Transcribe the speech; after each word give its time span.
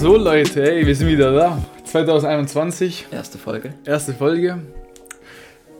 So 0.00 0.16
Leute, 0.16 0.72
ey, 0.72 0.86
wir 0.86 0.96
sind 0.96 1.08
wieder 1.08 1.30
da. 1.30 1.62
2021, 1.84 3.08
Erste 3.10 3.36
Folge. 3.36 3.74
erste 3.84 4.14
Folge. 4.14 4.62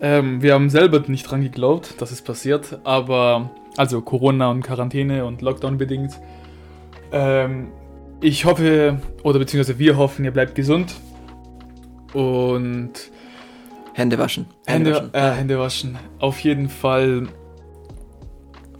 Ähm, 0.02 0.42
wir 0.42 0.52
haben 0.52 0.68
selber 0.68 1.02
nicht 1.06 1.22
dran 1.22 1.40
geglaubt, 1.40 1.94
dass 2.02 2.10
es 2.10 2.20
passiert, 2.20 2.80
aber 2.84 3.50
also 3.78 4.02
Corona 4.02 4.50
und 4.50 4.62
Quarantäne 4.62 5.24
und 5.24 5.40
Lockdown 5.40 5.78
bedingt. 5.78 6.12
Ähm, 7.12 7.68
ich 8.20 8.44
hoffe, 8.44 9.00
oder 9.22 9.38
beziehungsweise 9.38 9.78
wir 9.78 9.96
hoffen, 9.96 10.26
ihr 10.26 10.32
bleibt 10.32 10.54
gesund 10.54 10.96
und 12.12 12.92
Hände 13.94 14.18
waschen. 14.18 14.44
Hände, 14.66 14.96
waschen. 14.96 15.14
äh, 15.14 15.30
Hände 15.32 15.58
waschen. 15.58 15.98
Auf 16.18 16.40
jeden 16.40 16.68
Fall. 16.68 17.26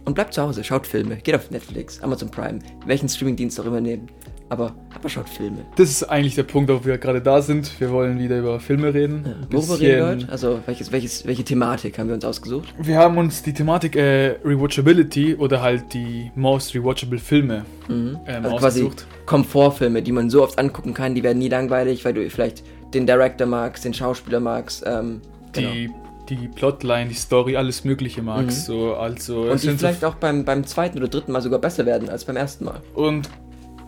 Und 0.05 0.13
bleibt 0.13 0.35
zu 0.35 0.43
Hause, 0.43 0.63
schaut 0.63 0.85
Filme. 0.85 1.15
Geht 1.15 1.33
auf 1.33 1.49
Netflix, 1.49 1.99
Amazon 2.03 2.29
Prime, 2.29 2.59
welchen 2.85 3.09
Streamingdienst 3.09 3.59
auch 3.59 3.65
immer 3.65 3.81
nehmen. 3.81 4.07
Aber, 4.51 4.73
aber 4.93 5.07
schaut 5.07 5.29
Filme. 5.29 5.59
Das 5.77 5.89
ist 5.89 6.03
eigentlich 6.03 6.35
der 6.35 6.43
Punkt, 6.43 6.69
wo 6.69 6.83
wir 6.83 6.97
gerade 6.97 7.21
da 7.21 7.41
sind. 7.41 7.79
Wir 7.79 7.89
wollen 7.89 8.19
wieder 8.19 8.37
über 8.37 8.59
Filme 8.59 8.93
reden. 8.93 9.23
Ja, 9.25 9.33
worüber 9.49 9.79
reden 9.79 9.97
wir 9.97 10.07
heute? 10.07 10.29
Also, 10.29 10.59
welches, 10.65 10.91
welches, 10.91 11.25
welche 11.25 11.45
Thematik 11.45 11.97
haben 11.97 12.09
wir 12.09 12.15
uns 12.15 12.25
ausgesucht? 12.25 12.73
Wir 12.77 12.97
haben 12.97 13.17
uns 13.17 13.43
die 13.43 13.53
Thematik 13.53 13.95
äh, 13.95 14.35
Rewatchability 14.43 15.35
oder 15.35 15.61
halt 15.61 15.93
die 15.93 16.31
most 16.35 16.75
rewatchable 16.75 17.17
Filme 17.17 17.63
Mhm. 17.87 18.19
ähm, 18.27 18.43
also 18.43 18.57
quasi 18.57 18.81
ausgesucht. 18.81 19.07
Komfortfilme, 19.25 20.01
die 20.01 20.11
man 20.11 20.29
so 20.29 20.43
oft 20.43 20.59
angucken 20.59 20.93
kann, 20.93 21.15
die 21.15 21.23
werden 21.23 21.39
nie 21.39 21.49
langweilig, 21.49 22.03
weil 22.03 22.13
du 22.13 22.29
vielleicht 22.29 22.63
den 22.93 23.07
Director 23.07 23.47
magst, 23.47 23.85
den 23.85 23.93
Schauspieler 23.93 24.41
magst. 24.41 24.83
Ähm, 24.85 25.21
genau. 25.53 25.71
Die, 25.71 25.89
die 26.27 26.49
Plotline, 26.49 27.07
die 27.07 27.15
Story, 27.15 27.55
alles 27.55 27.85
Mögliche 27.85 28.21
magst. 28.21 28.65
So, 28.65 28.95
also, 28.95 29.43
Und 29.43 29.63
die 29.63 29.69
vielleicht 29.69 30.03
auch 30.03 30.15
beim, 30.15 30.43
beim 30.43 30.65
zweiten 30.65 30.97
oder 30.97 31.07
dritten 31.07 31.31
Mal 31.31 31.41
sogar 31.41 31.59
besser 31.59 31.85
werden 31.85 32.09
als 32.09 32.25
beim 32.25 32.35
ersten 32.35 32.65
Mal. 32.65 32.81
Und 32.95 33.29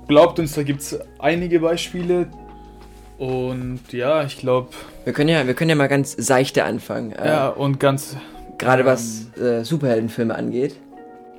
glaubt 0.08 0.40
uns, 0.40 0.54
da 0.54 0.64
gibt 0.64 0.82
es 0.82 1.00
einige 1.20 1.60
Beispiele. 1.60 2.28
Und 3.18 3.82
ja, 3.92 4.24
ich 4.24 4.38
glaube, 4.38 4.70
Wir 5.06 5.14
können 5.14 5.30
ja, 5.30 5.46
wir 5.46 5.54
können 5.54 5.70
ja 5.70 5.76
mal 5.76 5.88
ganz 5.88 6.16
seichte 6.18 6.64
anfangen. 6.64 7.12
Äh, 7.14 7.28
ja, 7.28 7.50
und 7.50 7.80
ganz. 7.80 8.18
Gerade 8.58 8.82
ähm, 8.82 8.88
was 8.88 9.28
äh, 9.38 9.64
Superheldenfilme 9.64 10.36
angeht. 10.36 10.76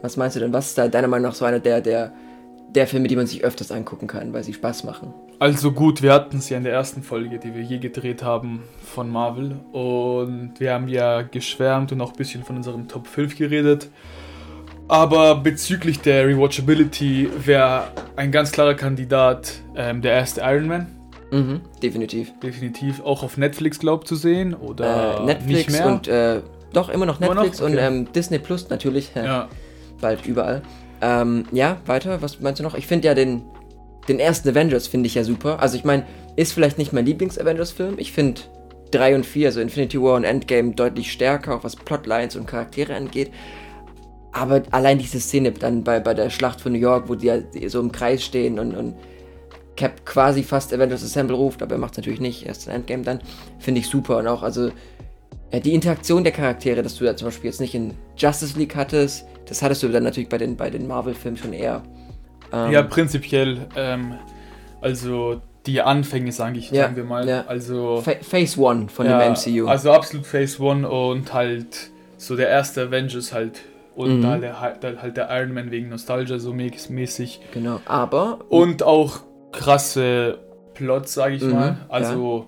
Was 0.02 0.16
meinst 0.16 0.36
du 0.36 0.40
denn? 0.40 0.52
Was 0.52 0.68
ist 0.68 0.78
da 0.78 0.88
deiner 0.88 1.08
Meinung 1.08 1.28
nach 1.28 1.34
so 1.34 1.44
einer 1.44 1.60
der, 1.60 1.80
der, 1.80 2.12
der 2.74 2.86
Filme, 2.86 3.08
die 3.08 3.16
man 3.16 3.26
sich 3.26 3.42
öfters 3.42 3.72
angucken 3.72 4.06
kann, 4.06 4.32
weil 4.32 4.44
sie 4.44 4.52
Spaß 4.52 4.84
machen? 4.84 5.14
Also 5.38 5.72
gut, 5.72 6.02
wir 6.02 6.12
hatten 6.12 6.38
es 6.38 6.48
ja 6.48 6.58
in 6.58 6.64
der 6.64 6.72
ersten 6.72 7.02
Folge, 7.02 7.38
die 7.38 7.54
wir 7.54 7.62
je 7.62 7.78
gedreht 7.78 8.22
haben 8.22 8.62
von 8.82 9.10
Marvel. 9.10 9.56
Und 9.72 10.54
wir 10.58 10.74
haben 10.74 10.88
ja 10.88 11.22
geschwärmt 11.22 11.92
und 11.92 12.00
auch 12.00 12.12
ein 12.12 12.16
bisschen 12.16 12.44
von 12.44 12.56
unserem 12.56 12.86
Top 12.88 13.06
5 13.06 13.36
geredet. 13.36 13.88
Aber 14.88 15.36
bezüglich 15.36 16.00
der 16.00 16.26
Rewatchability 16.26 17.30
wäre 17.44 17.84
ein 18.16 18.30
ganz 18.30 18.52
klarer 18.52 18.74
Kandidat 18.74 19.52
ähm, 19.76 20.02
der 20.02 20.12
erste 20.12 20.42
Iron 20.42 20.66
Man. 20.68 20.86
Mhm, 21.30 21.60
definitiv. 21.82 22.32
Definitiv 22.40 23.00
auch 23.02 23.22
auf 23.22 23.36
Netflix, 23.38 23.78
glaubt 23.78 24.06
zu 24.06 24.14
sehen. 24.14 24.54
Oder 24.54 25.20
äh, 25.20 25.24
Netflix 25.24 25.48
nicht 25.48 25.70
mehr. 25.70 25.86
und 25.86 26.06
äh, 26.06 26.40
doch 26.72 26.88
immer 26.90 27.06
noch 27.06 27.20
Immer 27.20 27.34
noch? 27.34 27.42
Netflix 27.42 27.60
und 27.60 27.72
Okay. 27.74 27.86
ähm, 27.86 28.12
Disney 28.12 28.38
Plus 28.38 28.68
natürlich. 28.68 29.10
Ja. 29.14 29.24
ja, 29.24 29.48
Bald 30.00 30.26
überall. 30.26 30.62
Ähm, 31.00 31.46
ja, 31.52 31.78
weiter, 31.86 32.20
was 32.22 32.40
meinst 32.40 32.60
du 32.60 32.62
noch? 32.62 32.74
Ich 32.74 32.86
finde 32.86 33.08
ja 33.08 33.14
den, 33.14 33.42
den 34.08 34.20
ersten 34.20 34.48
Avengers 34.50 34.86
finde 34.86 35.06
ich 35.06 35.14
ja 35.14 35.24
super. 35.24 35.60
Also 35.60 35.76
ich 35.76 35.84
meine, 35.84 36.04
ist 36.36 36.52
vielleicht 36.52 36.78
nicht 36.78 36.92
mein 36.92 37.06
Lieblings-Avengers-Film. 37.06 37.94
Ich 37.98 38.12
finde 38.12 38.42
3 38.90 39.16
und 39.16 39.26
4, 39.26 39.48
also 39.48 39.60
Infinity 39.60 40.00
War 40.00 40.14
und 40.16 40.24
Endgame, 40.24 40.72
deutlich 40.74 41.10
stärker, 41.10 41.56
auch 41.56 41.64
was 41.64 41.74
Plotlines 41.74 42.36
und 42.36 42.46
Charaktere 42.46 42.94
angeht. 42.94 43.30
Aber 44.34 44.62
allein 44.72 44.98
diese 44.98 45.20
Szene 45.20 45.52
dann 45.52 45.84
bei, 45.84 46.00
bei 46.00 46.12
der 46.12 46.28
Schlacht 46.28 46.60
von 46.60 46.72
New 46.72 46.78
York, 46.78 47.08
wo 47.08 47.14
die, 47.14 47.26
ja 47.26 47.38
so 47.68 47.80
im 47.80 47.92
Kreis 47.92 48.22
stehen 48.22 48.58
und, 48.58 48.74
und 48.74 48.94
Cap 49.76 50.04
quasi 50.04 50.42
fast 50.42 50.72
Avengers 50.74 51.04
Assemble 51.04 51.36
ruft, 51.36 51.62
aber 51.62 51.76
er 51.76 51.78
macht 51.78 51.92
es 51.92 51.98
natürlich 51.98 52.20
nicht, 52.20 52.44
erst 52.46 52.66
in 52.66 52.72
Endgame 52.74 53.04
dann, 53.04 53.20
finde 53.60 53.80
ich 53.80 53.88
super. 53.88 54.18
Und 54.18 54.26
auch, 54.26 54.42
also, 54.42 54.70
ja, 55.52 55.60
die 55.60 55.72
Interaktion 55.72 56.24
der 56.24 56.32
Charaktere, 56.32 56.82
dass 56.82 56.96
du 56.96 57.04
ja 57.04 57.14
zum 57.16 57.28
Beispiel 57.28 57.50
jetzt 57.50 57.60
nicht 57.60 57.74
in 57.74 57.94
Justice 58.16 58.58
League 58.58 58.74
hattest, 58.74 59.24
das 59.46 59.62
hattest 59.62 59.82
du 59.82 59.88
dann 59.88 60.02
natürlich 60.02 60.28
bei 60.28 60.38
den, 60.38 60.56
bei 60.56 60.68
den 60.68 60.86
Marvel-Filmen 60.86 61.36
schon 61.36 61.52
eher. 61.52 61.82
Ähm, 62.52 62.72
ja, 62.72 62.82
prinzipiell. 62.82 63.66
Ähm, 63.76 64.14
also 64.80 65.40
die 65.66 65.80
Anfänge, 65.80 66.32
sage 66.32 66.58
ich, 66.58 66.70
Ja, 66.70 66.84
sagen 66.84 66.96
wir 66.96 67.04
mal. 67.04 67.28
ja. 67.28 67.44
Also 67.46 68.00
Fa 68.02 68.12
Phase 68.20 68.60
One 68.60 68.88
von 68.88 69.06
ja, 69.06 69.18
dem 69.18 69.32
MCU. 69.32 69.66
Also 69.68 69.92
absolut 69.92 70.26
Phase 70.26 70.60
One 70.60 70.88
und 70.88 71.32
halt 71.32 71.90
so 72.16 72.36
der 72.36 72.48
erste 72.48 72.82
Avengers 72.82 73.32
halt. 73.32 73.60
Und 73.94 74.20
Mhm. 74.20 74.26
halt, 74.26 74.42
der, 74.42 74.60
halt 74.60 74.82
halt 75.02 75.16
der 75.16 75.28
Iron 75.30 75.54
Man 75.54 75.70
wegen 75.70 75.88
Nostalgia 75.88 76.38
so 76.38 76.52
mä- 76.52 76.92
mäßig. 76.92 77.40
genau. 77.52 77.80
Aber. 77.86 78.40
Und 78.48 78.82
auch 78.82 79.20
krasse 79.52 80.38
Plots, 80.74 81.14
sage 81.14 81.36
ich 81.36 81.42
Mhm, 81.42 81.50
mal. 81.52 81.76
Also, 81.88 82.46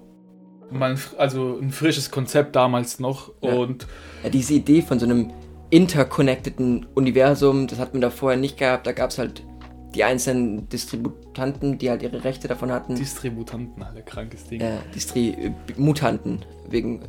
man, 0.71 0.99
also 1.19 1.59
ein 1.63 1.71
frisches 1.71 2.11
Konzept 2.11 2.57
damals 2.57 2.99
noch. 2.99 3.31
Ja. 3.43 3.55
Und 3.55 3.87
Ja, 4.25 4.31
diese 4.31 4.55
Idee 4.55 4.83
von 4.83 4.99
so 4.99 5.07
einem 5.07 5.31
interconnecteden 5.71 6.87
Universum, 6.95 7.67
das 7.69 7.79
hat 7.79 7.95
man 7.95 8.01
da 8.01 8.11
vorher 8.11 8.39
nicht 8.39 8.59
gehabt. 8.59 8.87
Da 8.87 8.93
gab 8.93 9.11
es 9.11 9.19
halt 9.19 9.43
die 9.95 10.03
einzelnen 10.05 10.69
Distributanten, 10.69 11.79
die 11.79 11.89
halt 11.91 12.03
ihre 12.03 12.25
Rechte 12.25 12.49
davon 12.49 12.71
hatten. 12.73 12.97
Distributanten, 12.97 13.83
Alter, 13.83 14.03
krankes 14.03 14.45
Ding. 14.49 14.61
äh, 14.61 14.79
Distri 14.95 15.31
äh, 15.31 15.51
Mutanten 15.77 16.45
wegen 16.69 17.01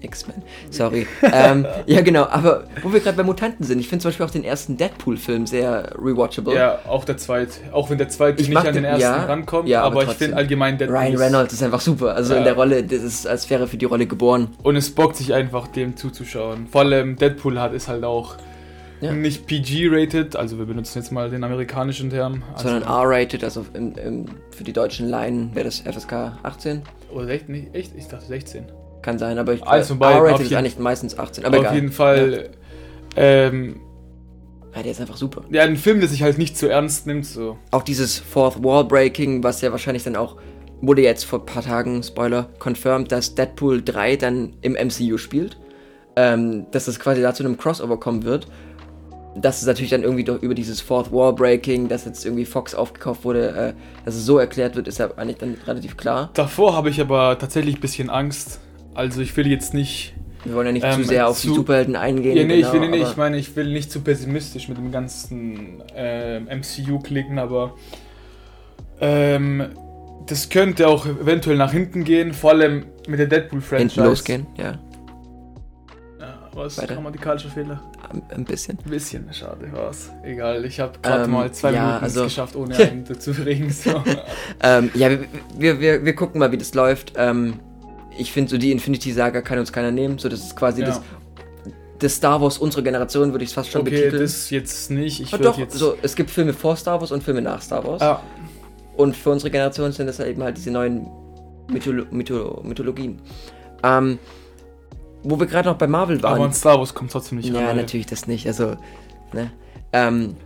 X-Men. 0.00 0.42
Sorry. 0.70 1.06
ähm, 1.22 1.66
ja, 1.86 2.00
genau. 2.00 2.24
Aber 2.24 2.64
wo 2.82 2.92
wir 2.92 3.00
gerade 3.00 3.16
bei 3.16 3.22
Mutanten 3.22 3.64
sind, 3.64 3.78
ich 3.80 3.88
finde 3.88 4.02
zum 4.02 4.10
Beispiel 4.10 4.26
auch 4.26 4.30
den 4.30 4.44
ersten 4.44 4.76
Deadpool-Film 4.76 5.46
sehr 5.46 5.92
rewatchable. 5.98 6.54
Ja, 6.54 6.78
auch 6.86 7.04
der 7.04 7.16
zweite. 7.16 7.52
Auch 7.72 7.90
wenn 7.90 7.98
der 7.98 8.08
zweite 8.08 8.40
Ich 8.42 8.48
nicht 8.48 8.56
an 8.58 8.64
den 8.66 8.74
den- 8.74 8.84
ersten 8.84 9.02
ja, 9.02 9.24
rankommt, 9.24 9.68
ja, 9.68 9.82
aber 9.82 10.02
aber, 10.02 10.10
ich 10.12 10.18
finde 10.18 10.36
allgemein 10.36 10.78
Deadpool 10.78 10.96
Ryan 10.98 11.16
Reynolds 11.16 11.52
ist 11.54 11.62
einfach 11.62 11.80
super. 11.80 12.14
Also 12.14 12.32
Ja. 12.34 12.38
in 12.38 12.44
der 12.44 12.54
Rolle, 12.54 12.82
das 12.84 13.02
ist, 13.02 13.26
als 13.26 13.48
wäre 13.50 13.62
er 13.64 13.66
für 13.68 13.76
die 13.76 13.84
Rolle 13.86 14.06
geboren. 14.06 14.48
Und 14.62 14.76
es 14.76 14.90
bockt 14.94 15.16
sich 15.16 15.32
einfach, 15.34 15.66
dem 15.68 15.96
zuzuschauen. 15.96 16.66
Vor 16.70 16.82
allem 16.82 17.16
Deadpool 17.16 17.60
hat 17.60 17.72
ist 17.72 17.88
halt 17.88 18.04
auch 18.04 18.36
Ja. 19.00 19.12
nicht 19.12 19.46
PG-rated, 19.46 20.36
also 20.36 20.58
wir 20.58 20.64
benutzen 20.64 20.98
jetzt 20.98 21.10
mal 21.12 21.28
den 21.30 21.44
amerikanischen 21.44 22.08
Term. 22.10 22.42
Also, 22.54 22.68
Sondern 22.70 22.82
R-rated, 22.88 23.44
also 23.44 23.66
im, 23.74 23.94
im, 23.96 24.24
für 24.50 24.64
die 24.64 24.72
deutschen 24.72 25.08
Laien 25.08 25.50
wäre 25.54 25.66
das 25.66 25.80
FSK 25.80 26.38
18. 26.42 26.82
Oder 27.12 27.28
echt, 27.28 27.48
nicht, 27.48 27.74
echt? 27.74 27.92
Ich 27.96 28.08
dachte 28.08 28.24
16. 28.26 28.64
Kann 29.06 29.20
sein, 29.20 29.38
aber 29.38 29.54
ich 29.54 29.62
auf 29.62 29.88
R-rated 29.88 30.46
ist 30.46 30.52
eigentlich 30.52 30.80
meistens 30.80 31.16
18. 31.16 31.44
Aber 31.44 31.58
auf 31.58 31.62
egal. 31.62 31.74
jeden 31.76 31.92
Fall, 31.92 32.50
ähm, 33.14 33.80
Ja, 34.74 34.82
der 34.82 34.90
ist 34.90 35.00
einfach 35.00 35.16
super. 35.16 35.44
ja, 35.48 35.62
ein 35.62 35.76
Film, 35.76 36.00
der 36.00 36.08
sich 36.08 36.24
halt 36.24 36.38
nicht 36.38 36.58
so 36.58 36.66
ernst 36.66 37.06
nimmt, 37.06 37.24
so. 37.24 37.56
Auch 37.70 37.84
dieses 37.84 38.18
Fourth 38.18 38.64
Wall 38.64 38.82
Breaking, 38.82 39.44
was 39.44 39.60
ja 39.60 39.70
wahrscheinlich 39.70 40.02
dann 40.02 40.16
auch, 40.16 40.38
wurde 40.80 41.02
jetzt 41.02 41.22
vor 41.22 41.38
ein 41.38 41.46
paar 41.46 41.62
Tagen, 41.62 42.02
Spoiler, 42.02 42.48
confirmed, 42.58 43.12
dass 43.12 43.36
Deadpool 43.36 43.80
3 43.80 44.16
dann 44.16 44.54
im 44.62 44.72
MCU 44.72 45.18
spielt. 45.18 45.56
Ähm, 46.16 46.66
dass 46.72 46.86
das 46.86 46.98
quasi 46.98 47.22
dazu 47.22 47.44
einem 47.44 47.56
Crossover 47.58 48.00
kommen 48.00 48.24
wird. 48.24 48.48
Dass 49.36 49.60
es 49.60 49.68
natürlich 49.68 49.90
dann 49.90 50.02
irgendwie 50.02 50.24
doch 50.24 50.42
über 50.42 50.54
dieses 50.54 50.80
Fourth 50.80 51.12
Wall 51.12 51.32
Breaking, 51.32 51.86
dass 51.86 52.06
jetzt 52.06 52.24
irgendwie 52.24 52.44
Fox 52.44 52.74
aufgekauft 52.74 53.24
wurde, 53.24 53.50
äh, 53.50 53.72
dass 54.04 54.16
es 54.16 54.26
so 54.26 54.38
erklärt 54.38 54.74
wird, 54.74 54.88
ist 54.88 54.98
ja 54.98 55.10
eigentlich 55.16 55.36
dann 55.36 55.56
relativ 55.64 55.96
klar. 55.96 56.30
Davor 56.34 56.74
habe 56.74 56.90
ich 56.90 57.00
aber 57.00 57.38
tatsächlich 57.38 57.76
ein 57.76 57.80
bisschen 57.80 58.10
Angst. 58.10 58.58
Also 58.96 59.20
ich 59.20 59.36
will 59.36 59.46
jetzt 59.46 59.74
nicht. 59.74 60.14
Wir 60.44 60.54
wollen 60.54 60.66
ja 60.66 60.72
nicht 60.72 60.84
Ähm, 60.84 61.02
zu 61.02 61.04
sehr 61.04 61.28
auf 61.28 61.40
die 61.40 61.48
zu- 61.48 61.54
Superhelden 61.54 61.96
eingehen. 61.96 62.36
Ja, 62.36 62.44
nee, 62.44 62.54
ich, 62.54 62.72
will, 62.72 62.80
genau, 62.80 62.92
nee, 62.92 63.00
aber- 63.02 63.10
ich 63.10 63.16
meine, 63.16 63.36
ich 63.36 63.54
will 63.56 63.72
nicht 63.72 63.90
zu 63.90 64.00
pessimistisch 64.00 64.68
mit 64.68 64.78
dem 64.78 64.90
ganzen 64.92 65.82
ähm, 65.94 66.46
MCU 66.48 67.00
klicken, 67.00 67.38
aber 67.38 67.74
ähm, 69.00 69.64
das 70.26 70.48
könnte 70.48 70.88
auch 70.88 71.04
eventuell 71.06 71.56
nach 71.56 71.72
hinten 71.72 72.04
gehen, 72.04 72.32
vor 72.32 72.50
allem 72.50 72.86
mit 73.08 73.18
der 73.18 73.26
Deadpool-Franchise. 73.26 73.94
hinten 73.94 74.08
losgehen, 74.08 74.46
ja. 74.56 74.78
Ja, 76.20 76.38
was? 76.54 76.78
Weiter. 76.78 76.94
Grammatikalischer 76.94 77.50
Fehler? 77.50 77.82
Ein- 78.12 78.22
Ein 78.30 78.44
bisschen. 78.44 78.78
Ein 78.84 78.90
bisschen, 78.90 79.32
schade, 79.32 79.68
was. 79.72 80.10
Egal, 80.24 80.64
ich 80.64 80.80
habe 80.80 80.92
gerade 81.02 81.24
Ähm, 81.24 81.30
mal 81.32 81.52
zwei 81.52 81.72
ja, 81.72 81.86
Minuten 81.86 82.04
also- 82.04 82.24
geschafft, 82.24 82.56
ohne 82.56 82.74
einen 82.76 83.04
zu 83.20 83.30
regen. 83.32 83.70
So. 83.70 83.90
Ähm, 84.62 84.90
ja, 84.94 85.10
wir, 85.10 85.18
wir, 85.58 85.80
wir, 85.80 86.04
wir 86.04 86.14
gucken 86.14 86.38
mal, 86.38 86.50
wie 86.52 86.56
das 86.58 86.72
läuft. 86.74 87.12
Ähm, 87.16 87.60
ich 88.18 88.32
finde, 88.32 88.50
so 88.50 88.58
die 88.58 88.72
Infinity-Saga 88.72 89.40
kann 89.42 89.58
uns 89.58 89.72
keiner 89.72 89.90
nehmen. 89.90 90.18
So, 90.18 90.28
das 90.28 90.40
ist 90.40 90.56
quasi 90.56 90.80
Ja. 90.82 90.88
das, 90.88 91.00
das 91.98 92.14
Star 92.16 92.40
Wars 92.40 92.58
unserer 92.58 92.82
Generation, 92.82 93.32
würde 93.32 93.44
ich 93.44 93.50
es 93.50 93.54
fast 93.54 93.70
schon 93.70 93.80
okay, 93.82 93.90
betiteln. 93.90 94.22
das 94.22 94.50
jetzt 94.50 94.90
nicht. 94.90 95.20
Ich 95.20 95.32
Ah, 95.34 95.38
doch, 95.38 95.58
jetzt. 95.58 95.74
so, 95.74 95.94
es 96.02 96.14
gibt 96.14 96.30
Filme 96.30 96.52
vor 96.52 96.76
Star 96.76 97.00
Wars 97.00 97.10
und 97.12 97.22
Filme 97.24 97.40
nach 97.42 97.62
Star 97.62 97.84
Wars. 97.86 98.02
Ah, 98.02 98.22
Und 98.96 99.16
für 99.16 99.30
unsere 99.30 99.50
Generation 99.50 99.92
sind 99.92 100.06
das 100.06 100.18
halt 100.18 100.30
eben 100.30 100.42
halt 100.42 100.56
diese 100.56 100.70
neuen 100.70 101.06
Mytholo 101.68 102.04
Mytho 102.10 102.60
Mythologien. 102.64 103.20
Ähm, 103.82 104.18
wo 105.22 105.38
wir 105.40 105.46
gerade 105.46 105.68
noch 105.68 105.76
bei 105.76 105.86
Marvel 105.86 106.22
waren. 106.22 106.34
aber 106.36 106.44
an 106.44 106.52
Star 106.52 106.78
Wars 106.78 106.94
kommt 106.94 107.10
trotzdem 107.12 107.38
nicht 107.38 107.48
ja, 107.52 107.60
ran. 107.60 107.70
ey. 107.70 107.82
natürlich 107.82 108.06
das 108.06 108.26
nicht. 108.26 108.46
Also, 108.46 108.76
ne? 109.32 109.50
Ähm, 109.92 110.36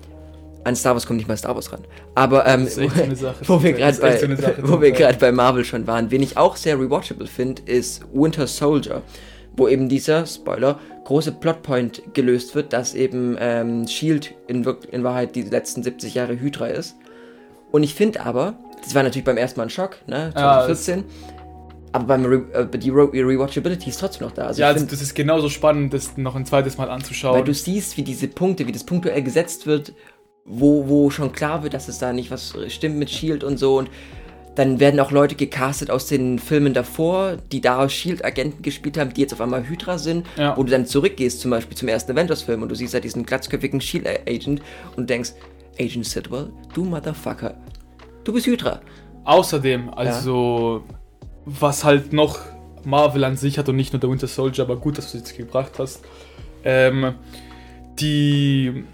an 0.65 0.77
Star 0.77 0.95
Wars 0.95 1.07
kommt 1.07 1.19
nicht 1.19 1.29
mal 1.29 1.37
Star 1.37 1.55
Wars 1.55 1.73
ran. 1.73 1.81
Aber 2.15 2.47
ähm, 2.47 2.67
so 2.69 2.81
eine 2.81 3.17
Sache. 3.17 3.37
wo 3.43 3.63
wir 3.63 3.73
gerade 3.73 3.99
bei, 3.99 4.19
so 4.19 5.21
bei 5.21 5.33
Marvel 5.33 5.65
schon 5.65 5.87
waren, 5.87 6.11
wen 6.11 6.23
ich 6.23 6.37
auch 6.37 6.57
sehr 6.57 6.79
rewatchable 6.79 7.27
finde, 7.27 7.63
ist 7.63 8.03
Winter 8.13 8.47
Soldier, 8.47 9.03
wo 9.57 9.69
eben 9.69 9.89
dieser 9.89 10.27
Spoiler 10.27 10.79
große 11.05 11.33
Plotpoint 11.33 12.03
gelöst 12.15 12.55
wird, 12.55 12.73
dass 12.73 12.95
eben 12.95 13.37
ähm, 13.41 13.87
Shield 13.89 14.35
in, 14.47 14.65
in 14.91 15.03
Wahrheit 15.03 15.35
die 15.35 15.43
letzten 15.43 15.83
70 15.83 16.15
Jahre 16.15 16.39
Hydra 16.39 16.67
ist. 16.67 16.97
Und 17.73 17.83
ich 17.83 17.95
finde 17.95 18.21
aber, 18.25 18.55
Das 18.83 18.95
war 18.95 19.03
natürlich 19.03 19.25
beim 19.25 19.37
ersten 19.37 19.61
Mal 19.61 19.65
ein 19.65 19.71
Schock, 19.71 19.99
ne? 20.07 20.33
Ja, 20.35 20.65
2014. 20.65 21.05
aber 21.93 22.05
beim 22.05 22.25
Re 22.25 22.45
äh, 22.53 22.79
die 22.79 22.91
Re 22.91 23.11
Rewatchability 23.13 23.91
ist 23.91 24.01
trotzdem 24.01 24.27
noch 24.27 24.35
da. 24.35 24.47
Also 24.47 24.61
ja, 24.61 24.75
find, 24.75 24.91
das 24.91 25.01
ist 25.01 25.15
genauso 25.15 25.49
spannend, 25.49 25.95
das 25.95 26.17
noch 26.17 26.37
ein 26.37 26.47
zweites 26.47 26.79
Mal 26.79 26.89
weil 26.89 26.95
anzuschauen. 26.95 27.45
du 27.45 27.55
siehst, 27.55 27.97
wie 27.97 28.03
diese 28.03 28.29
Punkte, 28.29 28.67
wie 28.67 28.73
das 28.73 28.85
punktuell 28.85 29.23
gesetzt 29.23 29.67
wird, 29.67 29.93
wo, 30.45 30.89
wo 30.89 31.11
schon 31.11 31.33
klar 31.33 31.63
wird, 31.63 31.75
dass 31.75 31.89
es 31.89 31.99
da 31.99 32.13
nicht 32.13 32.31
was 32.31 32.55
stimmt 32.69 32.97
mit 32.97 33.11
Shield 33.11 33.45
und 33.45 33.59
so 33.59 33.79
und 33.79 33.91
dann 34.57 34.81
werden 34.81 34.99
auch 34.99 35.13
Leute 35.13 35.37
gecastet 35.37 35.91
aus 35.91 36.07
den 36.07 36.39
Filmen 36.41 36.75
davor, 36.75 37.37
die 37.53 37.61
daraus 37.61 37.93
Shield-Agenten 37.93 38.63
gespielt 38.63 38.99
haben, 38.99 39.15
die 39.15 39.21
jetzt 39.21 39.33
auf 39.33 39.41
einmal 39.41 39.69
Hydra 39.69 39.97
sind, 39.97 40.27
Ja. 40.37 40.57
wo 40.57 40.65
du 40.65 40.71
dann 40.73 40.87
zurückgehst, 40.87 41.41
zum 41.41 41.53
Beispiel 41.53 41.77
zum 41.77 41.87
ersten 41.89 42.13
Avengers-Film 42.13 42.61
und 42.63 42.69
du 42.69 42.75
siehst 42.75 42.93
halt 42.93 43.05
diesen 43.05 43.25
glatzköpfigen 43.25 43.81
Shield-Agent 43.81 44.61
und 44.97 45.09
denkst, 45.09 45.33
Agent 45.79 46.05
Sidwell, 46.05 46.51
du 46.75 46.85
Motherfucker, 46.85 47.55
du 48.25 48.33
bist 48.33 48.47
Hydra. 48.47 48.81
Außerdem, 49.25 49.89
also, 49.95 50.83
was 51.45 51.85
halt 51.85 52.13
noch 52.13 52.39
Marvel 52.85 53.23
an 53.25 53.37
sich 53.37 53.57
hat 53.57 53.69
und 53.69 53.77
nicht 53.77 53.93
nur 53.93 54.01
der 54.01 54.11
Winter 54.11 54.27
Soldier, 54.27 54.65
aber 54.65 54.77
gut, 54.77 54.99
dass 54.99 55.13
du 55.13 55.19
es 55.19 55.25
jetzt 55.25 55.37
gebracht 55.37 55.73
hast. 55.79 56.03
Ähm, 56.65 57.15
die 58.01 58.85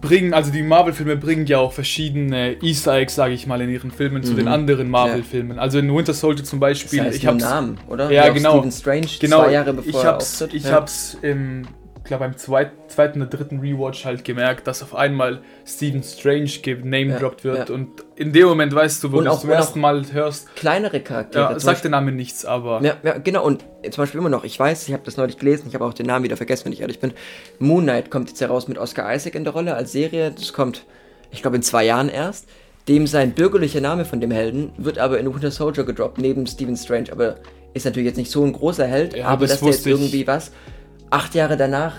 bringen, 0.00 0.34
also 0.34 0.50
die 0.50 0.62
Marvel-Filme 0.62 1.16
bringen 1.16 1.46
ja 1.46 1.58
auch 1.58 1.72
verschiedene 1.72 2.56
Easter 2.62 2.94
Eggs, 2.94 3.14
sage 3.14 3.34
ich 3.34 3.46
mal, 3.46 3.60
in 3.60 3.70
ihren 3.70 3.90
Filmen 3.90 4.22
zu 4.22 4.32
Mhm. 4.32 4.36
den 4.36 4.48
anderen 4.48 4.90
Marvel-Filmen. 4.90 5.58
Also 5.58 5.78
in 5.78 5.94
Winter 5.94 6.14
Soldier 6.14 6.44
zum 6.44 6.60
Beispiel, 6.60 6.98
Das 6.98 7.08
heißt 7.08 7.16
ich 7.18 7.26
hab's, 7.26 7.42
Namen, 7.44 7.78
oder? 7.88 8.10
Ja, 8.10 8.30
Wie 8.30 8.38
genau. 8.38 8.54
Stephen 8.58 8.72
Strange, 8.72 9.06
genau, 9.20 9.44
zwei 9.44 9.52
Jahre 9.52 9.72
bevor 9.74 9.88
ich 10.00 10.04
er 10.06 10.12
hab's, 10.12 10.32
auftritt. 10.42 10.54
ich 10.54 10.64
Ja. 10.64 10.72
hab's 10.72 11.16
im, 11.22 11.66
glaube 12.04 12.24
beim 12.24 12.36
zweit, 12.36 12.70
zweiten 12.88 13.20
oder 13.22 13.30
dritten 13.30 13.60
Rewatch 13.60 14.04
halt 14.04 14.24
gemerkt, 14.24 14.66
dass 14.66 14.82
auf 14.82 14.94
einmal 14.94 15.40
Stephen 15.66 16.02
Strange 16.02 16.50
genamedropped 16.62 17.44
Ja, 17.44 17.52
wird 17.52 17.70
und 17.70 17.88
in 18.16 18.32
dem 18.32 18.46
Moment 18.48 18.74
weißt 18.74 19.02
du, 19.04 19.12
wo 19.12 19.18
Und 19.18 19.24
du 19.24 19.30
es 19.30 19.36
auch- 19.36 19.40
zum 19.40 19.50
ersten 19.50 19.80
Mal 19.80 20.04
hörst, 20.12 20.54
Kleinere 20.56 21.00
Charaktere. 21.00 21.52
ja, 21.52 21.60
sagt 21.60 21.84
der 21.84 21.90
Name 21.90 22.12
nichts, 22.12 22.44
aber 22.44 22.80
Ja, 22.82 22.96
ja, 23.02 23.18
genau. 23.18 23.44
Und 23.44 23.64
zum 23.90 24.02
Beispiel 24.02 24.20
immer 24.20 24.28
noch, 24.30 24.44
ich 24.44 24.58
weiß, 24.58 24.86
ich 24.88 24.92
habe 24.94 25.02
das 25.04 25.16
neulich 25.16 25.38
gelesen, 25.38 25.66
ich 25.68 25.74
habe 25.74 25.84
auch 25.84 25.94
den 25.94 26.06
Namen 26.06 26.24
wieder 26.24 26.36
vergessen, 26.36 26.64
wenn 26.66 26.72
ich 26.72 26.80
ehrlich 26.80 27.00
bin. 27.00 27.12
Moon 27.58 27.84
Knight 27.84 28.10
kommt 28.10 28.28
jetzt 28.28 28.40
heraus 28.40 28.68
mit 28.68 28.78
Oscar 28.78 29.12
Isaac 29.14 29.34
in 29.34 29.44
der 29.44 29.52
Rolle 29.52 29.74
als 29.74 29.92
Serie. 29.92 30.32
Das 30.32 30.52
kommt, 30.52 30.84
ich 31.30 31.42
glaube, 31.42 31.56
in 31.56 31.62
zwei 31.62 31.84
Jahren 31.84 32.08
erst. 32.08 32.46
Dem 32.88 33.06
sein 33.06 33.30
bürgerlicher 33.32 33.80
Name 33.80 34.04
von 34.04 34.20
dem 34.20 34.32
Helden 34.32 34.72
wird 34.76 34.98
aber 34.98 35.20
in 35.20 35.32
Winter 35.32 35.52
Soldier 35.52 35.84
gedroppt, 35.84 36.18
neben 36.18 36.48
Stephen 36.48 36.76
Strange. 36.76 37.12
Aber 37.12 37.36
ist 37.74 37.84
natürlich 37.86 38.06
jetzt 38.08 38.16
nicht 38.16 38.30
so 38.30 38.44
ein 38.44 38.52
großer 38.52 38.86
Held, 38.86 39.16
Ja, 39.16 39.26
aber 39.26 39.42
das 39.46 39.52
dass 39.52 39.60
der 39.60 39.68
jetzt 39.70 39.86
irgendwie 39.86 40.26
was, 40.26 40.50
acht 41.12 41.34
Jahre 41.34 41.56
danach 41.56 41.92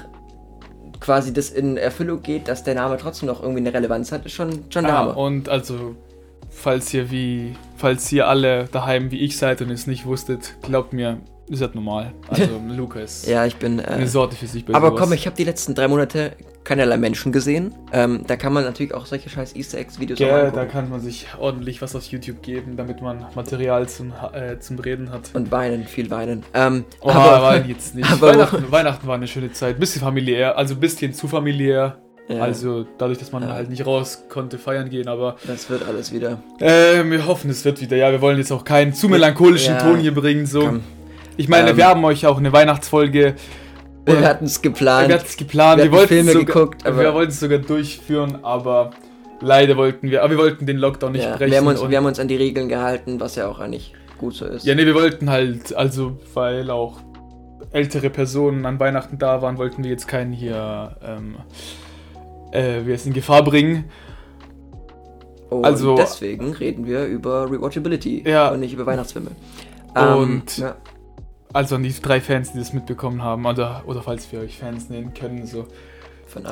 quasi 1.00 1.33
das 1.33 1.50
in 1.50 1.77
Erfüllung 1.77 2.21
geht, 2.21 2.48
dass 2.48 2.63
der 2.63 2.75
Name 2.75 2.98
trotzdem 2.98 3.27
noch 3.27 3.42
irgendwie 3.42 3.60
eine 3.62 3.74
Relevanz 3.74 4.12
hat, 4.12 4.25
ist 4.25 4.33
schon, 4.33 4.51
schon 4.69 4.83
der 4.86 4.94
Ja, 4.94 5.00
Hammer. 5.00 5.18
und 5.18 5.50
also, 5.50 5.95
falls 6.50 6.94
ihr 6.94 7.12
wie, 7.12 7.56
falls 7.75 8.10
ihr 8.12 8.27
alle 8.27 8.65
daheim 8.71 9.12
wie 9.12 9.19
ich 9.19 9.38
seid 9.38 9.62
und 9.62 9.69
es 9.69 9.86
nicht 9.88 10.06
wusstet, 10.06 10.56
glaubt 10.62 10.94
mir, 10.94 11.19
ist 11.48 11.62
das 11.62 11.74
normal. 11.74 12.13
Also 12.30 12.48
Luca 12.69 13.01
ist 13.01 13.27
Ja, 13.27 13.45
ich 13.45 13.57
bin. 13.57 13.80
eine 13.81 14.04
Äh, 14.04 14.07
Sorte 14.07 14.36
für 14.38 14.48
sich 14.48 14.63
bei 14.65 14.74
Aber 14.74 14.89
sowas. 14.89 15.01
komm, 15.01 15.13
ich 15.13 15.25
habe 15.25 15.36
die 15.36 15.44
letzten 15.44 15.75
drei 15.75 15.88
Monate 15.89 16.31
keinerlei 16.63 16.98
Menschen 16.98 17.31
gesehen. 17.31 17.74
Ähm, 17.92 18.21
da 18.27 18.36
kann 18.36 18.54
man 18.54 18.63
natürlich 18.63 18.94
auch 18.94 19.06
solche 19.06 19.30
scheiß 19.30 19.56
Easter 19.56 19.77
Eggs 19.80 20.00
Videos 20.00 20.19
auch 20.21 20.25
Ja, 20.25 20.50
da 20.51 20.65
kann 20.65 20.89
man 20.89 21.00
sich 21.01 21.27
ordentlich 21.39 21.81
was 21.81 21.95
auf 21.95 22.06
YouTube 22.06 22.42
geben, 22.42 22.77
damit 22.77 23.01
man 23.01 23.25
Material 23.36 23.88
zum, 23.89 24.13
äh, 24.33 24.60
zum 24.60 24.80
Reden 24.80 25.12
hat. 25.12 25.30
Und 25.33 25.51
weinen, 25.51 25.86
viel 25.86 26.10
weinen. 26.10 26.44
Ähm, 26.54 26.86
Oh, 27.01 27.10
aber, 27.10 27.42
war 27.42 27.65
jetzt 27.65 27.95
nicht. 27.95 28.21
Weihnachten, 28.21 28.71
Weihnachten 28.71 29.07
war 29.07 29.15
eine 29.15 29.27
schöne 29.27 29.51
Zeit. 29.51 29.80
Bisschen 29.80 30.01
familiär, 30.01 30.57
also 30.57 30.74
ein 30.75 30.80
bisschen 30.80 31.13
zu 31.13 31.27
familiär. 31.27 31.98
ja, 32.30 32.42
Also 32.42 32.86
dadurch, 32.98 33.18
dass 33.19 33.31
man 33.33 33.44
Ja. 33.44 33.50
halt 33.54 33.69
nicht 33.69 33.86
raus 33.86 34.24
konnte 34.30 34.57
feiern 34.57 34.89
gehen, 34.89 35.07
aber 35.10 35.36
das 35.45 35.69
wird 35.69 35.86
alles 35.88 36.13
wieder. 36.13 36.42
äh, 36.60 37.04
wir 37.04 37.25
hoffen, 37.27 37.50
es 37.50 37.65
wird 37.65 37.81
wieder. 37.81 37.98
Ja, 37.98 38.12
wir 38.12 38.21
wollen 38.21 38.38
jetzt 38.38 38.51
auch 38.51 38.63
keinen 38.63 38.94
zu 38.94 39.10
melancholischen 39.10 39.74
Ja. 39.75 39.80
Ton 39.81 40.00
hier 40.00 40.13
bringen. 40.13 40.45
So. 40.45 40.62
Komm. 40.62 40.80
Ich 41.36 41.50
meine, 41.50 41.71
Ähm, 41.71 41.77
wir 41.77 41.88
haben 41.88 42.06
euch 42.06 42.25
auch 42.25 42.38
eine 42.38 42.54
Weihnachtsfolge. 42.54 43.36
Wir 44.05 44.17
Oder- 44.17 44.27
hatten 44.27 44.45
es 44.45 44.61
geplant. 44.61 45.07
Wir 45.07 45.15
hatten 45.15 45.25
es 45.27 45.38
geplant, 45.38 45.77
wir 45.77 45.85
wir, 45.85 45.91
wollten 45.94 46.07
Filme 46.09 46.31
es 46.31 46.38
sogar, 46.38 46.53
geguckt, 46.55 46.83
wir 46.85 47.13
wollten 47.13 47.31
es 47.31 47.39
sogar 47.39 47.59
durchführen, 47.59 48.39
aber 48.44 48.91
leider 49.39 49.77
wollten 49.77 50.09
wir, 50.09 50.21
aber 50.23 50.31
wir 50.31 50.38
wollten 50.38 50.65
den 50.65 50.77
Lockdown 50.77 51.13
nicht 51.13 51.23
ja, 51.23 51.38
brechen. 51.38 51.51
wir, 51.51 51.57
haben 51.59 51.67
uns, 51.67 51.89
wir 51.89 51.97
haben 51.97 52.05
uns 52.05 52.19
an 52.19 52.27
die 52.27 52.35
Regeln 52.35 52.67
gehalten, 52.67 53.19
was 53.19 53.35
ja 53.35 53.47
auch 53.47 53.59
eigentlich 53.59 53.94
gut 54.17 54.33
so 54.35 54.45
ist. 54.45 54.65
ja, 54.65 54.75
nee, 54.75 54.85
wir 54.85 54.94
wollten 54.95 55.29
halt, 55.29 55.73
also 55.75 56.17
weil 56.33 56.69
auch 56.69 56.97
ältere 57.71 58.09
Personen 58.09 58.65
an 58.65 58.79
Weihnachten 58.79 59.17
da 59.17 59.41
waren, 59.41 59.57
wollten 59.57 59.83
wir 59.83 59.91
jetzt 59.91 60.07
keinen 60.07 60.33
hier, 60.33 60.97
ähm, 61.03 61.35
äh, 62.51 62.85
wir 62.85 62.95
es 62.95 63.05
in 63.05 63.13
Gefahr 63.13 63.44
bringen. 63.44 63.85
Und 65.50 65.65
also- 65.65 65.95
deswegen 65.95 66.51
reden 66.53 66.85
wir 66.85 67.05
über 67.05 67.50
Rewatchability 67.50 68.23
Ja. 68.27 68.50
und 68.50 68.59
nicht 68.59 68.73
über 68.73 68.85
Weihnachtsfilme. 68.85 69.31
Und- 69.95 70.57
ja, 70.57 70.75
Also 71.53 71.75
an 71.75 71.83
die 71.83 71.94
drei 72.01 72.19
Fans, 72.19 72.51
die 72.53 72.59
das 72.59 72.73
mitbekommen 72.73 73.21
haben, 73.23 73.45
oder, 73.45 73.83
oder 73.85 74.01
falls 74.01 74.31
wir 74.31 74.39
euch 74.39 74.57
Fans 74.57 74.89
nennen 74.89 75.13
können, 75.13 75.45
so. 75.45 75.67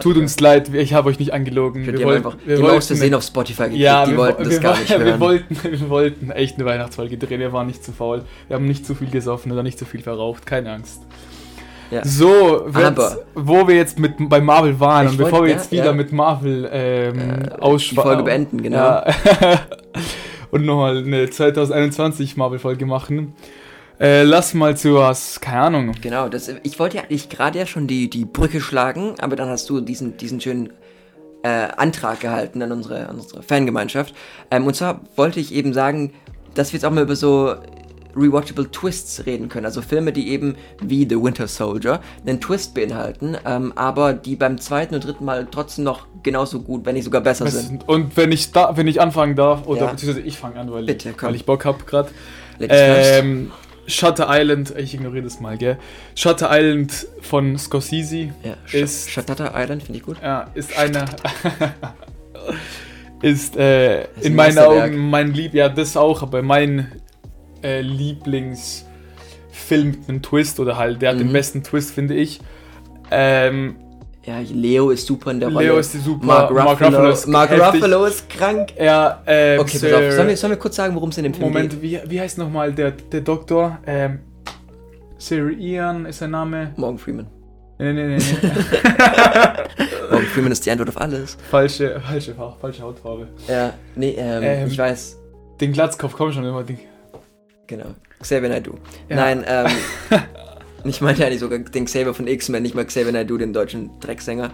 Tut 0.03 0.15
uns 0.18 0.39
leid, 0.39 0.71
ich 0.75 0.94
habe 0.94 1.09
euch 1.09 1.18
nicht 1.18 1.33
angelogen. 1.33 1.88
Wir, 1.88 1.98
Wir 1.98 2.06
wollten, 2.06 2.18
einfach 2.27 2.38
wir 2.45 2.56
die 2.56 2.62
Maus 2.62 2.71
wollten 2.71 2.86
zu 2.86 2.95
sehen 2.98 3.15
auf 3.15 3.24
Spotify 3.24 3.63
gekriegt, 3.63 3.80
Ja, 3.81 4.06
die 4.06 4.12
wir, 4.12 4.18
wollten 4.19 4.39
wo- 4.42 4.44
das 4.44 4.53
wir, 4.53 4.59
gar 4.59 4.77
nicht 4.77 4.89
wir 4.92 5.00
hören. 5.00 5.19
wollten, 5.19 5.57
wir 5.63 5.89
wollten 5.89 6.30
echt 6.30 6.57
eine 6.57 6.65
Weihnachtsfolge 6.65 7.18
drehen, 7.18 7.39
wir 7.39 7.51
waren 7.51 7.65
nicht 7.65 7.83
zu 7.83 7.92
faul. 7.92 8.21
Wir 8.48 8.57
haben 8.57 8.68
nicht 8.68 8.86
zu 8.86 8.94
viel 8.94 9.09
gesoffen 9.09 9.51
oder 9.51 9.63
nicht 9.63 9.80
zu 9.80 9.86
viel 9.86 10.01
verraucht, 10.03 10.45
keine 10.45 10.71
Angst. 10.71 11.01
Ja. 11.89 12.06
So, 12.06 12.68
wo 13.33 13.68
wir 13.68 13.75
jetzt 13.75 13.98
mit 13.98 14.13
bei 14.30 14.39
Marvel 14.39 14.80
waren 14.80 15.07
Ich 15.07 15.12
und 15.13 15.18
bevor 15.18 15.39
wollte- 15.39 15.45
wir 15.45 15.51
ja, 15.51 15.57
jetzt 15.57 15.71
wieder 15.71 15.86
ja. 15.86 15.94
mit 15.94 16.12
Marvel 16.12 16.69
ähm, 16.71 17.19
Äh, 17.59 17.77
die 17.77 17.95
Folge 17.95 18.21
beenden, 18.24 18.62
genau. 18.62 19.01
Und 20.51 20.65
nochmal 20.65 20.98
eine 21.00 21.30
2021 21.30 22.38
Marvel-Folge 22.38 22.86
machen. 22.86 23.33
Äh, 24.01 24.24
lass 24.24 24.56
mal 24.56 24.75
zu 24.75 24.95
was, 24.95 25.39
keine 25.39 25.62
Ahnung. 25.62 25.92
Genau, 26.01 26.27
das, 26.27 26.51
ich 26.63 26.80
wollte 26.80 26.98
ja 26.98 27.03
eigentlich 27.03 27.30
gerade 27.30 27.59
ja 27.59 27.68
schon 27.68 27.86
die, 27.86 28.09
die 28.09 28.25
Brücke 28.25 28.59
schlagen, 28.59 29.13
aber 29.19 29.36
dann 29.36 29.48
hast 29.48 29.69
du 29.69 29.80
diesen, 29.80 30.18
diesen 30.18 30.42
schönen 30.42 30.71
äh, 31.44 31.68
Antrag 31.77 32.19
gehalten 32.19 32.63
an 32.63 32.71
unsere, 32.71 33.07
an 33.09 33.19
unsere 33.19 33.44
Fangemeinschaft. 33.44 34.15
Ähm, 34.50 34.65
und 34.65 34.75
zwar 34.75 35.01
wollte 35.15 35.39
ich 35.39 35.53
eben 35.53 35.74
sagen, 35.74 36.13
dass 36.56 36.74
wir 36.74 36.77
jetzt 36.80 36.86
auch 36.86 36.92
mal 36.92 37.03
über 37.03 37.15
so 37.15 37.53
rewatchable 38.15 38.69
Twists 38.71 39.25
reden 39.25 39.50
können. 39.50 39.65
Also 39.65 39.81
Filme, 39.81 40.12
die 40.12 40.30
eben 40.30 40.56
wie 40.81 41.07
The 41.07 41.22
Winter 41.22 41.48
Soldier 41.48 42.01
einen 42.25 42.41
Twist 42.41 42.74
beinhalten, 42.74 43.38
ähm, 43.46 43.72
aber 43.75 44.13
die 44.13 44.36
beim 44.36 44.60
zweiten 44.60 44.96
und 44.96 45.05
dritten 45.05 45.25
Mal 45.25 45.48
trotzdem 45.50 45.86
noch 45.86 46.08
genauso 46.24 46.62
gut, 46.62 46.86
wenn 46.86 46.96
nicht 46.96 47.05
sogar 47.05 47.22
besser 47.22 47.48
sind. 47.48 47.88
Und 47.88 48.17
wenn 48.17 48.31
ich 48.31 48.51
da, 48.51 48.75
wenn 48.75 48.88
ich 48.88 49.00
anfangen 49.00 49.36
darf, 49.36 49.65
oder 49.67 49.81
Ja. 49.81 49.91
beziehungsweise 49.91 50.25
ich 50.27 50.38
fange 50.38 50.60
an, 50.60 50.72
weil, 50.72 50.86
Bitte, 50.86 51.13
komm. 51.15 51.29
weil 51.29 51.36
ich 51.36 51.46
Bock 51.46 51.65
habe 51.65 51.84
gerade. 51.86 52.10
Ähm, 52.60 53.51
Shutter 53.88 54.28
Island, 54.30 54.74
ich 54.78 54.94
ignoriere 54.94 55.24
das 55.24 55.40
mal, 55.40 55.58
gell? 55.58 55.78
Shutter 56.16 56.50
Island 56.52 57.08
von 57.22 57.58
Scorsese 57.58 58.30
ja, 58.44 58.56
ist- 58.72 59.10
Shatata 59.10 59.52
Island 59.56 59.84
finde 59.84 60.00
ich 60.00 60.06
gut. 60.06 60.18
ja, 60.22 60.50
ist 60.54 60.78
eine. 60.78 61.06
ist 63.22 63.56
äh, 63.58 64.04
ist 64.04 64.10
in 64.26 64.34
ein 64.34 64.36
meinen. 64.36 64.58
Augen 64.60 64.98
mein 65.10 65.34
Lieb. 65.34 65.54
Ja, 65.54 65.70
das 65.70 65.96
auch, 65.98 66.22
aber 66.24 66.42
mein 66.42 66.92
äh, 67.64 67.82
Lieblingsfilm 67.82 68.86
mit 69.92 70.10
einem 70.10 70.22
Twist 70.22 70.60
oder 70.60 70.78
halt, 70.78 71.02
der 71.02 71.12
hat 71.12 71.20
den 71.20 71.28
Mhm. 71.28 71.34
besten 71.34 71.64
Twist, 71.64 71.92
finde 71.94 72.16
ich. 72.16 72.40
Ähm, 73.12 73.76
Ja, 74.24 74.40
Leo 74.40 74.92
ist 74.92 75.08
super 75.08 75.32
in 75.32 75.40
der 75.40 75.50
Rolle. 75.50 75.66
Leo 75.66 75.78
ist 75.80 75.94
die 75.96 75.98
super. 75.98 76.25
Mark 76.25 76.51
Ruffalo, 76.51 77.10
ist 77.10 77.28
Mark. 77.28 77.51
Ruffalo 77.51 78.06
ist 78.06 78.30
krank. 78.30 78.70
Ja, 78.80 79.22
ähm, 79.25 79.60
Okay, 79.62 79.80
pass 79.80 79.94
auf. 79.94 80.12
Sollen 80.13 80.28
wir, 80.28 80.38
sollen 80.38 80.51
wir 80.51 80.58
kurz 80.60 80.75
sagen, 80.75 80.94
worum 80.94 81.10
es 81.10 81.18
in 81.18 81.24
dem 81.24 81.34
Film 81.34 81.48
geht? 81.48 81.54
Moment, 81.54 81.82
wie, 81.82 82.00
wie 82.06 82.22
heißt 82.22 82.38
nochmal 82.38 82.72
der, 82.72 82.92
der 82.92 83.22
Doktor? 83.22 83.80
Ähm, 83.88 84.20
Sir 85.18 85.50
Ian 85.51 86.06
ist 86.06 86.20
sein 86.20 86.32
Name. 86.32 86.72
Morgan 86.78 86.98
Freeman. 87.00 87.28
Nee, 87.80 87.94
nee, 87.94 88.08
nee, 88.10 88.18
nee. 88.18 88.48
Morgan 90.12 90.25
Freeman 90.28 90.51
ist 90.51 90.63
die 90.66 90.72
Antwort 90.72 90.90
auf 90.90 91.01
alles. 91.01 91.36
falsche, 91.50 92.00
falsche, 92.00 92.36
Farbe, 92.36 92.56
falsche 92.62 92.84
Hautfarbe. 92.84 93.28
Ja, 93.48 93.74
nee, 93.96 94.16
ähm, 94.18 94.44
Ähm. 94.44 94.68
ich 94.68 94.78
weiß. 94.78 95.18
Den 95.60 95.72
Glatzkopf, 95.74 96.13
komm 96.16 96.32
schon 96.32 96.44
immer. 96.46 96.63
Den, 96.63 96.78
Genau. 97.68 97.86
Xavier 98.20 98.50
Naidoo. 98.50 98.74
Ja. 99.10 99.16
Nein, 99.16 99.44
ähm, 99.48 99.66
ich 100.86 101.02
meinte 101.02 101.26
eigentlich 101.26 101.40
sogar 101.40 101.60
den 101.60 101.86
Xavier 101.86 102.14
von 102.14 102.28
X-Men, 102.28 102.64
nicht 102.64 102.76
mal 102.76 102.86
Xavier 102.86 103.12
Naidoo, 103.12 103.38
den 103.38 103.54
deutschen 103.54 103.90
Drecksänger. 104.00 104.52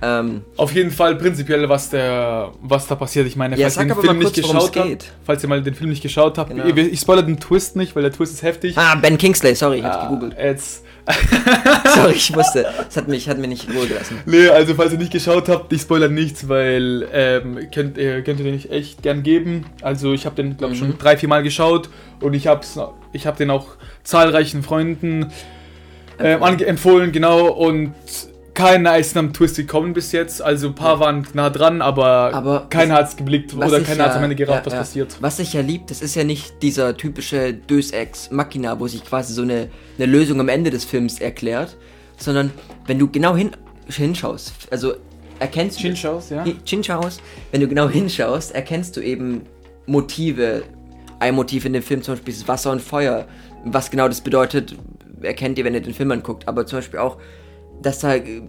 Ähm, 0.00 0.42
Auf 0.56 0.72
jeden 0.72 0.92
Fall 0.92 1.16
prinzipiell, 1.16 1.68
was 1.68 1.90
der, 1.90 2.52
was 2.62 2.86
da 2.86 2.94
passiert. 2.94 3.26
Ich 3.26 3.34
meine, 3.34 3.56
Ja, 3.58 3.68
falls 3.68 3.76
ihr 3.88 3.94
den 3.94 4.00
Film 4.00 4.18
nicht 4.18 4.34
kurz, 4.34 4.46
worum's 4.48 4.70
geschaut 4.72 4.86
habt, 4.92 5.12
falls 5.24 5.42
ihr 5.42 5.48
mal 5.48 5.60
den 5.60 5.74
Film 5.74 5.90
nicht 5.90 6.02
geschaut 6.02 6.38
habt, 6.38 6.50
Genau. 6.50 6.64
ich, 6.66 6.76
ich 6.76 7.00
spoilere 7.00 7.24
den 7.26 7.40
Twist 7.40 7.74
nicht, 7.74 7.96
weil 7.96 8.02
der 8.04 8.12
Twist 8.12 8.32
ist 8.34 8.42
heftig. 8.42 8.78
ah, 8.78 8.94
Ben 8.94 9.18
Kingsley, 9.18 9.56
sorry, 9.56 9.78
ich 9.78 9.84
hab's 9.84 9.96
Ah, 9.96 10.04
gegoogelt. 10.08 10.36
Jetzt, 10.38 10.84
Sorry, 11.96 12.12
ich 12.12 12.36
wusste. 12.36 12.66
Das 12.76 12.96
hat 12.96 13.08
mich, 13.08 13.28
hat 13.30 13.38
mir 13.38 13.48
nicht 13.48 13.74
wohl 13.74 13.86
gelassen. 13.88 14.18
nee, 14.26 14.46
also 14.48 14.74
falls 14.74 14.92
ihr 14.92 14.98
nicht 14.98 15.10
geschaut 15.10 15.48
habt, 15.48 15.72
ich 15.72 15.80
spoilere 15.82 16.10
nichts, 16.10 16.48
weil 16.48 17.08
ähm, 17.12 17.58
könnt, 17.74 17.96
ihr 17.96 18.22
könnt 18.22 18.38
ihr 18.40 18.44
den 18.44 18.54
nicht 18.54 18.70
echt 18.70 19.02
gern 19.02 19.22
geben. 19.22 19.64
Also 19.82 20.12
ich 20.12 20.26
habe 20.26 20.36
den, 20.36 20.56
glaube 20.58 20.74
ich, 20.74 20.80
Mhm. 20.82 20.86
schon 20.90 20.98
drei, 20.98 21.16
vier 21.16 21.28
Mal 21.30 21.42
geschaut 21.42 21.88
und 22.20 22.34
ich 22.34 22.46
habe 22.46 22.60
ich 23.12 23.26
hab 23.26 23.36
den 23.38 23.50
auch 23.50 23.68
zahlreichen 24.04 24.62
Freunden 24.62 25.32
ähm, 26.18 26.42
ange 26.42 26.64
empfohlen, 26.66 27.12
genau. 27.12 27.48
Und 27.48 27.94
keiner 28.54 28.98
ist 28.98 29.16
am 29.16 29.32
Twist 29.32 29.56
gekommen 29.56 29.92
bis 29.92 30.10
jetzt. 30.12 30.42
Also 30.42 30.68
ein 30.68 30.74
paar 30.74 30.98
waren 30.98 31.26
nah 31.32 31.48
dran, 31.48 31.80
aber, 31.80 32.34
Aber 32.34 32.66
keiner 32.70 32.94
hat 32.94 33.08
es 33.08 33.16
geblickt 33.16 33.54
oder 33.54 33.80
keiner 33.82 34.04
hat 34.04 34.10
ja- 34.12 34.16
am 34.16 34.24
Ende 34.24 34.34
gerafft, 34.34 34.60
ja, 34.62 34.66
was 34.66 34.72
ja. 34.72 34.78
passiert. 34.80 35.16
Was 35.20 35.38
ich 35.38 35.52
ja 35.52 35.60
lieb, 35.60 35.86
das 35.86 36.02
ist 36.02 36.16
ja 36.16 36.24
nicht 36.24 36.60
dieser 36.62 36.96
typische 36.96 37.54
Deus 37.54 37.92
Ex 37.92 38.30
Machina, 38.32 38.78
wo 38.80 38.88
sich 38.88 39.04
quasi 39.04 39.32
so 39.32 39.42
eine, 39.42 39.68
eine 39.96 40.06
Lösung 40.06 40.40
am 40.40 40.48
Ende 40.48 40.70
des 40.70 40.84
Films 40.84 41.20
erklärt, 41.20 41.76
sondern 42.16 42.50
wenn 42.86 42.98
du 42.98 43.08
genau 43.08 43.36
hin, 43.36 43.50
hinschaust, 43.88 44.52
also 44.72 44.94
erkennst 45.38 45.78
du... 45.78 45.82
Chinshaus, 45.82 46.30
ja? 46.30 46.44
Hi- 46.44 46.56
Chinshaus, 46.64 47.18
wenn 47.52 47.60
du 47.60 47.68
genau 47.68 47.88
hinschaust, 47.88 48.54
erkennst 48.56 48.96
du 48.96 49.00
eben 49.00 49.42
Motive. 49.86 50.64
Ein 51.20 51.34
Motiv 51.36 51.64
in 51.64 51.72
dem 51.72 51.82
Film 51.82 52.02
zum 52.02 52.14
Beispiel 52.14 52.34
ist 52.34 52.46
Wasser 52.48 52.72
und 52.72 52.82
Feuer. 52.82 53.26
Was 53.64 53.90
genau 53.90 54.08
das 54.08 54.20
bedeutet, 54.20 54.76
erkennt 55.22 55.58
ihr, 55.58 55.64
wenn 55.64 55.74
ihr 55.74 55.80
den 55.82 55.94
Film 55.94 56.10
anguckt. 56.12 56.46
Aber 56.48 56.66
zum 56.66 56.78
Beispiel 56.78 56.98
auch, 57.00 57.18
dass 57.82 58.00
da 58.00 58.14
äh, 58.14 58.42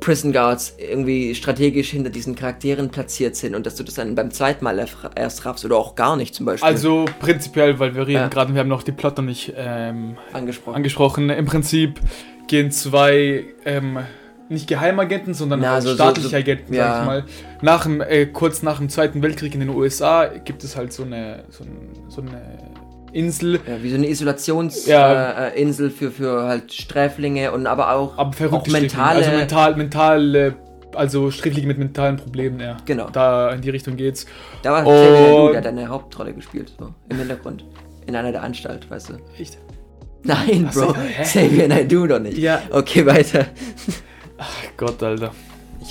Prison 0.00 0.32
Guards 0.32 0.76
irgendwie 0.78 1.34
strategisch 1.34 1.90
hinter 1.90 2.08
diesen 2.08 2.34
Charakteren 2.34 2.88
platziert 2.88 3.36
sind 3.36 3.54
und 3.54 3.66
dass 3.66 3.74
du 3.76 3.82
das 3.84 3.94
dann 3.94 4.14
beim 4.14 4.30
zweiten 4.30 4.64
Mal 4.64 4.82
erst 5.14 5.44
raffst 5.44 5.64
oder 5.66 5.76
auch 5.76 5.94
gar 5.94 6.16
nicht 6.16 6.34
zum 6.34 6.46
Beispiel 6.46 6.66
Also 6.66 7.04
prinzipiell, 7.20 7.78
weil 7.78 7.94
wir 7.94 8.02
reden 8.06 8.12
Ja. 8.22 8.28
gerade, 8.28 8.54
wir 8.54 8.60
haben 8.60 8.68
noch 8.68 8.82
die 8.82 8.92
Plot 8.92 9.18
noch 9.18 9.24
nicht 9.24 9.52
ähm, 9.56 10.16
angesprochen. 10.32 10.76
angesprochen. 10.76 11.28
Im 11.28 11.44
Prinzip 11.44 12.00
gehen 12.48 12.70
zwei, 12.70 13.44
ähm, 13.66 13.98
nicht 14.48 14.68
Geheimagenten, 14.68 15.34
sondern 15.34 15.60
Na, 15.60 15.72
halt 15.74 15.82
so- 15.82 15.90
so- 15.90 15.94
staatliche 15.96 16.30
so- 16.30 16.36
Agenten, 16.36 16.72
ja. 16.74 16.92
sag 16.94 17.00
ich 17.02 17.06
mal. 17.06 17.24
Nach 17.60 17.82
dem, 17.84 18.00
äh, 18.00 18.24
kurz 18.24 18.62
nach 18.62 18.78
dem 18.78 18.88
Zweiten 18.88 19.20
Weltkrieg 19.22 19.52
in 19.52 19.60
den 19.60 19.68
USA 19.68 20.26
gibt 20.28 20.64
es 20.64 20.76
halt 20.76 20.94
so 20.94 21.02
eine, 21.04 21.44
so, 21.50 21.62
ein, 21.62 21.88
so 22.08 22.22
eine 22.22 22.30
Insel, 23.12 23.54
ja, 23.66 23.82
wie 23.82 23.90
so 23.90 23.96
eine 23.96 24.08
Isolationsinsel 24.08 24.90
Ja. 24.92 25.48
äh, 25.48 25.90
für, 25.90 26.10
für 26.10 26.42
halt 26.44 26.72
Sträflinge 26.72 27.52
und 27.52 27.66
aber 27.66 27.92
auch, 27.94 28.16
aber 28.18 28.52
auch 28.52 28.66
mentale. 28.66 29.18
Also 29.18 29.30
mental, 29.30 29.76
mental, 29.76 30.34
äh, 30.34 30.52
also 30.94 31.30
Sträflinge 31.30 31.68
mit 31.68 31.78
mentalen 31.78 32.16
Problemen, 32.16 32.60
ja. 32.60 32.76
Genau. 32.84 33.08
Da 33.10 33.50
in 33.50 33.60
die 33.60 33.70
Richtung 33.70 33.96
geht's. 33.96 34.26
da 34.62 34.72
war 34.72 34.86
Und- 34.86 35.52
der 35.52 35.58
hat 35.58 35.66
eine 35.66 35.88
Hauptrolle 35.88 36.32
gespielt, 36.34 36.72
so 36.78 36.92
im 37.08 37.18
Hintergrund. 37.18 37.64
In 38.06 38.16
einer 38.16 38.32
der 38.32 38.42
Anstalt, 38.42 38.90
weißt 38.90 39.10
du. 39.10 39.12
Echt? 39.38 39.58
Nein, 40.22 40.66
Ach 40.68 40.74
Bro. 40.74 40.94
Xavier 41.22 41.68
Naidoo 41.68 42.06
doch 42.06 42.18
nicht. 42.18 42.36
Ja. 42.38 42.60
Okay, 42.70 43.06
weiter. 43.06 43.46
Gott, 44.76 45.02
Alter. 45.02 45.32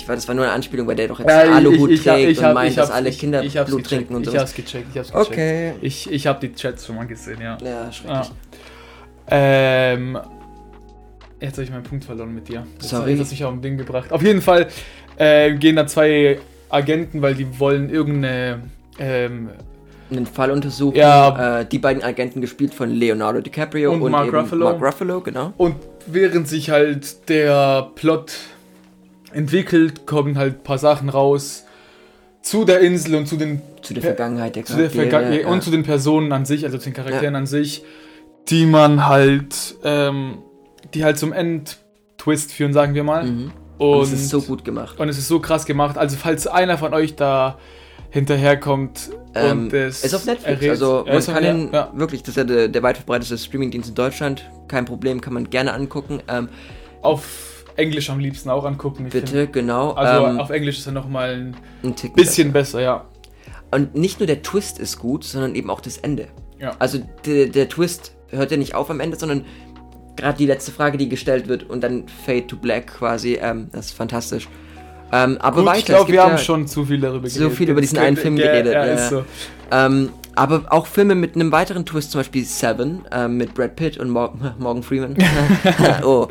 Ich 0.00 0.08
war, 0.08 0.14
das 0.14 0.26
war 0.28 0.34
nur 0.34 0.44
eine 0.44 0.52
Anspielung, 0.54 0.86
weil 0.86 0.96
der 0.96 1.08
doch 1.08 1.18
jetzt 1.18 1.28
Ja, 1.28 1.44
ich- 1.44 1.50
Aluhut 1.50 1.90
ich- 1.90 1.96
ich 2.00 2.04
trägt 2.04 2.30
ich 2.30 2.38
und 2.38 2.44
hab- 2.46 2.54
meint, 2.54 2.70
ich 2.70 2.76
dass 2.76 2.90
alle 2.90 3.08
ich- 3.10 3.18
Kinder 3.18 3.42
ich 3.42 3.52
Blut 3.52 3.66
gecheckt, 3.66 3.86
trinken 3.88 4.14
und 4.14 4.22
Ich 4.26 4.30
so. 4.32 4.38
hab's 4.38 4.54
gecheckt, 4.54 4.86
ich 4.92 4.98
hab's 4.98 5.12
gecheckt. 5.12 5.30
Okay. 5.30 5.72
Ich, 5.82 6.10
ich 6.10 6.26
hab 6.26 6.40
die 6.40 6.52
Chats 6.54 6.86
schon 6.86 6.96
mal 6.96 7.06
gesehen, 7.06 7.40
ja. 7.40 7.58
Ja, 7.62 7.92
schrecklich. 7.92 8.28
Ja. 8.28 8.30
Ähm. 9.30 10.18
Jetzt 11.40 11.54
habe 11.54 11.62
ich 11.64 11.70
meinen 11.70 11.84
Punkt 11.84 12.04
verloren 12.04 12.34
mit 12.34 12.48
dir. 12.48 12.66
Jetzt, 12.78 12.90
Sorry. 12.90 13.12
Jetzt 13.12 13.20
hast 13.20 13.30
mich 13.30 13.44
auf 13.44 13.52
ein 13.52 13.62
Ding 13.62 13.78
gebracht. 13.78 14.12
Auf 14.12 14.22
jeden 14.22 14.42
Fall 14.42 14.66
äh, 15.16 15.52
gehen 15.54 15.76
da 15.76 15.86
zwei 15.86 16.38
Agenten, 16.68 17.22
weil 17.22 17.34
die 17.34 17.58
wollen 17.58 17.88
irgendeine. 17.90 18.62
Ähm, 18.98 19.48
Einen 20.10 20.26
Fall 20.26 20.50
untersuchen. 20.50 20.96
Ja. 20.96 21.60
Äh, 21.60 21.66
die 21.66 21.78
beiden 21.78 22.02
Agenten 22.02 22.40
gespielt 22.40 22.74
von 22.74 22.90
Leonardo 22.90 23.40
DiCaprio 23.40 23.92
Und 23.92 24.02
und, 24.02 24.10
Mark 24.12 24.32
Ruffalo. 24.32 24.64
Mark 24.64 24.82
Ruffalo, 24.82 25.20
genau. 25.20 25.52
und 25.56 25.76
während 26.06 26.48
sich 26.48 26.68
halt 26.70 27.28
der 27.28 27.90
Plot 27.94 28.32
entwickelt, 29.32 30.06
kommen 30.06 30.36
halt 30.38 30.60
ein 30.60 30.62
paar 30.62 30.78
Sachen 30.78 31.08
raus 31.08 31.64
zu 32.42 32.64
der 32.64 32.80
Insel 32.80 33.14
und 33.16 33.26
zu 33.26 33.36
den 33.36 33.60
Zu 33.82 33.92
der 33.94 34.02
Vergangenheit 34.02 34.56
der 34.56 34.64
zu 34.64 34.72
der 34.74 34.84
Charaktere. 34.88 35.02
Vergangenheit 35.10 35.42
ja. 35.42 35.48
und 35.48 35.62
zu 35.62 35.70
den 35.70 35.82
Personen 35.82 36.32
an 36.32 36.44
sich, 36.46 36.64
also 36.64 36.78
zu 36.78 36.84
den 36.84 36.94
Charakteren 36.94 37.36
an 37.36 37.46
sich, 37.46 37.84
die 38.48 38.64
man 38.66 39.06
halt, 39.06 39.76
ähm, 39.84 40.38
die 40.94 41.04
halt 41.04 41.18
zum 41.18 41.32
Endtwist 41.32 42.52
führen, 42.52 42.72
sagen 42.72 42.94
wir 42.94 43.04
mal. 43.04 43.24
Mhm. 43.24 43.52
Und, 43.78 43.88
Und 43.96 44.02
es 44.02 44.12
ist 44.12 44.28
so 44.30 44.42
gut 44.42 44.64
gemacht. 44.64 44.98
und 45.00 45.08
es 45.08 45.16
ist 45.18 45.28
so 45.28 45.40
krass 45.40 45.64
gemacht. 45.66 45.96
Also 45.96 46.16
falls 46.16 46.46
einer 46.46 46.76
von 46.78 46.92
euch 46.94 47.16
da 47.16 47.58
hinterherkommt 48.10 49.10
Ähm, 49.34 49.66
und 49.66 49.72
es 49.72 50.04
ist 50.04 50.14
auf 50.14 50.26
Netflix, 50.26 50.60
errät- 50.60 50.70
also 50.70 51.04
Ja, 51.06 51.14
man 51.14 51.24
kann 51.24 51.44
ihn 51.44 51.66
ja, 51.72 51.72
ja. 51.72 51.92
wirklich, 51.94 52.22
das 52.22 52.30
ist 52.30 52.36
ja 52.36 52.44
der, 52.44 52.68
der 52.68 52.82
weit 52.82 52.96
verbreiteste 52.96 53.38
Streamingdienst 53.38 53.90
in 53.90 53.94
Deutschland, 53.94 54.50
kein 54.68 54.84
Problem, 54.84 55.20
kann 55.20 55.32
man 55.32 55.48
gerne 55.48 55.72
angucken. 55.72 56.20
Ähm, 56.28 56.48
auf 57.02 57.59
Englisch 57.80 58.10
am 58.10 58.18
liebsten 58.18 58.50
auch 58.50 58.64
angucken. 58.64 59.08
bitte, 59.10 59.26
find. 59.26 59.52
genau. 59.52 59.92
Also 59.92 60.26
ähm, 60.26 60.40
auf 60.40 60.50
Englisch 60.50 60.78
ist 60.78 60.86
er 60.86 60.92
nochmal 60.92 61.34
ein 61.34 61.56
ein 61.82 61.96
Tick 61.96 62.14
bisschen 62.14 62.52
besser, 62.52 62.80
ja. 62.80 63.06
Und 63.70 63.94
nicht 63.94 64.20
nur 64.20 64.26
der 64.26 64.42
Twist 64.42 64.78
ist 64.78 64.98
gut, 64.98 65.24
sondern 65.24 65.54
eben 65.54 65.70
auch 65.70 65.80
das 65.80 65.98
Ende. 65.98 66.28
Ja. 66.58 66.74
Also 66.78 66.98
der, 67.24 67.46
der 67.46 67.68
Twist 67.68 68.14
hört 68.28 68.50
ja 68.50 68.56
nicht 68.56 68.74
auf 68.74 68.90
am 68.90 69.00
Ende, 69.00 69.16
sondern 69.16 69.44
gerade 70.16 70.38
die 70.38 70.46
letzte 70.46 70.72
Frage, 70.72 70.98
die 70.98 71.08
gestellt 71.08 71.48
wird 71.48 71.68
und 71.68 71.82
dann 71.82 72.04
Fade 72.26 72.46
to 72.46 72.56
Black 72.56 72.98
quasi, 72.98 73.38
ähm, 73.40 73.68
das 73.72 73.86
ist 73.86 73.92
fantastisch. 73.92 74.48
Ähm, 75.12 75.38
aber 75.40 75.58
Gut, 75.58 75.66
weiter, 75.66 75.78
ich 75.78 75.84
glaube, 75.86 76.12
wir 76.12 76.22
haben 76.22 76.32
ja, 76.32 76.38
schon 76.38 76.68
zu 76.68 76.84
viel 76.84 77.00
darüber 77.00 77.28
so 77.28 77.50
viel 77.50 77.68
über 77.68 77.80
diesen 77.80 77.98
einen 77.98 78.16
Film 78.16 78.36
ja, 78.36 78.46
geredet, 78.46 78.74
Ja, 78.74 78.86
ja. 78.86 78.92
ist 78.92 79.08
so. 79.08 79.24
ähm, 79.72 80.10
aber 80.36 80.64
auch 80.70 80.86
Filme 80.86 81.14
mit 81.14 81.34
einem 81.34 81.50
weiteren 81.50 81.84
Twist, 81.84 82.12
zum 82.12 82.20
Beispiel 82.20 82.44
Seven 82.44 83.02
ähm, 83.10 83.36
mit 83.36 83.54
Brad 83.54 83.74
Pitt 83.76 83.98
und 83.98 84.10
Mor 84.10 84.34
Morgan 84.58 84.82
Freeman. 84.82 85.16
oh, 86.04 86.28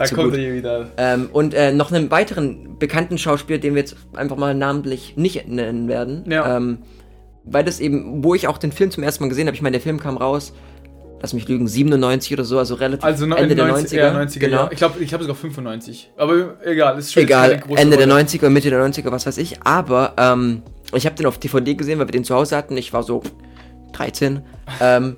Da 0.00 0.06
Zu 0.06 0.14
kommt 0.14 0.30
gut. 0.30 0.40
er 0.40 0.54
wieder. 0.54 0.86
ähm, 0.96 1.28
und 1.30 1.52
äh, 1.52 1.72
noch 1.72 1.92
einen 1.92 2.10
weiteren 2.10 2.78
bekannten 2.78 3.18
Schauspieler, 3.18 3.58
den 3.58 3.74
wir 3.74 3.80
jetzt 3.82 3.96
einfach 4.14 4.36
mal 4.38 4.54
namentlich 4.54 5.14
nicht 5.18 5.46
nennen 5.46 5.88
werden. 5.88 6.24
Ja. 6.26 6.56
Ähm, 6.56 6.78
weil 7.44 7.64
das 7.64 7.80
eben, 7.80 8.24
wo 8.24 8.34
ich 8.34 8.48
auch 8.48 8.56
den 8.56 8.72
Film 8.72 8.90
zum 8.90 9.02
ersten 9.02 9.22
Mal 9.22 9.28
gesehen 9.28 9.46
habe, 9.46 9.54
ich 9.54 9.60
meine, 9.60 9.74
der 9.74 9.82
Film 9.82 10.00
kam 10.00 10.16
raus, 10.16 10.54
lass 11.20 11.34
mich 11.34 11.46
lügen, 11.48 11.68
97 11.68 12.32
oder 12.32 12.44
so, 12.44 12.58
also 12.58 12.76
relativ 12.76 13.04
Also 13.04 13.26
Ende 13.26 13.54
der 13.54 13.66
90, 13.66 13.98
90er. 13.98 14.02
ja, 14.02 14.14
90er 14.18 14.38
genau. 14.38 14.56
ja. 14.56 14.68
Ich 14.72 14.78
glaube, 14.78 15.00
ich 15.04 15.12
habe 15.12 15.22
sogar 15.22 15.36
95. 15.36 16.12
Aber 16.16 16.56
egal, 16.64 16.98
ist 16.98 17.12
schon 17.12 17.22
Egal, 17.24 17.62
Ende 17.76 17.98
der 17.98 18.08
Rolle. 18.10 18.22
90er, 18.22 18.48
Mitte 18.48 18.70
der 18.70 18.82
90er, 18.82 19.10
was 19.12 19.26
weiß 19.26 19.36
ich. 19.36 19.62
Aber 19.64 20.14
ähm, 20.16 20.62
ich 20.94 21.04
habe 21.04 21.14
den 21.14 21.26
auf 21.26 21.36
DVD 21.36 21.74
gesehen, 21.74 21.98
weil 21.98 22.08
wir 22.08 22.12
den 22.12 22.24
zu 22.24 22.34
Hause 22.34 22.56
hatten. 22.56 22.74
Ich 22.78 22.94
war 22.94 23.02
so 23.02 23.22
13. 23.92 24.40
ähm, 24.80 25.16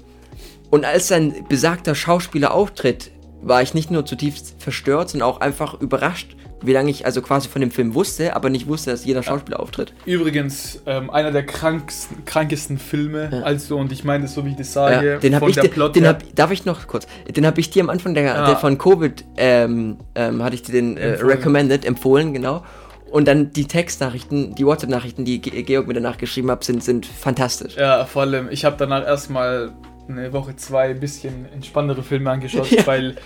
und 0.70 0.84
als 0.84 1.06
sein 1.06 1.34
besagter 1.48 1.94
Schauspieler 1.94 2.52
auftritt, 2.52 3.11
war 3.42 3.60
ich 3.62 3.74
nicht 3.74 3.90
nur 3.90 4.06
zutiefst 4.06 4.54
verstört, 4.58 5.10
sondern 5.10 5.28
auch 5.28 5.40
einfach 5.40 5.80
überrascht, 5.80 6.36
wie 6.64 6.72
lange 6.72 6.90
ich 6.90 7.04
also 7.06 7.22
quasi 7.22 7.48
von 7.48 7.60
dem 7.60 7.72
Film 7.72 7.94
wusste, 7.94 8.36
aber 8.36 8.48
nicht 8.48 8.68
wusste, 8.68 8.92
dass 8.92 9.04
jeder 9.04 9.24
Schauspieler 9.24 9.58
auftritt. 9.58 9.92
Übrigens, 10.06 10.80
ähm, 10.86 11.10
einer 11.10 11.32
der 11.32 11.44
kranksten, 11.44 12.24
krankesten 12.24 12.78
Filme, 12.78 13.30
Ja. 13.32 13.40
also, 13.40 13.76
und 13.78 13.90
ich 13.90 14.04
meine 14.04 14.24
das 14.24 14.34
so, 14.34 14.44
wie 14.44 14.50
ich 14.50 14.56
das 14.56 14.72
sage, 14.72 15.04
Ja, 15.14 15.18
den 15.18 15.34
habe 15.34 15.40
von 15.46 15.50
ich 15.50 15.56
der 15.56 15.68
Plot 15.68 15.96
den 15.96 16.06
hab, 16.06 16.22
darf 16.36 16.52
ich 16.52 16.64
noch 16.64 16.86
kurz, 16.86 17.08
den 17.28 17.44
habe 17.46 17.58
ich 17.58 17.70
dir 17.70 17.82
am 17.82 17.90
Anfang 17.90 18.14
der, 18.14 18.22
Ja. 18.22 18.46
der 18.46 18.56
von 18.56 18.78
Covid, 18.78 19.24
ähm, 19.36 19.96
ähm, 20.14 20.40
hatte 20.42 20.54
ich 20.54 20.62
dir 20.62 20.72
den 20.72 20.96
äh, 20.96 21.14
Empfohlen. 21.14 21.30
recommended, 21.30 21.84
empfohlen, 21.84 22.32
genau. 22.32 22.62
Und 23.10 23.26
dann 23.28 23.52
die 23.52 23.66
Textnachrichten, 23.66 24.54
die 24.54 24.64
WhatsApp-Nachrichten, 24.64 25.24
die 25.24 25.40
Ge- 25.42 25.62
Georg 25.64 25.86
mir 25.88 25.94
danach 25.94 26.16
geschrieben 26.16 26.50
hat, 26.50 26.62
sind, 26.64 26.82
sind 26.82 27.04
fantastisch. 27.04 27.76
Ja, 27.76 28.04
vor 28.06 28.22
allem, 28.22 28.48
ich 28.50 28.64
habe 28.64 28.76
danach 28.78 29.04
erstmal 29.04 29.72
eine 30.08 30.32
Woche, 30.32 30.56
zwei 30.56 30.90
ein 30.90 31.00
bisschen 31.00 31.46
entspanntere 31.52 32.02
Filme 32.02 32.30
angeschaut, 32.30 32.70
Ja. 32.70 32.86
weil 32.86 33.16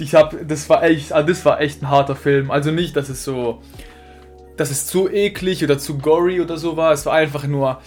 ich 0.00 0.14
habe, 0.14 0.44
das 0.44 0.68
war 0.68 0.82
echt, 0.82 1.12
also 1.12 1.28
das 1.28 1.44
war 1.44 1.60
echt 1.60 1.82
ein 1.82 1.88
harter 1.88 2.16
Film. 2.16 2.50
Also 2.50 2.70
nicht, 2.70 2.96
dass 2.96 3.08
es 3.08 3.24
so, 3.24 3.60
dass 4.56 4.70
es 4.70 4.86
zu 4.86 5.08
eklig 5.08 5.62
oder 5.64 5.78
zu 5.78 5.98
gory 5.98 6.40
oder 6.40 6.56
so 6.58 6.76
war. 6.76 6.92
Es 6.92 7.06
war 7.06 7.14
einfach 7.14 7.46
nur 7.46 7.78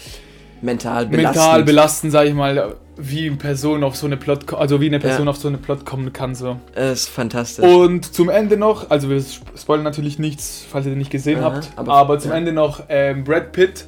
Mental 0.61 1.05
belastend. 1.05 1.35
mental 1.35 1.63
belastend, 1.63 2.11
sag 2.13 2.25
ich 2.27 2.33
mal, 2.33 2.75
wie 2.95 3.27
eine 3.27 3.35
Person 3.35 3.83
auf 3.83 3.95
so 3.95 4.07
eine 4.07 4.17
Plot, 4.17 4.51
also 4.55 4.81
wie 4.81 4.87
eine 4.87 4.99
Person 4.99 5.25
Ja. 5.25 5.29
auf 5.29 5.37
so 5.37 5.47
eine 5.49 5.57
Plot 5.59 5.85
kommen 5.85 6.11
kann 6.13 6.33
so. 6.33 6.57
Es 6.73 7.01
ist 7.01 7.09
fantastisch. 7.09 7.63
Und 7.63 8.11
zum 8.11 8.29
Ende 8.29 8.57
noch, 8.57 8.89
also 8.89 9.07
wir 9.09 9.17
sp- 9.21 9.45
spoilern 9.55 9.83
natürlich 9.83 10.17
nichts, 10.17 10.65
falls 10.67 10.87
ihr 10.87 10.93
den 10.93 10.97
nicht 10.97 11.11
gesehen 11.11 11.39
Aha, 11.41 11.53
habt, 11.53 11.69
aber- 11.75 11.93
aber, 11.93 12.17
zum 12.19 12.31
ja. 12.31 12.37
Ende 12.37 12.53
noch, 12.53 12.81
ähm, 12.89 13.23
Brad 13.23 13.51
Pitt 13.51 13.85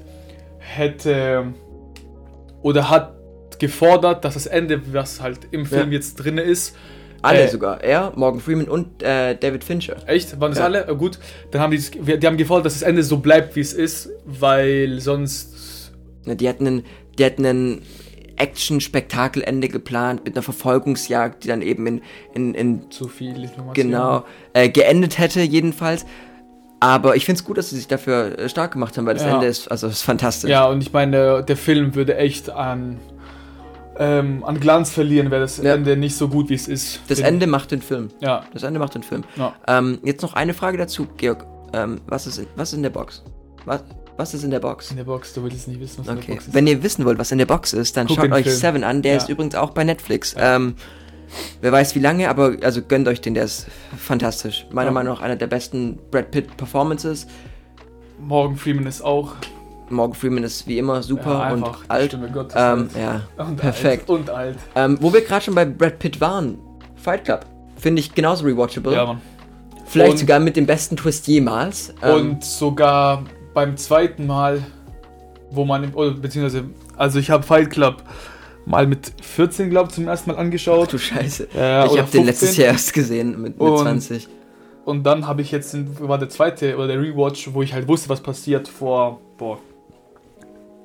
hätte 0.59 1.53
oder 2.61 2.89
hat 2.91 3.13
gefordert, 3.59 4.23
dass 4.25 4.33
das 4.35 4.45
Ende, 4.45 4.81
was 4.93 5.21
halt 5.21 5.39
im 5.51 5.65
Film 5.65 5.91
Ja. 5.91 5.97
jetzt 5.97 6.15
drin 6.15 6.37
ist, 6.37 6.75
Alle 7.21 7.41
äh, 7.43 7.47
sogar. 7.49 7.83
Er, 7.83 8.13
Morgan 8.15 8.39
Freeman 8.39 8.67
und 8.69 9.03
äh, 9.03 9.35
David 9.35 9.63
Fincher. 9.63 9.97
echt, 10.07 10.39
waren 10.39 10.51
das 10.51 10.59
Ja. 10.59 10.65
alle? 10.65 10.87
Äh, 10.87 10.95
gut, 10.95 11.19
dann 11.51 11.61
haben 11.61 11.71
die, 11.71 12.17
die 12.17 12.25
haben 12.27 12.37
gefordert, 12.37 12.65
dass 12.67 12.73
das 12.75 12.81
Ende 12.83 13.03
so 13.03 13.17
bleibt, 13.17 13.55
wie 13.55 13.59
es 13.61 13.73
ist, 13.73 14.09
weil 14.25 14.99
sonst 15.01 15.91
Ja, 16.25 16.35
Die 16.35 16.47
hatten 16.47 16.65
einen, 16.67 16.83
die 17.17 17.25
hatten 17.25 17.45
ein 17.45 17.81
Action-Spektakelende 18.37 19.67
geplant 19.67 20.23
mit 20.25 20.35
einer 20.35 20.43
Verfolgungsjagd, 20.43 21.43
die 21.43 21.47
dann 21.47 21.61
eben 21.61 21.85
in, 21.87 22.01
in, 22.33 22.53
in 22.53 22.91
zu 22.91 23.07
viel 23.07 23.43
Information. 23.43 23.73
genau 23.73 24.25
äh, 24.53 24.69
geendet 24.69 25.17
hätte 25.17 25.41
jedenfalls. 25.41 26.05
Aber 26.81 27.15
ich 27.17 27.25
finde 27.25 27.39
es 27.39 27.45
gut, 27.45 27.57
dass 27.57 27.69
sie 27.71 27.75
sich 27.75 27.87
dafür 27.87 28.39
äh, 28.39 28.47
stark 28.49 28.71
gemacht 28.71 28.97
haben, 28.97 29.05
weil 29.05 29.15
das 29.15 29.23
Ja. 29.23 29.33
Ende 29.35 29.47
ist, 29.47 29.69
also 29.69 29.87
ist 29.87 30.01
fantastisch. 30.03 30.49
Ja, 30.49 30.67
und 30.67 30.81
ich 30.81 30.93
meine, 30.93 31.43
der 31.43 31.57
Film 31.57 31.95
würde 31.95 32.15
echt 32.15 32.49
an, 32.49 32.99
ähm, 33.99 34.43
an 34.45 34.59
Glanz 34.59 34.89
verlieren, 34.91 35.29
wäre 35.29 35.41
das 35.41 35.57
Ja. 35.57 35.73
Ende 35.75 35.95
nicht 35.97 36.15
so 36.15 36.27
gut, 36.29 36.49
wie 36.49 36.53
es 36.55 36.67
ist. 36.67 37.01
Das 37.09 37.19
Ende 37.19 37.45
macht 37.47 37.71
den 37.71 37.81
Film. 37.81 38.09
Ja, 38.21 38.45
Das 38.53 38.63
Ende 38.63 38.79
macht 38.79 38.95
den 38.95 39.03
Film. 39.03 39.23
ja. 39.35 39.53
Ähm, 39.67 39.99
jetzt 40.03 40.21
noch 40.21 40.33
eine 40.33 40.53
Frage 40.53 40.77
dazu, 40.77 41.07
Georg. 41.17 41.45
Ähm, 41.73 42.01
was, 42.07 42.25
ist 42.25 42.37
in, 42.39 42.47
was 42.55 42.69
ist 42.69 42.77
in 42.77 42.83
der 42.83 42.89
Box? 42.89 43.23
Was, 43.65 43.83
was 44.17 44.33
ist 44.33 44.43
in 44.43 44.51
der 44.51 44.59
Box? 44.59 44.89
In 44.91 44.97
der 44.97 45.03
Box, 45.03 45.33
du 45.33 45.43
willst 45.43 45.67
nicht 45.67 45.79
wissen, 45.79 45.99
was 45.99 46.07
in 46.07 46.15
der 46.15 46.23
Okay. 46.23 46.31
Box 46.33 46.47
ist. 46.47 46.53
Wenn 46.53 46.65
ihr 46.67 46.81
wissen 46.81 47.05
wollt, 47.05 47.19
was 47.19 47.31
in 47.31 47.37
der 47.37 47.45
Box 47.45 47.73
ist, 47.73 47.95
dann 47.97 48.07
Guck 48.07 48.17
schaut 48.17 48.31
euch 48.31 48.43
Film. 48.45 48.55
Seven 48.55 48.83
an. 48.83 49.01
Der 49.01 49.11
Ja. 49.13 49.17
ist 49.17 49.29
übrigens 49.29 49.55
auch 49.55 49.69
bei 49.71 49.83
Netflix. 49.83 50.33
Ähm, 50.37 50.75
wer 51.61 51.71
weiß 51.71 51.93
wie 51.95 51.99
lange, 51.99 52.29
aber 52.29 52.55
also 52.63 52.81
gönnt 52.81 53.07
euch 53.07 53.21
den, 53.21 53.33
der 53.35 53.43
ist 53.43 53.67
fantastisch. 53.97 54.65
Meiner. 54.71 54.91
Meinung 54.91 55.13
nach 55.13 55.21
einer 55.21 55.35
der 55.35 55.47
besten 55.47 55.99
Brad 56.09 56.31
Pitt 56.31 56.57
Performances. 56.57 57.27
Morgan 58.19 58.55
Freeman 58.57 58.87
ist 58.87 59.01
auch 59.01 59.33
Morgan 59.89 60.13
Freeman 60.15 60.43
ist 60.43 60.67
wie 60.67 60.77
immer 60.77 61.01
super 61.03 61.31
ja, 61.47 61.53
und 61.53 61.63
alt. 61.87 62.13
Ähm, 62.13 62.21
halt. 62.53 62.89
ja, 62.97 63.21
und 63.37 63.55
perfekt. 63.57 64.09
Alt 64.09 64.19
und 64.19 64.29
alt. 64.29 64.57
Ähm, 64.75 64.97
wo 65.01 65.11
wir 65.13 65.21
gerade 65.21 65.43
schon 65.45 65.55
bei 65.55 65.65
Brad 65.65 65.99
Pitt 65.99 66.19
waren, 66.21 66.57
Fight 66.95 67.25
Club. 67.25 67.45
Finde 67.77 67.99
ich 68.01 68.13
genauso 68.13 68.45
rewatchable. 68.45 68.93
Ja, 68.93 69.05
Mann. 69.05 69.21
Vielleicht 69.85 70.11
Und- 70.11 70.17
sogar 70.19 70.39
mit 70.39 70.55
dem 70.55 70.65
besten 70.65 70.97
Twist 70.97 71.27
jemals. 71.27 71.93
Ähm, 72.03 72.31
Und 72.31 72.43
sogar 72.43 73.23
beim 73.53 73.75
zweiten 73.77 74.27
Mal, 74.27 74.61
wo 75.51 75.65
man, 75.65 75.93
oder 75.93 76.11
beziehungsweise, 76.11 76.65
also 76.95 77.17
ich 77.19 77.31
habe 77.31 77.43
Fight 77.43 77.69
Club 77.71 78.03
mal 78.65 78.85
mit 78.85 79.11
14, 79.21 79.69
glaube 79.69 79.89
ich, 79.89 79.95
zum 79.95 80.07
ersten 80.07 80.29
Mal 80.29 80.35
ach 80.35 80.41
angeschaut. 80.41 80.93
du 80.93 80.97
Scheiße. 80.99 81.47
Ja, 81.57 81.85
ich 81.85 81.97
habe 81.97 82.11
den 82.11 82.25
letztes 82.25 82.49
15. 82.49 82.63
Jahr 82.65 82.73
erst 82.73 82.93
gesehen 82.93 83.29
mit, 83.41 83.57
mit 83.59 83.59
Und- 83.59 83.79
20. 83.79 84.27
Und 84.85 85.03
dann 85.03 85.27
habe 85.27 85.41
ich 85.41 85.51
jetzt, 85.51 85.73
den- 85.73 85.87
war 86.07 86.17
der 86.17 86.29
zweite 86.29 86.75
oder 86.75 86.87
der 86.87 86.99
Rewatch, 87.01 87.49
wo 87.53 87.61
ich 87.61 87.73
halt 87.73 87.87
wusste, 87.87 88.09
was 88.09 88.21
passiert 88.21 88.67
vor, 88.67 89.19
boah, 89.37 89.57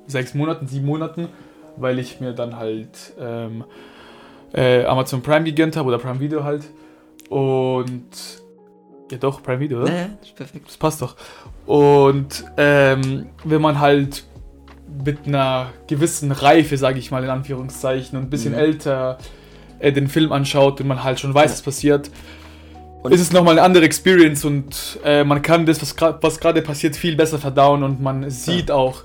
sechs 0.07 0.33
Monaten, 0.33 0.67
sieben 0.67 0.85
Monaten, 0.85 1.27
weil 1.77 1.99
ich 1.99 2.19
mir 2.19 2.33
dann 2.33 2.55
halt 2.57 2.89
ähm, 3.19 3.63
äh, 4.53 4.85
Amazon 4.85 5.21
Prime 5.21 5.43
gegönnt 5.45 5.75
habe 5.75 5.87
oder 5.89 5.97
Prime 5.97 6.19
Video 6.19 6.43
halt. 6.43 6.63
Und 7.29 8.05
ja 9.11 9.17
doch, 9.17 9.41
Prime 9.43 9.59
Video, 9.59 9.81
oder? 9.81 9.91
Naja, 9.91 10.09
ist 10.21 10.35
perfekt. 10.35 10.67
Das 10.67 10.77
passt 10.77 11.01
doch. 11.01 11.15
Und 11.65 12.45
ähm, 12.57 13.27
wenn 13.43 13.61
man 13.61 13.79
halt 13.79 14.23
mit 15.03 15.27
einer 15.27 15.73
gewissen 15.87 16.31
Reife, 16.31 16.77
sage 16.77 16.99
ich 16.99 17.11
mal 17.11 17.23
in 17.23 17.29
Anführungszeichen, 17.29 18.17
und 18.17 18.25
ein 18.25 18.29
bisschen 18.29 18.53
Mhm. 18.53 18.59
älter 18.59 19.17
äh, 19.79 19.91
den 19.91 20.07
Film 20.07 20.31
anschaut 20.31 20.79
und 20.79 20.87
man 20.87 21.03
halt 21.03 21.19
schon 21.19 21.33
weiß, 21.33 21.51
was 21.51 21.61
passiert, 21.63 22.09
Und- 23.03 23.11
ist 23.13 23.21
es 23.21 23.33
nochmal 23.33 23.53
eine 23.55 23.63
andere 23.63 23.83
Experience 23.85 24.45
und 24.45 24.99
äh, 25.03 25.23
man 25.23 25.41
kann 25.41 25.65
das, 25.65 25.81
was 25.81 26.39
gerade 26.39 26.61
passiert, 26.61 26.95
viel 26.95 27.15
besser 27.15 27.39
verdauen 27.39 27.83
und 27.83 28.01
man 28.01 28.29
sieht 28.29 28.71
auch, 28.71 29.01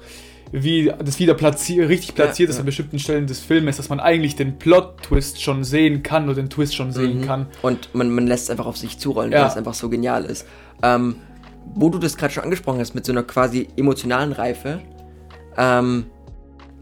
wie 0.52 0.92
das 1.04 1.18
wieder 1.20 1.34
platziert, 1.34 1.88
richtig 1.88 2.14
platziert 2.14 2.48
Ja, 2.48 2.50
ist 2.50 2.56
ja. 2.56 2.60
an 2.60 2.66
bestimmten 2.66 2.98
Stellen 2.98 3.26
des 3.26 3.38
Filmes, 3.40 3.76
dass 3.76 3.88
man 3.88 4.00
eigentlich 4.00 4.34
den 4.36 4.58
Plot-Twist 4.58 5.40
schon 5.40 5.62
sehen 5.64 6.02
kann 6.02 6.24
oder 6.24 6.34
den 6.34 6.50
Twist 6.50 6.74
schon 6.74 6.90
sehen 6.92 7.20
Mhm. 7.20 7.24
kann. 7.24 7.46
Und 7.62 7.94
man, 7.94 8.10
man 8.10 8.26
lässt 8.26 8.44
es 8.44 8.50
einfach 8.50 8.66
auf 8.66 8.76
sich 8.76 8.98
zurollen, 8.98 9.30
Ja. 9.32 9.42
weil 9.42 9.48
es 9.48 9.56
einfach 9.56 9.74
so 9.74 9.88
genial 9.88 10.24
ist. 10.24 10.46
Ähm, 10.82 11.16
wo 11.74 11.88
du 11.88 11.98
das 11.98 12.16
gerade 12.16 12.32
schon 12.32 12.42
angesprochen 12.44 12.80
hast, 12.80 12.94
mit 12.94 13.04
so 13.04 13.12
einer 13.12 13.22
quasi 13.22 13.68
emotionalen 13.76 14.32
Reife, 14.32 14.80
ähm, 15.56 16.06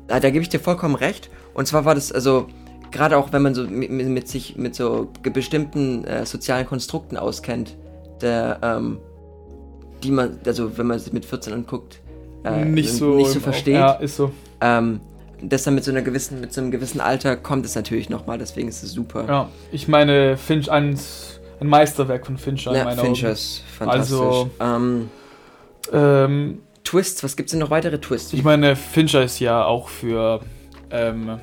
da, 0.06 0.20
da 0.20 0.30
gebe 0.30 0.42
ich 0.42 0.48
dir 0.48 0.60
vollkommen 0.60 0.94
recht. 0.94 1.30
Und 1.52 1.66
zwar 1.66 1.84
war 1.84 1.94
das, 1.94 2.10
also, 2.12 2.46
gerade 2.90 3.18
auch 3.18 3.32
wenn 3.32 3.42
man 3.42 3.54
so 3.54 3.64
mit, 3.64 3.90
mit, 3.90 4.28
sich 4.28 4.56
mit 4.56 4.74
so 4.74 5.10
bestimmten 5.22 6.04
äh, 6.04 6.24
sozialen 6.24 6.64
Konstrukten 6.66 7.16
auskennt, 7.18 7.76
der, 8.22 8.60
ähm, 8.62 8.98
die 10.02 10.10
man, 10.10 10.38
also 10.46 10.78
wenn 10.78 10.86
man 10.86 10.98
sich 10.98 11.12
mit 11.12 11.24
14 11.26 11.52
anguckt, 11.52 12.00
äh, 12.44 12.64
nicht 12.64 12.90
so, 12.92 13.16
nicht 13.16 13.30
so 13.30 13.40
versteht. 13.40 13.74
Ja, 13.74 13.92
ist 13.92 14.16
so. 14.16 14.32
Ähm, 14.60 15.00
das 15.40 15.62
dann 15.62 15.74
mit 15.76 15.84
so 15.84 15.90
einer 15.92 16.02
gewissen, 16.02 16.40
mit 16.40 16.52
so 16.52 16.60
einem 16.60 16.70
gewissen 16.70 17.00
Alter 17.00 17.36
kommt 17.36 17.64
es 17.64 17.74
natürlich 17.76 18.08
nochmal, 18.10 18.38
deswegen 18.38 18.68
ist 18.68 18.82
es 18.82 18.92
super. 18.92 19.24
Ja, 19.28 19.48
ich 19.70 19.86
meine, 19.86 20.36
Finch, 20.36 20.68
ein, 20.70 20.98
ein 21.60 21.66
Meisterwerk 21.68 22.26
von 22.26 22.38
Fincher 22.38 22.72
in 22.72 22.76
Ja, 22.78 22.84
meinen 22.84 22.98
Fincher 22.98 23.28
Augen. 23.28 23.34
ist 23.34 23.62
fantastisch. 23.78 24.16
Also- 24.18 24.50
ähm, 24.60 25.10
Ähm, 25.92 26.58
Twists, 26.84 27.22
was 27.22 27.36
gibt's 27.36 27.52
denn 27.52 27.60
noch 27.60 27.70
weitere 27.70 27.98
Twists? 27.98 28.32
ich 28.32 28.42
meine, 28.42 28.74
Fincher 28.76 29.22
ist 29.22 29.38
ja 29.40 29.64
auch 29.64 29.88
für 29.88 30.40
ähm, 30.90 31.38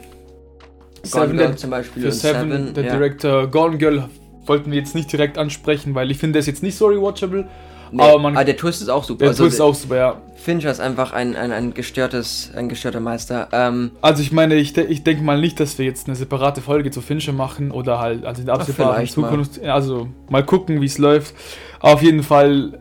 Seven, 1.04 1.38
Girl 1.38 1.56
zum 1.56 1.70
Beispiel 1.70 2.02
für 2.02 2.08
und 2.10 2.14
Seven, 2.14 2.74
der 2.74 2.84
ja. 2.86 2.94
Director 2.94 3.48
Gone 3.48 3.78
Girl 3.78 4.10
wollten 4.46 4.72
wir 4.72 4.80
jetzt 4.80 4.96
nicht 4.96 5.12
direkt 5.12 5.38
ansprechen, 5.38 5.96
weil 5.96 6.12
ich 6.12 6.18
finde, 6.18 6.34
der 6.34 6.40
ist 6.42 6.48
jetzt 6.48 6.64
nicht 6.64 6.76
so 6.78 6.88
rewatchable. 6.88 7.48
Nee, 7.92 8.02
aber 8.02 8.20
man- 8.20 8.38
ah, 8.38 8.44
der 8.44 8.58
Twist 8.58 8.82
ist 8.82 8.90
auch 8.90 9.04
super. 9.04 9.20
Der 9.20 9.30
also, 9.30 9.44
Twist 9.44 9.56
ist 9.56 9.62
auch 9.62 9.76
super, 9.76 9.96
ja. 9.96 10.22
Fincher 10.36 10.70
ist 10.70 10.80
einfach 10.80 11.12
ein, 11.14 11.36
ein, 11.36 11.52
ein 11.52 11.74
gestörtes, 11.74 12.52
ein 12.56 12.70
gestörter 12.70 13.00
Meister. 13.00 13.48
Ähm, 13.52 13.92
Also 14.02 14.22
ich 14.22 14.32
meine, 14.32 14.56
ich, 14.56 14.74
de 14.74 14.86
ich 14.86 15.04
denke 15.04 15.24
mal 15.24 15.40
nicht, 15.40 15.60
dass 15.60 15.78
wir 15.78 15.86
jetzt 15.86 16.08
eine 16.08 16.16
separate 16.16 16.62
Folge 16.62 16.92
zu 16.92 17.02
Fincher 17.02 17.34
machen 17.34 17.72
oder 17.72 18.00
halt 18.00 18.26
also 18.26 18.44
in 18.44 18.50
absehbaren 18.50 18.96
vielleicht 18.96 19.18
mal. 19.18 19.30
Zukunft. 19.30 19.64
Also 19.64 20.08
mal 20.30 20.46
gucken, 20.46 20.82
wie 20.82 20.86
es 20.86 20.98
läuft. 21.00 21.34
Auf 21.80 22.04
jeden 22.04 22.22
Fall, 22.22 22.80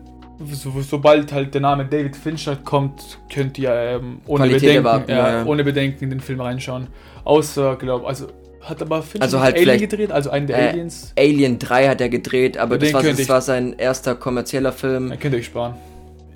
so, 0.51 0.71
sobald 0.81 1.31
halt 1.31 1.53
der 1.53 1.61
Name 1.61 1.85
David 1.85 2.15
Fincher 2.15 2.55
kommt, 2.55 3.19
könnt 3.33 3.57
ihr 3.57 3.71
ähm, 3.73 4.19
ohne, 4.27 4.43
Qualität 4.43 4.61
Bedenken, 4.61 4.85
erwarten, 4.85 5.11
ja, 5.11 5.37
ja, 5.39 5.45
ohne 5.45 5.63
Bedenken 5.63 6.03
in 6.03 6.09
den 6.11 6.19
Film 6.19 6.41
reinschauen. 6.41 6.87
Außer, 7.23 7.77
glaube 7.77 8.07
also 8.07 8.27
hat 8.69 8.81
aber 8.81 9.01
Fincher 9.03 9.23
Also 9.23 9.39
halt 9.39 9.55
Alien 9.57 9.79
gedreht, 9.79 10.11
also 10.11 10.29
einen 10.29 10.47
der 10.47 10.57
Äh, 10.59 10.69
Aliens. 10.69 11.13
Alien 11.17 11.59
3 11.59 11.87
hat 11.87 12.01
er 12.01 12.09
gedreht, 12.09 12.57
aber 12.57 12.75
Ja, 12.75 12.79
das 12.79 12.89
den 12.89 12.93
war, 12.95 13.03
das 13.03 13.19
ich- 13.19 13.29
war 13.29 13.41
sein 13.41 13.73
erster 13.77 14.15
kommerzieller 14.15 14.71
Film. 14.71 15.09
Dann 15.09 15.19
könnt 15.19 15.33
ihr 15.33 15.39
euch 15.39 15.45
sparen. 15.45 15.75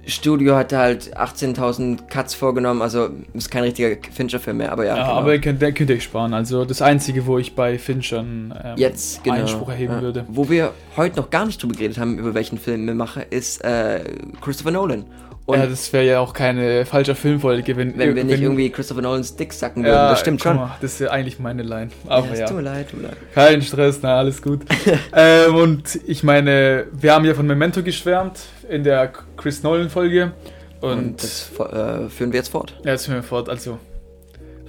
Studio 0.06 0.56
hatte 0.56 0.78
halt 0.80 1.16
18.000 1.16 2.08
Cuts 2.10 2.34
vorgenommen, 2.34 2.82
also 2.82 3.10
ist 3.34 3.52
kein 3.52 3.64
richtiger 3.64 3.96
Fincher-Film 4.12 4.58
mehr, 4.58 4.72
aber 4.72 4.86
ja. 4.86 4.98
Ja, 4.98 5.04
genau. 5.04 5.16
aber 5.20 5.34
ihr 5.34 5.42
könnt, 5.42 5.62
den 5.62 5.74
könnt 5.76 5.90
ihr 5.92 5.98
euch 5.98 6.04
sparen. 6.04 6.34
Also 6.34 6.66
das 6.66 6.82
Einzige, 6.82 7.28
wo 7.28 7.38
ich 7.38 7.54
bei 7.54 7.78
Fincher 7.78 8.20
einen 8.22 8.52
ähm, 8.64 8.74
Jetzt, 8.78 9.24
genau. 9.24 9.36
Einspruch 9.36 9.70
erheben 9.70 9.94
ja. 9.94 10.02
würde. 10.02 10.26
Wo 10.28 10.50
wir 10.50 10.72
heute 10.98 11.18
noch 11.18 11.30
gar 11.30 11.46
nicht 11.46 11.62
drüber 11.62 11.74
geredet 11.76 12.00
haben, 12.00 12.18
über 12.18 12.34
welchen 12.34 12.58
Film 12.58 12.88
wir 12.88 12.96
machen, 12.96 13.24
ist 13.30 13.64
äh, 13.64 14.04
Christopher 14.42 14.72
Nolan. 14.72 15.06
Und 15.50 15.58
ja, 15.58 15.66
das 15.66 15.92
wäre 15.94 16.06
ja 16.06 16.20
auch 16.20 16.32
keine 16.32 16.86
falsche 16.86 17.16
Filmfolge, 17.16 17.76
wenn, 17.76 17.98
wenn 17.98 18.16
wir 18.16 18.24
nicht 18.24 18.40
irgendwie 18.40 18.70
Christopher 18.70 19.02
Nolans 19.02 19.36
Dick 19.36 19.52
sacken 19.52 19.84
würden, 19.84 19.96
Ja, 19.96 20.12
das 20.12 20.20
stimmt 20.20 20.44
schon. 20.44 20.58
Mal, 20.58 20.78
das 20.80 20.94
ist 20.94 21.00
ja 21.00 21.10
eigentlich 21.10 21.40
meine 21.40 21.64
Line. 21.64 21.90
Aber 22.08 22.28
es 22.32 22.38
ja, 22.38 22.46
Tut 22.46 22.58
mir 22.58 22.62
leid, 22.62 22.92
tut 22.92 23.02
mir 23.02 23.08
leid. 23.08 23.18
kein 23.34 23.60
Stress, 23.64 23.98
na 24.04 24.20
alles 24.20 24.44
gut. 24.44 24.62
ähm, 25.16 25.56
und 25.56 26.00
ich 26.06 26.22
meine, 26.24 26.86
wir 26.92 27.16
haben 27.16 27.26
ja 27.26 27.34
von 27.34 27.48
Memento 27.48 27.82
geschwärmt 27.82 28.42
in 28.70 28.84
der 28.84 29.12
Chris 29.38 29.64
Nolan 29.64 29.90
Folge. 29.90 30.34
Und, 30.82 30.92
Und 30.92 31.24
das 31.24 31.50
äh, 31.58 32.10
führen 32.10 32.32
wir 32.32 32.38
jetzt 32.38 32.50
fort. 32.50 32.80
ja, 32.86 32.92
jetzt 32.92 33.06
führen 33.06 33.18
wir 33.18 33.24
fort. 33.24 33.50
Also 33.50 33.80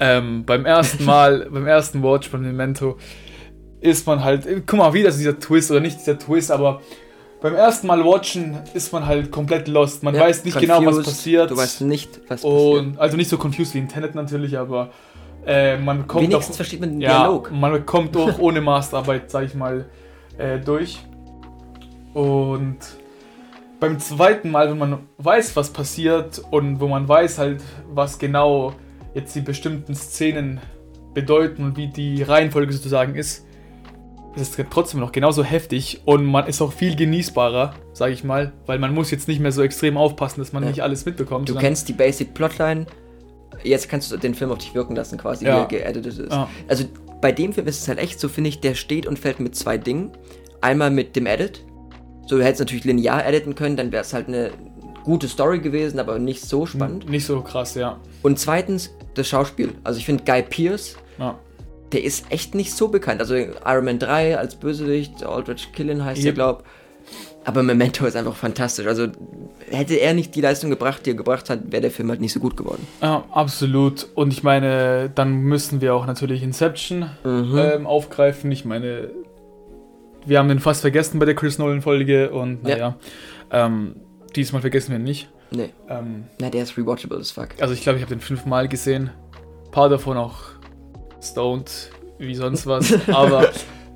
ähm, 0.00 0.46
beim 0.46 0.64
ersten 0.64 1.04
Mal, 1.04 1.46
beim 1.52 1.66
ersten 1.66 2.02
Watch 2.02 2.26
von 2.30 2.40
Memento 2.40 2.96
ist 3.82 4.06
man 4.06 4.24
halt, 4.24 4.46
guck 4.66 4.78
mal, 4.78 4.94
wieder 4.94 5.12
so 5.12 5.18
dieser 5.18 5.38
Twist 5.38 5.70
oder 5.70 5.80
nicht 5.80 6.00
dieser 6.00 6.18
Twist, 6.18 6.50
aber 6.50 6.80
beim 7.40 7.54
ersten 7.54 7.86
Mal 7.86 8.04
watchen 8.04 8.58
ist 8.74 8.92
man 8.92 9.06
halt 9.06 9.30
komplett 9.30 9.66
lost. 9.68 10.02
Man 10.02 10.14
Ja, 10.14 10.22
weiß 10.22 10.44
nicht 10.44 10.58
genau, 10.58 10.78
was 10.84 10.96
confused, 10.96 11.04
passiert. 11.06 11.50
Du 11.50 11.56
weißt 11.56 11.80
nicht, 11.82 12.20
was 12.28 12.42
passiert. 12.42 12.52
Und 12.52 12.98
also 12.98 13.16
nicht 13.16 13.28
so 13.28 13.38
confused 13.38 13.74
wie 13.74 13.78
in 13.78 13.88
Tenet 13.88 14.14
natürlich, 14.14 14.58
aber 14.58 14.90
äh, 15.46 15.78
man 15.78 16.06
kommt 16.06 16.24
Wenigstens 16.24 16.54
auch, 16.54 16.56
versteht 16.56 16.80
man 16.80 16.90
den 16.90 17.00
ja, 17.00 17.20
Dialog. 17.20 17.50
man 17.50 17.86
kommt 17.86 18.16
auch 18.16 18.38
ohne 18.40 18.60
Masterarbeit, 18.60 19.30
sag 19.30 19.44
ich 19.44 19.54
mal, 19.54 19.86
äh, 20.36 20.58
durch. 20.58 21.00
Und 22.12 22.78
beim 23.78 23.98
zweiten 23.98 24.50
Mal, 24.50 24.70
wenn 24.70 24.78
man 24.78 24.98
weiß, 25.16 25.56
was 25.56 25.70
passiert 25.70 26.42
und 26.50 26.80
wo 26.80 26.88
man 26.88 27.08
weiß 27.08 27.38
halt, 27.38 27.62
was 27.92 28.18
genau 28.18 28.74
jetzt 29.14 29.34
die 29.34 29.40
bestimmten 29.40 29.94
Szenen 29.94 30.60
bedeuten 31.14 31.64
und 31.64 31.76
wie 31.76 31.88
die 31.88 32.22
Reihenfolge 32.22 32.72
sozusagen 32.72 33.14
ist, 33.14 33.46
ist 34.36 34.58
es 34.58 34.66
trotzdem 34.70 35.00
noch 35.00 35.12
genauso 35.12 35.42
heftig 35.42 36.02
und 36.04 36.24
man 36.24 36.46
ist 36.46 36.62
auch 36.62 36.72
viel 36.72 36.94
genießbarer, 36.96 37.74
sag 37.92 38.12
ich 38.12 38.22
mal, 38.24 38.52
weil 38.66 38.78
man 38.78 38.94
muss 38.94 39.10
jetzt 39.10 39.26
nicht 39.28 39.40
mehr 39.40 39.52
so 39.52 39.62
extrem 39.62 39.96
aufpassen, 39.96 40.40
dass 40.40 40.52
man 40.52 40.62
Ja. 40.62 40.68
nicht 40.70 40.82
alles 40.82 41.04
mitbekommt. 41.04 41.48
Du 41.48 41.54
kennst 41.56 41.88
die 41.88 41.92
Basic 41.92 42.32
Plotline. 42.34 42.86
Jetzt 43.64 43.88
kannst 43.88 44.10
du 44.12 44.16
den 44.16 44.34
Film 44.34 44.52
auf 44.52 44.58
dich 44.58 44.74
wirken 44.74 44.94
lassen, 44.96 45.18
quasi, 45.18 45.44
Ja. 45.44 45.56
wie 45.68 45.76
er 45.76 45.82
geeditet 45.84 46.06
ist. 46.18 46.32
Ja. 46.32 46.48
Also 46.68 46.84
bei 47.20 47.32
dem 47.32 47.52
Film 47.52 47.66
ist 47.66 47.82
es 47.82 47.88
halt 47.88 47.98
echt 47.98 48.18
so, 48.20 48.28
finde 48.28 48.48
ich, 48.48 48.60
der 48.60 48.74
steht 48.74 49.06
und 49.06 49.18
fällt 49.18 49.40
mit 49.40 49.54
zwei 49.56 49.76
Dingen. 49.76 50.12
Einmal 50.60 50.90
mit 50.90 51.16
dem 51.16 51.26
Edit. 51.26 51.64
So, 52.26 52.36
du 52.38 52.44
hättest 52.44 52.60
natürlich 52.60 52.84
linear 52.84 53.26
editen 53.26 53.54
können, 53.54 53.76
dann 53.76 53.90
wäre 53.92 54.02
es 54.02 54.14
halt 54.14 54.28
eine 54.28 54.52
gute 55.04 55.26
Story 55.28 55.58
gewesen, 55.58 55.98
aber 55.98 56.18
nicht 56.18 56.42
so 56.42 56.64
spannend. 56.66 57.08
Nicht 57.10 57.26
so 57.26 57.40
krass, 57.40 57.74
ja. 57.74 57.98
Und 58.22 58.38
zweitens 58.38 58.94
das 59.14 59.26
Schauspiel. 59.28 59.72
Also 59.82 59.98
ich 59.98 60.06
finde 60.06 60.22
Guy 60.24 60.42
Pearce, 60.42 60.96
ja. 61.18 61.36
Der 61.92 62.04
ist 62.04 62.26
echt 62.30 62.54
nicht 62.54 62.72
so 62.74 62.88
bekannt. 62.88 63.20
Also 63.20 63.34
Iron 63.36 63.84
Man 63.84 63.98
3 63.98 64.38
als 64.38 64.56
Bösewicht, 64.56 65.24
Aldrich 65.24 65.72
Killian 65.72 66.04
heißt 66.04 66.20
er, 66.20 66.26
Yep. 66.26 66.34
glaub. 66.34 66.64
Aber 67.44 67.62
Memento 67.62 68.04
ist 68.06 68.16
einfach 68.16 68.36
fantastisch. 68.36 68.86
Also 68.86 69.08
hätte 69.70 69.94
er 69.94 70.12
nicht 70.12 70.34
die 70.34 70.40
Leistung 70.42 70.68
gebracht, 70.70 71.06
die 71.06 71.10
er 71.10 71.16
gebracht 71.16 71.48
hat, 71.48 71.72
wäre 71.72 71.80
der 71.80 71.90
Film 71.90 72.10
halt 72.10 72.20
nicht 72.20 72.32
so 72.34 72.38
gut 72.40 72.56
geworden. 72.56 72.86
Ja, 73.00 73.24
absolut. 73.32 74.06
Und 74.14 74.32
ich 74.32 74.42
meine, 74.42 75.10
dann 75.14 75.36
müssen 75.36 75.80
wir 75.80 75.94
auch 75.94 76.06
natürlich 76.06 76.42
Inception 76.42 77.10
Mhm. 77.24 77.56
ähm, 77.58 77.86
aufgreifen. 77.86 78.52
Ich 78.52 78.64
meine, 78.66 79.10
wir 80.26 80.38
haben 80.38 80.48
den 80.48 80.60
fast 80.60 80.82
vergessen 80.82 81.18
bei 81.18 81.24
der 81.24 81.34
Chris 81.34 81.58
Nolan-Folge 81.58 82.30
und 82.30 82.66
Ja. 82.68 82.74
naja, 82.76 82.96
ähm, 83.50 83.96
diesmal 84.36 84.60
vergessen 84.60 84.90
wir 84.90 84.98
ihn 84.98 85.04
nicht. 85.04 85.30
Nee, 85.50 85.70
Ähm, 85.88 86.24
na, 86.40 86.50
der 86.50 86.62
ist 86.62 86.76
rewatchable 86.76 87.18
as 87.18 87.30
fuck. 87.32 87.48
also 87.58 87.72
ich 87.74 87.82
glaube, 87.82 87.96
ich 87.98 88.04
habe 88.04 88.14
den 88.14 88.20
fünfmal 88.20 88.68
gesehen. 88.68 89.10
Ein 89.64 89.70
paar 89.72 89.88
davon 89.88 90.16
auch 90.18 90.36
stoned, 91.22 91.90
wie 92.18 92.34
sonst 92.34 92.66
was. 92.66 92.92
Aber 93.08 93.50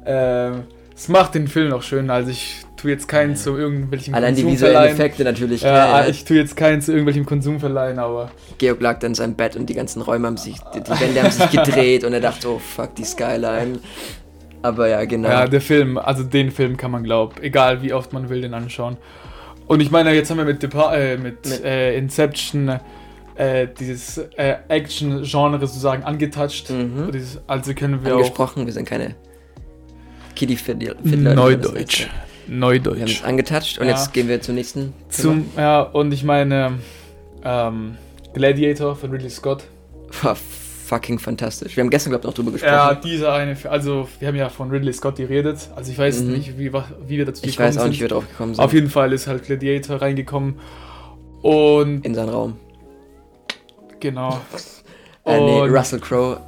ähm, 0.07 0.65
es 0.95 1.09
macht 1.09 1.35
den 1.35 1.49
Film 1.49 1.71
noch 1.71 1.83
schön. 1.83 2.11
Also 2.11 2.31
ich 2.31 2.65
tue 2.77 2.91
jetzt 2.91 3.09
keinen 3.09 3.35
zu 3.37 3.57
irgendwelchen 3.57 4.15
Allein 4.15 4.35
die 4.35 4.43
Konsum 4.43 4.55
visuellen 4.55 4.75
verleihen. 4.75 4.95
Effekte 4.95 5.25
natürlich. 5.25 5.63
Ja, 5.63 6.03
äh, 6.03 6.11
ich 6.11 6.25
tue 6.25 6.37
jetzt 6.37 6.57
keinen 6.57 6.83
zu 6.83 6.93
irgendwelchem 6.93 7.25
Konsum 7.27 7.59
verleihen, 7.59 7.99
aber 7.99 8.31
Georg 8.59 8.81
lag 8.81 8.99
dann 8.99 9.13
in 9.13 9.15
seinem 9.15 9.35
Bett 9.35 9.57
und 9.57 9.67
die 9.67 9.75
ganzen 9.75 10.03
Räume 10.03 10.27
haben 10.27 10.37
sich, 10.37 10.57
die, 10.75 10.81
die 10.81 11.01
Wände 11.01 11.23
haben 11.23 11.31
sich 11.31 11.51
gedreht 11.51 12.05
und 12.05 12.13
er 12.13 12.21
dachte, 12.21 12.49
oh 12.49 12.59
fuck, 12.59 12.95
die 12.95 13.05
Skyline. 13.05 13.79
Aber 14.63 14.89
ja, 14.89 15.05
genau. 15.05 15.29
Ja, 15.29 15.47
der 15.47 15.61
Film, 15.61 15.99
also 15.99 16.23
den 16.23 16.51
Film 16.51 16.77
kann 16.77 16.91
man 16.91 17.05
glauben, 17.05 17.35
egal 17.43 17.83
wie 17.83 17.93
oft 17.93 18.13
man 18.13 18.29
will, 18.29 18.41
den 18.41 18.55
anschauen. 18.55 18.97
Und 19.67 19.81
ich 19.81 19.91
meine, 19.91 20.13
jetzt 20.15 20.31
haben 20.31 20.39
wir 20.39 20.45
mit, 20.45 20.63
Depa 20.63 20.95
äh, 20.95 21.17
mit, 21.17 21.47
Mit- 21.47 21.65
äh, 21.65 21.97
Inception 21.97 22.79
äh, 23.37 23.66
dieses 23.79 24.18
äh, 24.37 24.57
Action-Genre 24.68 25.59
sozusagen 25.61 26.03
angetatscht. 26.05 26.70
Mhm. 26.70 27.11
Dieses, 27.12 27.40
also 27.47 27.75
können 27.75 28.05
wir 28.05 28.12
auch 28.14 28.18
Angesprochen, 28.18 28.66
wir 28.66 28.73
sind 28.73 28.88
keine 28.88 29.14
Kiddie-Fiddler. 30.37 30.94
Fiddler, 31.03 31.35
Neudeutsch. 31.35 32.01
Wir 32.01 32.07
haben 32.53 32.59
Neudeutsch. 32.59 33.18
es 33.20 33.25
angetatscht 33.25 33.79
und 33.79 33.87
Ja. 33.87 33.92
jetzt 33.92 34.12
gehen 34.12 34.29
wir 34.29 34.40
zum 34.40 34.55
nächsten. 34.57 34.92
Thema. 35.11 35.11
Zum, 35.11 35.47
ja, 35.57 35.81
und 35.83 36.12
ich 36.12 36.25
meine, 36.25 36.79
ähm, 37.44 37.97
Gladiator 38.35 38.97
von 38.97 39.11
Ridley 39.11 39.31
Scott. 39.31 39.64
War 40.23 40.37
fucking 40.37 41.18
fantastisch. 41.18 41.77
Wir 41.77 41.83
haben 41.83 41.90
gestern, 41.90 42.11
glaube 42.11 42.23
ich, 42.23 42.27
noch 42.27 42.35
drüber 42.35 42.51
gesprochen. 42.53 42.73
Ja, 42.73 42.94
dieser 42.94 43.33
eine, 43.33 43.57
also 43.70 44.09
wir 44.18 44.29
haben 44.29 44.35
ja 44.37 44.49
von 44.49 44.70
Ridley 44.70 44.92
Scott 44.92 45.16
geredet. 45.16 45.68
Also 45.75 45.90
ich 45.92 45.99
weiß 45.99 46.23
Mhm. 46.23 46.33
nicht, 46.33 46.59
wie, 46.59 46.73
wie 46.73 47.16
wir 47.18 47.25
dazu 47.25 47.44
ich 47.44 47.53
gekommen 47.53 47.68
weiß 47.68 47.79
auch 47.79 47.83
sind. 47.83 47.90
nicht, 47.90 47.99
wie 48.01 48.05
wir 48.05 48.09
drauf 48.09 48.29
gekommen 48.29 48.55
sind. 48.55 48.62
Auf 48.64 48.73
jeden 48.73 48.90
Fall 48.90 49.12
ist 49.12 49.27
halt 49.27 49.44
Gladiator 49.44 50.03
reingekommen. 50.03 50.57
Und 51.42 52.05
In 52.05 52.14
seinen 52.14 52.29
Raum. 52.31 52.57
Genau. 54.11 54.40
Äh, 55.27 55.40
nee, 55.40 55.61
Russell 55.69 56.01
Crowe, 56.01 56.38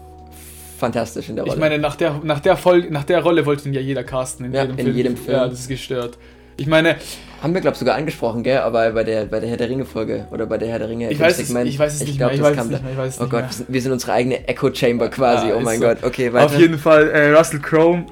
fantastisch 0.78 1.28
in 1.30 1.36
der 1.36 1.44
Rolle. 1.44 1.54
Ich 1.56 1.60
meine, 1.60 1.78
nach 1.78 1.96
der, 1.96 2.20
nach 2.22 2.40
der 2.40 2.56
Folge, 2.56 2.90
nach 2.92 3.04
der 3.04 3.22
Rolle 3.22 3.46
wollte 3.46 3.66
ihn 3.68 3.74
ja 3.74 3.80
jeder 3.80 4.04
casten 4.04 4.46
in 4.46 4.52
Ja, 4.52 4.62
jedem 4.62 4.76
in 4.78 4.84
Film. 4.84 4.96
jedem 4.96 5.16
Film. 5.16 5.36
Ja, 5.36 5.48
das 5.48 5.60
ist 5.60 5.68
gestört. 5.68 6.18
Ich 6.58 6.66
meine, 6.66 6.96
haben 7.42 7.52
wir, 7.54 7.60
glaube 7.60 7.74
ich, 7.74 7.78
sogar 7.78 7.96
angesprochen, 7.96 8.42
gell? 8.42 8.58
Aber 8.58 8.90
bei 8.92 9.04
der, 9.04 9.26
bei 9.26 9.40
der 9.40 9.48
Herr 9.50 9.56
der 9.58 9.68
Ringe-Folge 9.68 10.26
oder 10.30 10.46
bei 10.46 10.56
der 10.58 10.68
Herr 10.68 10.78
der 10.78 10.88
Ringe 10.88 11.10
ich 11.10 11.18
weiß, 11.20 11.38
es, 11.38 11.50
ich 11.50 11.78
weiß 11.78 11.94
es 11.94 12.00
nicht 12.00 12.16
glaub, 12.18 12.30
mehr. 12.30 12.36
Ich 12.36 12.42
weiß 12.42 12.50
es 12.52 12.56
kam 12.56 12.68
nicht 12.68 12.82
mehr. 12.82 12.92
Ich 12.92 12.98
weiß 12.98 13.14
es 13.14 13.20
Oh 13.20 13.24
nicht 13.24 13.30
Gott, 13.32 13.40
mehr. 13.58 13.66
wir 13.68 13.82
sind, 13.82 13.92
unsere 13.92 14.12
eigene 14.12 14.48
Echo-Chamber 14.48 15.08
quasi. 15.08 15.48
Ja, 15.48 15.56
oh 15.56 15.60
mein 15.60 15.80
so. 15.80 15.86
Gott. 15.86 15.98
Okay, 16.02 16.32
weiter. 16.32 16.46
Auf 16.46 16.58
jeden 16.58 16.78
Fall 16.78 17.08
äh, 17.10 17.32
Russell 17.36 17.60
Crowe. 17.60 18.04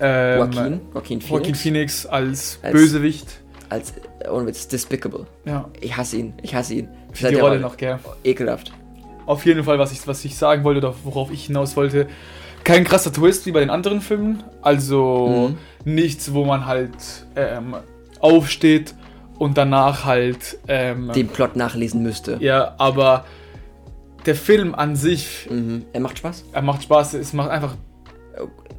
Ähm, 0.00 0.38
Joaquin, 0.38 0.80
Joaquin 0.92 1.20
Phoenix, 1.20 1.28
Joaquin 1.30 1.54
Phoenix 1.54 2.06
als, 2.06 2.58
Als- 2.62 2.72
Bösewicht. 2.72 3.26
als, 3.68 3.94
ohne 4.30 4.46
Witz, 4.46 4.66
despicable. 4.68 5.26
Ja, 5.44 5.68
Ich 5.80 5.96
hasse 5.96 6.16
ihn, 6.16 6.34
ich 6.42 6.54
hasse 6.54 6.74
ihn. 6.74 6.88
Für 7.14 7.28
die 7.28 7.34
Rolle 7.36 7.60
noch, 7.60 7.76
gell. 7.76 7.98
Ekelhaft. 8.22 8.72
Auf 9.26 9.46
jeden 9.46 9.64
Fall, 9.64 9.78
was 9.78 9.92
ich, 9.92 10.06
was 10.06 10.24
ich 10.24 10.36
sagen 10.36 10.64
wollte 10.64 10.78
oder 10.78 10.94
worauf 11.04 11.30
ich 11.30 11.46
hinaus 11.46 11.76
wollte, 11.76 12.08
kein 12.62 12.84
krasser 12.84 13.12
Twist 13.12 13.46
wie 13.46 13.52
bei 13.52 13.60
den 13.60 13.70
anderen 13.70 14.00
Filmen. 14.00 14.42
Also 14.62 15.54
Mhm. 15.86 15.92
nichts, 15.94 16.32
wo 16.34 16.44
man 16.44 16.66
halt 16.66 16.90
ähm, 17.36 17.74
aufsteht 18.20 18.94
und 19.38 19.56
danach 19.58 20.04
halt. 20.04 20.58
Ähm, 20.68 21.10
Den 21.14 21.28
Plot 21.28 21.56
nachlesen 21.56 22.02
müsste. 22.02 22.36
ja, 22.40 22.74
aber 22.78 23.24
der 24.26 24.34
Film 24.34 24.74
an 24.74 24.96
sich, 24.96 25.46
Mhm. 25.50 25.84
Er 25.92 26.00
macht 26.00 26.18
Spaß. 26.18 26.44
er 26.52 26.62
macht 26.62 26.82
Spaß, 26.84 27.14
es 27.14 27.32
macht 27.32 27.50
einfach. 27.50 27.74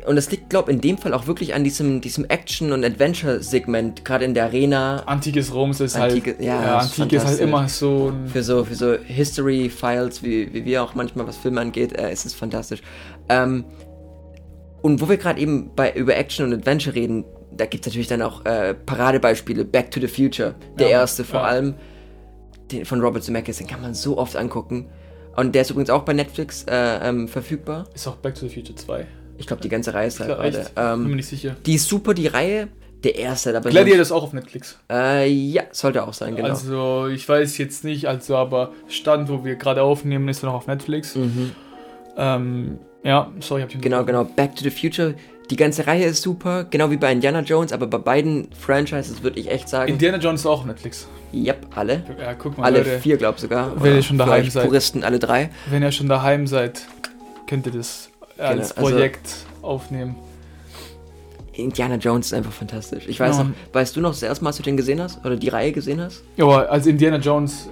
Und 0.05 0.15
das 0.15 0.29
liegt, 0.31 0.49
glaube 0.49 0.71
ich, 0.71 0.75
in 0.75 0.81
dem 0.81 0.97
Fall 0.97 1.13
auch 1.13 1.25
wirklich 1.27 1.53
an 1.55 1.63
diesem, 1.63 1.99
diesem 2.01 2.25
Action- 2.25 2.71
und 2.71 2.83
Adventure-Segment, 2.85 4.05
gerade 4.05 4.25
in 4.25 4.33
der 4.33 4.45
Arena. 4.45 5.03
Antikes 5.05 5.53
Rom 5.53 5.71
ist 5.71 5.81
Antike- 5.81 6.33
halt. 6.35 6.41
ja, 6.41 6.61
Ja, 6.63 6.79
ist 6.81 6.99
Antike 6.99 7.17
ist 7.17 7.25
halt 7.25 7.39
immer 7.39 7.67
so 7.67 8.11
ein. 8.13 8.27
Für 8.27 8.43
so, 8.43 8.63
für 8.63 8.75
so 8.75 8.93
History-Files, 8.93 10.23
wie, 10.23 10.53
wie 10.53 10.65
wir 10.65 10.83
auch 10.83 10.95
manchmal, 10.95 11.27
was 11.27 11.37
Filme 11.37 11.61
angeht, 11.61 11.93
äh, 11.97 12.11
ist 12.11 12.25
es 12.25 12.33
fantastisch. 12.33 12.81
Ähm, 13.29 13.65
und 14.81 15.01
wo 15.01 15.09
wir 15.09 15.17
gerade 15.17 15.39
eben 15.41 15.71
bei, 15.75 15.91
über 15.93 16.15
Action 16.15 16.45
und 16.45 16.53
Adventure 16.53 16.95
reden, 16.95 17.25
da 17.51 17.65
gibt 17.65 17.85
es 17.85 17.91
natürlich 17.91 18.07
dann 18.07 18.21
auch 18.21 18.45
äh, 18.45 18.73
Paradebeispiele. 18.73 19.65
Back 19.65 19.89
to 19.91 19.99
the 19.99 20.07
Future, 20.07 20.55
der 20.77 20.89
Ja, 20.89 20.99
erste 20.99 21.23
vor 21.23 21.39
ja. 21.41 21.45
allem, 21.47 21.73
den 22.71 22.85
von 22.85 23.01
Robert 23.01 23.23
Zemeckis, 23.23 23.57
den 23.57 23.67
kann 23.67 23.81
man 23.81 23.93
so 23.93 24.17
oft 24.17 24.35
angucken. 24.35 24.89
Und 25.35 25.53
der 25.55 25.63
ist 25.63 25.71
übrigens 25.71 25.89
auch 25.89 26.03
bei 26.03 26.13
Netflix 26.13 26.63
äh, 26.69 27.07
ähm, 27.09 27.27
verfügbar. 27.27 27.87
Ist 27.93 28.07
auch 28.07 28.15
Back 28.17 28.35
to 28.35 28.47
the 28.47 28.53
Future 28.53 28.75
2. 28.75 29.05
Ich 29.37 29.47
glaube, 29.47 29.61
die 29.61 29.69
ganze 29.69 29.93
Reihe 29.93 30.07
ist 30.07 30.19
da 30.19 30.23
Ich 30.23 30.27
glaub, 30.27 30.39
gerade. 30.41 30.59
echt? 30.59 30.75
Bin 30.75 30.83
mir 30.85 30.91
Ähm, 30.93 31.15
nicht 31.15 31.27
sicher. 31.27 31.55
die 31.65 31.75
ist 31.75 31.87
super, 31.89 32.13
die 32.13 32.27
Reihe. 32.27 32.67
Der 33.03 33.15
erste, 33.17 33.55
aber 33.55 33.69
Gladiator 33.69 34.01
ist 34.01 34.11
auch 34.11 34.23
auf 34.23 34.33
Netflix. 34.33 34.79
Äh, 34.91 35.29
ja, 35.29 35.63
sollte 35.71 36.07
auch 36.07 36.13
sein, 36.13 36.35
genau. 36.35 36.49
Also, 36.49 37.07
ich 37.07 37.27
weiß 37.29 37.55
jetzt 37.59 37.83
nicht, 37.83 38.07
also, 38.07 38.35
aber 38.35 38.71
Stand, 38.87 39.29
wo 39.29 39.45
wir 39.45 39.57
gerade 39.57 39.83
aufnehmen, 39.83 40.27
ist 40.27 40.41
noch 40.41 40.53
auf 40.55 40.65
Netflix. 40.65 41.13
mhm. 41.15 41.51
Ähm, 42.17 42.79
ja, 43.03 43.31
sorry, 43.41 43.61
hab 43.61 43.69
ich 43.73 43.79
Genau, 43.79 44.03
genau. 44.05 44.23
Back 44.23 44.55
to 44.55 44.63
the 44.63 44.71
Future. 44.71 45.13
Die 45.51 45.55
ganze 45.55 45.85
Reihe 45.85 46.05
ist 46.05 46.23
super, 46.23 46.63
genau 46.63 46.89
wie 46.89 46.97
bei 46.97 47.11
Indiana 47.11 47.41
Jones, 47.41 47.71
aber 47.71 47.85
bei 47.85 47.99
beiden 47.99 48.47
Franchises 48.59 49.21
würde 49.21 49.39
ich 49.39 49.51
echt 49.51 49.69
sagen, 49.69 49.91
Indiana 49.91 50.17
Jones 50.17 50.39
ist 50.41 50.47
auch 50.47 50.61
auf 50.61 50.65
Netflix. 50.65 51.07
yep, 51.31 51.67
alle. 51.75 52.03
Ja, 52.19 52.33
guck 52.33 52.57
mal, 52.57 52.63
Alle 52.63 52.79
Leute, 52.79 52.99
vier, 52.99 53.17
glaub 53.17 53.39
sogar. 53.39 53.71
Wenn 53.83 53.93
ihr 53.97 54.01
schon 54.01 54.17
daheim 54.17 54.49
seid. 54.49 54.65
Puristen, 54.65 55.03
alle 55.03 55.19
drei. 55.19 55.51
wenn 55.69 55.83
ihr 55.83 55.91
schon 55.91 56.07
daheim 56.09 56.47
seid, 56.47 56.81
könnt 57.47 57.67
ihr 57.67 57.73
das 57.73 58.09
als 58.37 58.73
Genau, 58.75 58.85
also- 58.87 58.95
Projekt 58.95 59.29
aufnehmen. 59.61 60.15
Indiana 61.53 61.95
Jones 61.95 62.27
ist 62.27 62.33
einfach 62.33 62.51
fantastisch. 62.51 63.05
Ich 63.07 63.19
weiß 63.19 63.37
Ja. 63.37 63.43
noch, 63.45 63.51
weißt 63.73 63.95
du 63.95 64.01
noch 64.01 64.09
das 64.11 64.21
erste 64.23 64.43
Mal, 64.43 64.49
als 64.49 64.57
du 64.57 64.63
den 64.63 64.75
gesehen 64.75 65.01
hast? 65.01 65.23
Oder 65.25 65.37
die 65.37 65.47
Reihe 65.49 65.71
gesehen 65.71 66.01
hast? 66.01 66.23
Ja, 66.35 66.45
also 66.47 66.89
Indiana 66.89 67.17
Jones 67.17 67.69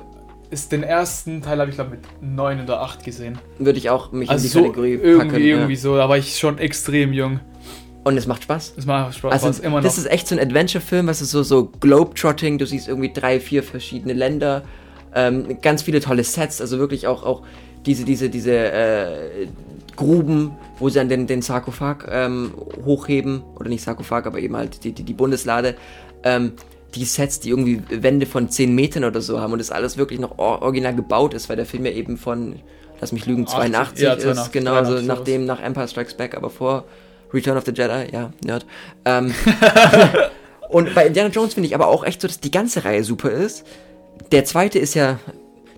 ist 0.49 0.71
den 0.71 0.83
ersten 0.83 1.41
Teil, 1.41 1.59
habe 1.59 1.69
ich 1.69 1.75
glaube 1.75 1.91
mit 1.91 1.99
9 2.21 2.61
oder 2.61 2.79
8 2.81 3.03
gesehen. 3.03 3.37
Würde 3.59 3.77
ich 3.79 3.89
auch 3.89 4.11
mich 4.13 4.29
Also 4.29 4.43
in 4.43 4.47
die 4.47 4.53
so 4.53 4.61
Kategorie 4.61 4.93
irgendwie, 4.93 5.17
packen. 5.31 5.43
irgendwie 5.43 5.73
ja. 5.73 5.79
so, 5.79 5.97
da 5.97 6.07
war 6.07 6.17
ich 6.17 6.37
schon 6.37 6.59
extrem 6.59 7.11
jung. 7.11 7.39
Und 8.05 8.17
es 8.17 8.27
macht 8.27 8.43
Spaß. 8.43 8.73
Das 8.75 8.85
macht 8.85 9.15
Spaß, 9.15 9.43
Also, 9.43 9.63
immer 9.63 9.77
noch. 9.77 9.83
das 9.83 9.97
ist 9.97 10.09
echt 10.09 10.27
so 10.27 10.35
ein 10.35 10.39
Adventure-Film, 10.41 11.07
was 11.07 11.21
ist 11.21 11.31
so, 11.31 11.41
so 11.43 11.65
Globetrotting, 11.79 12.57
du 12.57 12.65
siehst 12.65 12.87
irgendwie 12.87 13.11
drei, 13.11 13.39
vier 13.39 13.63
verschiedene 13.63 14.13
Länder, 14.13 14.63
ähm, 15.15 15.57
ganz 15.61 15.81
viele 15.83 15.99
tolle 16.01 16.23
Sets, 16.23 16.59
also 16.61 16.79
wirklich 16.79 17.07
auch, 17.07 17.23
auch 17.23 17.43
diese, 17.85 18.05
diese, 18.05 18.29
diese 18.29 18.53
äh, 18.53 19.47
Gruben, 19.95 20.51
wo 20.79 20.89
sie 20.89 20.99
dann 20.99 21.09
den, 21.09 21.27
den 21.27 21.41
Sarkophag 21.41 22.07
ähm, 22.09 22.53
hochheben, 22.85 23.43
oder 23.55 23.69
nicht 23.69 23.83
Sarkophag, 23.83 24.25
aber 24.25 24.39
eben 24.39 24.55
halt 24.55 24.83
die, 24.83 24.91
die, 24.91 25.03
die 25.03 25.13
Bundeslade, 25.13 25.75
ähm, 26.23 26.53
die 26.95 27.05
Sets, 27.05 27.39
die 27.39 27.49
irgendwie 27.49 27.81
Wände 27.89 28.25
von 28.25 28.49
10 28.49 28.73
Metern 28.73 29.03
oder 29.03 29.21
so 29.21 29.39
haben 29.39 29.53
und 29.53 29.59
das 29.59 29.71
alles 29.71 29.97
wirklich 29.97 30.19
noch 30.19 30.37
or 30.37 30.61
original 30.61 30.95
gebaut 30.95 31.33
ist, 31.33 31.49
weil 31.49 31.55
der 31.55 31.65
Film 31.65 31.85
ja 31.85 31.91
eben 31.91 32.17
von, 32.17 32.59
lass 33.01 33.11
mich 33.11 33.25
lügen, 33.25 33.47
82 33.47 34.03
ja, 34.03 34.13
ist, 34.13 34.23
82, 34.23 34.51
genau, 34.51 34.73
also 34.73 34.93
83 34.93 35.07
nachdem, 35.07 35.45
nach 35.45 35.61
Empire 35.61 35.87
Strikes 35.87 36.13
Back, 36.15 36.35
aber 36.35 36.49
vor 36.49 36.85
Return 37.33 37.57
of 37.57 37.65
the 37.65 37.71
Jedi, 37.71 38.13
ja, 38.13 38.31
Nerd. 38.45 38.65
Ähm, 39.05 39.33
und 40.69 40.93
bei 40.93 41.07
Indiana 41.07 41.29
Jones 41.29 41.55
finde 41.55 41.67
ich 41.67 41.75
aber 41.75 41.87
auch 41.87 42.03
echt 42.03 42.21
so, 42.21 42.27
dass 42.27 42.39
die 42.39 42.51
ganze 42.51 42.85
Reihe 42.85 43.03
super 43.03 43.31
ist. 43.31 43.65
Der 44.31 44.45
zweite 44.45 44.77
ist 44.77 44.93
ja, 44.93 45.19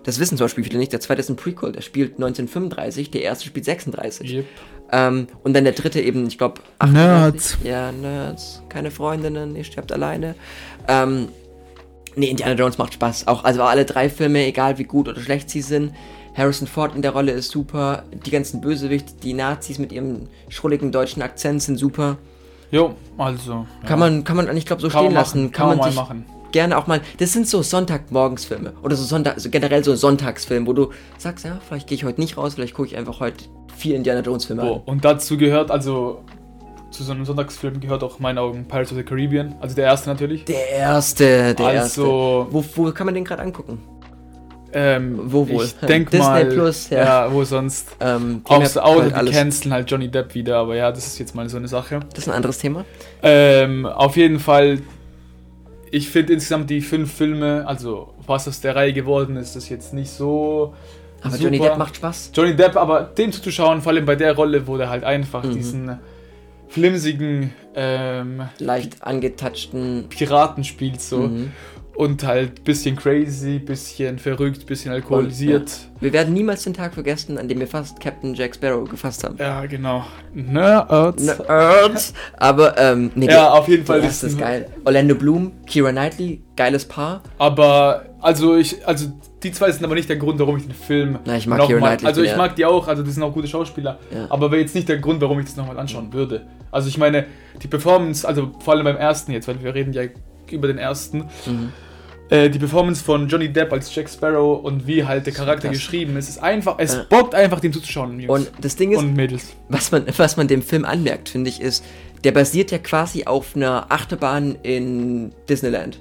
das 0.05 0.19
wissen 0.19 0.37
zum 0.37 0.45
Beispiel 0.45 0.63
viele 0.63 0.77
nicht, 0.77 0.93
der 0.93 0.99
zweite 0.99 1.19
ist 1.19 1.29
ein 1.29 1.35
Prequel, 1.35 1.71
der 1.71 1.81
spielt 1.81 2.13
1935, 2.13 3.11
der 3.11 3.23
erste 3.23 3.45
spielt 3.45 3.65
36. 3.65 4.31
Yep. 4.31 4.45
Ähm, 4.91 5.27
und 5.43 5.53
dann 5.55 5.63
der 5.63 5.73
dritte 5.73 5.99
eben, 5.99 6.27
ich 6.27 6.37
glaube, 6.37 6.61
Nerds. 6.87 7.57
Ja, 7.63 7.91
Nerds, 7.91 8.61
keine 8.69 8.91
Freundinnen, 8.91 9.55
ihr 9.55 9.63
sterbt 9.63 9.91
alleine. 9.91 10.35
Ähm, 10.87 11.29
nee, 12.15 12.27
Indiana 12.27 12.53
Jones 12.53 12.77
macht 12.77 12.93
Spaß. 12.93 13.27
Auch, 13.27 13.43
also 13.43 13.63
alle 13.63 13.83
drei 13.83 14.09
Filme, 14.09 14.45
egal 14.45 14.77
wie 14.77 14.83
gut 14.83 15.09
oder 15.09 15.19
schlecht 15.19 15.49
sie 15.49 15.61
sind. 15.61 15.93
Harrison 16.35 16.67
Ford 16.67 16.95
in 16.95 17.01
der 17.01 17.11
Rolle 17.11 17.31
ist 17.31 17.49
super. 17.49 18.03
Die 18.25 18.29
ganzen 18.29 18.61
Bösewichte, 18.61 19.13
die 19.23 19.33
Nazis 19.33 19.79
mit 19.79 19.91
ihrem 19.91 20.27
schrulligen 20.49 20.91
deutschen 20.91 21.23
Akzent 21.23 21.63
sind 21.63 21.77
super. 21.77 22.17
Jo, 22.69 22.93
also. 23.17 23.65
ja. 23.81 23.87
Kann 23.87 23.99
man, 23.99 24.23
kann 24.23 24.35
man 24.35 24.47
eigentlich, 24.47 24.65
glaube 24.65 24.81
so 24.81 24.89
Kann 24.89 24.99
stehen 24.99 25.05
man 25.05 25.13
lassen. 25.13 25.43
machen, 25.43 25.51
Kann, 25.51 25.67
man 25.67 25.77
mal 25.77 25.85
sich 25.85 25.95
machen. 25.95 26.25
Gerne 26.55 26.77
auch 26.77 26.87
mal. 26.87 27.01
Das 27.17 27.33
sind 27.33 27.47
so 27.49 27.61
Sonntagmorgensfilme. 27.61 28.73
Oder 28.81 28.95
so 28.95 29.03
Sonntag, 29.03 29.33
also 29.33 29.49
generell 29.49 29.83
so 29.83 29.93
Sonntagsfilm, 29.93 30.65
wo 30.65 30.71
du 30.71 30.91
sagst, 31.17 31.43
ja, 31.43 31.59
vielleicht 31.67 31.87
gehe 31.87 31.97
ich 31.97 32.05
heute 32.05 32.21
nicht 32.21 32.37
raus, 32.37 32.53
vielleicht 32.55 32.73
gucke 32.73 32.87
ich 32.87 32.95
einfach 32.95 33.19
heute 33.19 33.43
vier 33.75 33.97
Indiana 33.97 34.21
Jones 34.21 34.45
Filme 34.45 34.63
Oh, 34.63 34.75
an. 34.75 34.81
und 34.85 35.03
dazu 35.03 35.37
gehört, 35.37 35.69
also 35.69 36.23
zu 36.91 37.03
so 37.03 37.11
einem 37.11 37.25
Sonntagsfilm 37.25 37.81
gehört 37.81 38.03
auch 38.03 38.17
in 38.19 38.23
meinen 38.23 38.37
Augen 38.37 38.65
Pirates 38.69 38.91
of 38.93 38.97
the 38.97 39.03
Caribbean. 39.03 39.53
Also 39.59 39.75
der 39.75 39.83
erste 39.83 40.09
natürlich. 40.09 40.45
Der 40.45 40.69
erste, 40.69 41.53
der 41.53 41.73
erste. 41.73 42.01
also, 42.01 42.47
Wo, 42.51 42.63
wo 42.75 42.91
kann 42.93 43.05
man 43.05 43.15
den 43.15 43.25
gerade 43.25 43.41
angucken? 43.41 43.79
ähm, 44.71 45.19
Wo 45.25 45.47
wohl? 45.47 45.65
Ich 45.65 45.73
denk 45.87 46.09
Disney 46.09 46.25
mal, 46.25 46.45
Plus, 46.45 46.89
ja. 46.89 47.03
ja. 47.25 47.33
wo 47.33 47.43
sonst. 47.43 47.95
Ähm, 47.99 48.41
Auto, 48.45 48.61
halt 49.01 49.11
die 49.11 49.13
alles. 49.13 49.33
canceln 49.35 49.73
halt 49.73 49.89
Johnny 49.89 50.09
Depp 50.09 50.35
wieder, 50.35 50.57
aber 50.57 50.75
ja, 50.75 50.91
das 50.91 51.07
ist 51.07 51.17
jetzt 51.17 51.33
mal 51.33 51.47
so 51.49 51.57
eine 51.57 51.67
Sache. 51.67 51.99
Das 52.13 52.19
ist 52.19 52.27
ein 52.29 52.35
anderes 52.35 52.57
Thema. 52.57 52.83
Ähm, 53.23 53.85
auf 53.85 54.17
jeden 54.17 54.39
Fall, 54.39 54.79
ich 55.95 56.09
finde 56.09 56.33
insgesamt 56.33 56.69
die 56.69 56.81
fünf 56.81 57.13
Filme, 57.13 57.63
also 57.65 58.13
was 58.27 58.47
aus 58.49 58.59
der 58.59 58.75
Reihe 58.75 58.91
geworden 58.91 59.37
ist, 59.37 59.55
ist 59.55 59.69
jetzt 59.69 59.93
nicht 59.93 60.09
so. 60.09 60.73
Aber 61.21 61.31
super. 61.31 61.43
Johnny 61.45 61.59
Depp 61.59 61.77
macht 61.77 61.95
Spaß. 61.95 62.31
Johnny 62.35 62.55
Depp, 62.55 62.75
aber 62.75 63.01
dem 63.03 63.31
zuzuschauen, 63.31 63.81
vor 63.81 63.91
allem 63.93 64.05
bei 64.05 64.15
der 64.15 64.35
Rolle, 64.35 64.67
wo 64.67 64.77
der 64.77 64.89
halt 64.89 65.03
einfach 65.05 65.43
Mhm. 65.43 65.53
diesen 65.53 65.99
flimsigen 66.67 67.53
ähm, 67.75 68.41
Leicht 68.59 69.01
angetatschten. 69.03 70.05
Piraten 70.09 70.63
spielt 70.63 70.99
so. 71.01 71.19
Mhm. 71.19 71.51
Und 71.95 72.23
halt 72.23 72.63
bisschen 72.63 72.95
crazy, 72.95 73.59
bisschen 73.59 74.19
verrückt, 74.19 74.65
bisschen 74.65 74.91
alkoholisiert. 74.91 75.71
Wir 76.01 76.11
werden 76.13 76.33
niemals 76.33 76.63
den 76.63 76.73
Tag 76.73 76.93
vergessen, 76.93 77.37
an 77.37 77.47
dem 77.47 77.59
wir 77.59 77.67
fast 77.67 77.99
Captain 77.99 78.33
Jack 78.33 78.55
Sparrow 78.55 78.89
gefasst 78.89 79.23
haben. 79.23 79.37
Ja, 79.39 79.65
genau. 79.65 80.03
Nerds. 80.33 81.23
Nerds. 81.39 82.13
Aber, 82.37 82.77
ähm, 82.77 83.11
nee, 83.15 83.27
Ja, 83.27 83.49
auf 83.51 83.67
jeden 83.67 83.85
Fall 83.85 84.01
der 84.01 84.09
ist 84.09 84.37
geil. 84.37 84.67
Orlando 84.83 85.15
Bloom, 85.15 85.51
Kira 85.65 85.91
Knightley, 85.91 86.41
geiles 86.55 86.85
Paar. 86.85 87.21
Aber, 87.37 88.05
also 88.21 88.55
ich, 88.57 88.85
also 88.87 89.07
die 89.43 89.51
zwei 89.51 89.71
sind 89.71 89.83
aber 89.85 89.95
nicht 89.95 90.09
der 90.09 90.17
Grund, 90.17 90.39
warum 90.39 90.57
ich 90.57 90.63
den 90.63 90.73
Film 90.73 91.19
Na, 91.25 91.37
ich 91.37 91.47
mag 91.47 91.59
noch 91.59 91.67
Keira 91.67 91.79
mal- 91.79 91.87
Knightley, 91.89 92.07
Also 92.07 92.21
ich 92.23 92.31
ja. 92.31 92.37
mag 92.37 92.55
die 92.55 92.65
auch, 92.65 92.87
also 92.87 93.03
die 93.03 93.11
sind 93.11 93.23
auch 93.23 93.33
gute 93.33 93.47
Schauspieler. 93.47 93.99
Ja. 94.13 94.25
Aber 94.29 94.51
wäre 94.51 94.61
jetzt 94.61 94.75
nicht 94.75 94.89
der 94.89 94.97
Grund, 94.97 95.21
warum 95.21 95.39
ich 95.39 95.45
das 95.45 95.55
nochmal 95.55 95.77
anschauen 95.79 96.11
würde. 96.13 96.45
Also 96.71 96.89
ich 96.89 96.97
meine, 96.97 97.25
die 97.61 97.67
Performance, 97.67 98.27
also 98.27 98.51
vor 98.59 98.73
allem 98.73 98.83
beim 98.83 98.97
ersten 98.97 99.31
jetzt, 99.31 99.47
weil 99.47 99.63
wir 99.63 99.73
reden 99.73 99.93
ja 99.93 100.03
über 100.51 100.67
den 100.67 100.77
ersten, 100.77 101.25
Mhm. 101.45 101.71
Äh, 102.29 102.49
die 102.49 102.57
Performance 102.59 103.03
von 103.03 103.27
Johnny 103.27 103.49
Depp 103.51 103.71
als 103.71 103.93
Jack 103.93 104.09
Sparrow 104.09 104.63
und 104.63 104.87
wie 104.87 105.03
halt 105.05 105.25
der 105.25 105.33
Charakter 105.33 105.69
geschrieben 105.69 106.17
ist, 106.17 106.29
ist 106.29 106.37
einfach, 106.41 106.75
es 106.79 106.93
Ja. 106.95 107.05
bockt 107.09 107.35
einfach, 107.35 107.59
dem 107.59 107.71
zuzuschauen. 107.73 108.19
Jungs 108.19 108.31
Und 108.47 108.51
das 108.61 108.75
Ding 108.75 108.91
ist, 108.91 108.99
und 108.99 109.15
Mädels. 109.15 109.53
was 109.69 109.91
man, 109.91 110.05
was 110.17 110.37
man 110.37 110.47
dem 110.47 110.61
Film 110.61 110.85
anmerkt, 110.85 111.29
finde 111.29 111.49
ich, 111.49 111.61
ist, 111.61 111.83
der 112.23 112.31
basiert 112.31 112.71
ja 112.71 112.79
quasi 112.79 113.25
auf 113.25 113.55
einer 113.55 113.85
Achterbahn 113.89 114.55
in 114.63 115.31
Disneyland. 115.47 115.99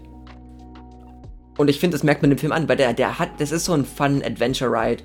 Und 1.57 1.69
ich 1.69 1.79
finde, 1.79 1.95
das 1.97 2.03
merkt 2.03 2.23
man 2.23 2.31
dem 2.31 2.39
Film 2.39 2.53
an, 2.53 2.69
weil 2.69 2.77
der, 2.77 2.93
der 2.95 3.19
hat, 3.19 3.29
das 3.39 3.53
ist 3.53 3.67
so 3.67 3.75
ein 3.75 3.85
Fun-Adventure-Ride. 3.85 5.03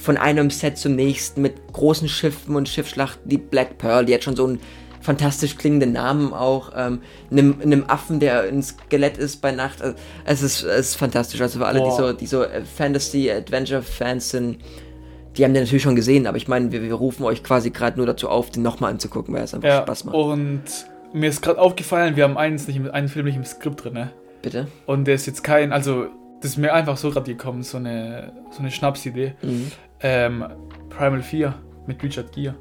Von 0.00 0.16
einem 0.16 0.50
Set 0.50 0.78
zum 0.78 0.94
nächsten 0.96 1.42
mit 1.42 1.54
großen 1.72 2.08
Schiffen 2.08 2.56
und 2.56 2.68
Schiffsschlachten. 2.68 3.28
Die 3.28 3.38
Black 3.38 3.78
Pearl, 3.78 4.04
die 4.04 4.14
hat 4.14 4.24
schon 4.24 4.36
so 4.36 4.46
einen 4.46 4.60
fantastisch 5.06 5.56
klingenden 5.56 5.92
Namen 5.92 6.34
auch. 6.34 6.72
Ähm, 6.76 7.00
einem, 7.30 7.60
einem 7.62 7.84
Affen, 7.88 8.20
der 8.20 8.42
ein 8.42 8.62
Skelett 8.62 9.16
ist 9.16 9.40
bei 9.40 9.52
Nacht. 9.52 9.80
Also, 9.80 9.96
es, 10.24 10.42
ist, 10.42 10.62
es 10.64 10.88
ist 10.90 10.94
fantastisch. 10.96 11.40
Also 11.40 11.60
für 11.60 11.66
alle, 11.66 11.82
die 11.82 11.90
so, 11.90 12.12
die 12.12 12.26
so 12.26 12.42
äh, 12.42 12.62
Fantasy-Adventure-Fans 12.64 14.30
sind, 14.30 14.58
die 15.36 15.44
haben 15.44 15.54
den 15.54 15.62
natürlich 15.62 15.82
schon 15.82 15.96
gesehen, 15.96 16.26
aber 16.26 16.36
ich 16.36 16.48
meine, 16.48 16.72
wir, 16.72 16.82
wir 16.82 16.94
rufen 16.94 17.24
euch 17.24 17.42
quasi 17.44 17.70
gerade 17.70 17.96
nur 17.98 18.06
dazu 18.06 18.28
auf, 18.28 18.50
den 18.50 18.62
nochmal 18.62 18.90
anzugucken, 18.92 19.34
weil 19.34 19.44
es 19.44 19.54
einfach 19.54 19.68
Ja, 19.68 19.82
Spaß 19.82 20.04
macht. 20.04 20.16
und 20.16 20.62
mir 21.12 21.28
ist 21.28 21.42
gerade 21.42 21.60
aufgefallen, 21.60 22.16
wir 22.16 22.24
haben 22.24 22.36
eins 22.38 22.66
nicht, 22.66 22.80
einen 22.90 23.08
Film 23.08 23.26
nicht 23.26 23.36
im 23.36 23.44
Skript 23.44 23.84
drin, 23.84 23.92
ne? 23.94 24.10
Bitte? 24.42 24.66
Und 24.86 25.04
der 25.04 25.14
ist 25.14 25.26
jetzt 25.26 25.44
kein, 25.44 25.72
also 25.72 26.06
das 26.40 26.52
ist 26.52 26.56
mir 26.56 26.72
einfach 26.72 26.96
so 26.96 27.10
gerade 27.10 27.30
gekommen, 27.30 27.62
so 27.62 27.76
eine, 27.76 28.32
so 28.50 28.60
eine 28.60 28.70
Schnapsidee. 28.70 29.34
Mhm. 29.42 29.72
Ähm, 30.00 30.44
Primal 30.90 31.22
4 31.22 31.54
mit 31.86 32.02
Richard 32.02 32.32
Gere. 32.32 32.54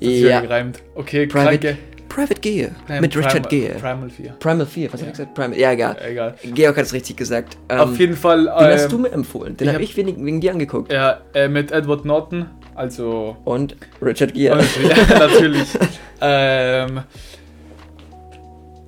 Das 0.00 0.10
ja 0.10 0.28
Ja, 0.28 0.40
gereimt. 0.40 0.82
Okay, 0.94 1.26
Private- 1.26 1.58
kranke. 1.58 1.78
Private 2.08 2.40
Gear 2.40 2.70
Nein, 2.88 3.02
mit 3.02 3.16
Richard 3.16 3.48
Primal, 3.48 3.68
Gere. 3.68 3.78
Primal 3.78 4.10
4. 4.10 4.30
Primal 4.40 4.66
4, 4.66 4.92
was 4.92 5.00
Ja. 5.00 5.06
hab 5.06 5.12
ich 5.12 5.18
gesagt? 5.18 5.34
Primal, 5.34 5.56
ja, 5.56 5.70
egal. 5.72 5.96
Egal. 6.04 6.34
Georg 6.54 6.76
hat 6.76 6.84
es 6.86 6.92
richtig 6.92 7.16
gesagt. 7.16 7.56
Ähm, 7.68 7.78
Auf 7.78 7.96
jeden 8.00 8.16
Fall. 8.16 8.44
den 8.46 8.50
hast 8.52 8.84
ähm, 8.84 8.90
du 8.90 8.98
mir 8.98 9.12
empfohlen. 9.12 9.56
Den 9.56 9.68
habe 9.68 9.76
hab- 9.76 9.82
ich 9.84 9.96
wegen, 9.96 10.26
wegen 10.26 10.40
dir 10.40 10.50
angeguckt. 10.50 10.90
Ja, 10.92 11.20
äh, 11.34 11.46
mit 11.46 11.70
Edward 11.70 12.04
Norton, 12.04 12.46
also. 12.74 13.36
Und 13.44 13.76
Richard 14.02 14.34
Gere. 14.34 14.58
ja, 14.82 15.18
natürlich. 15.20 15.68
ähm, 16.20 17.02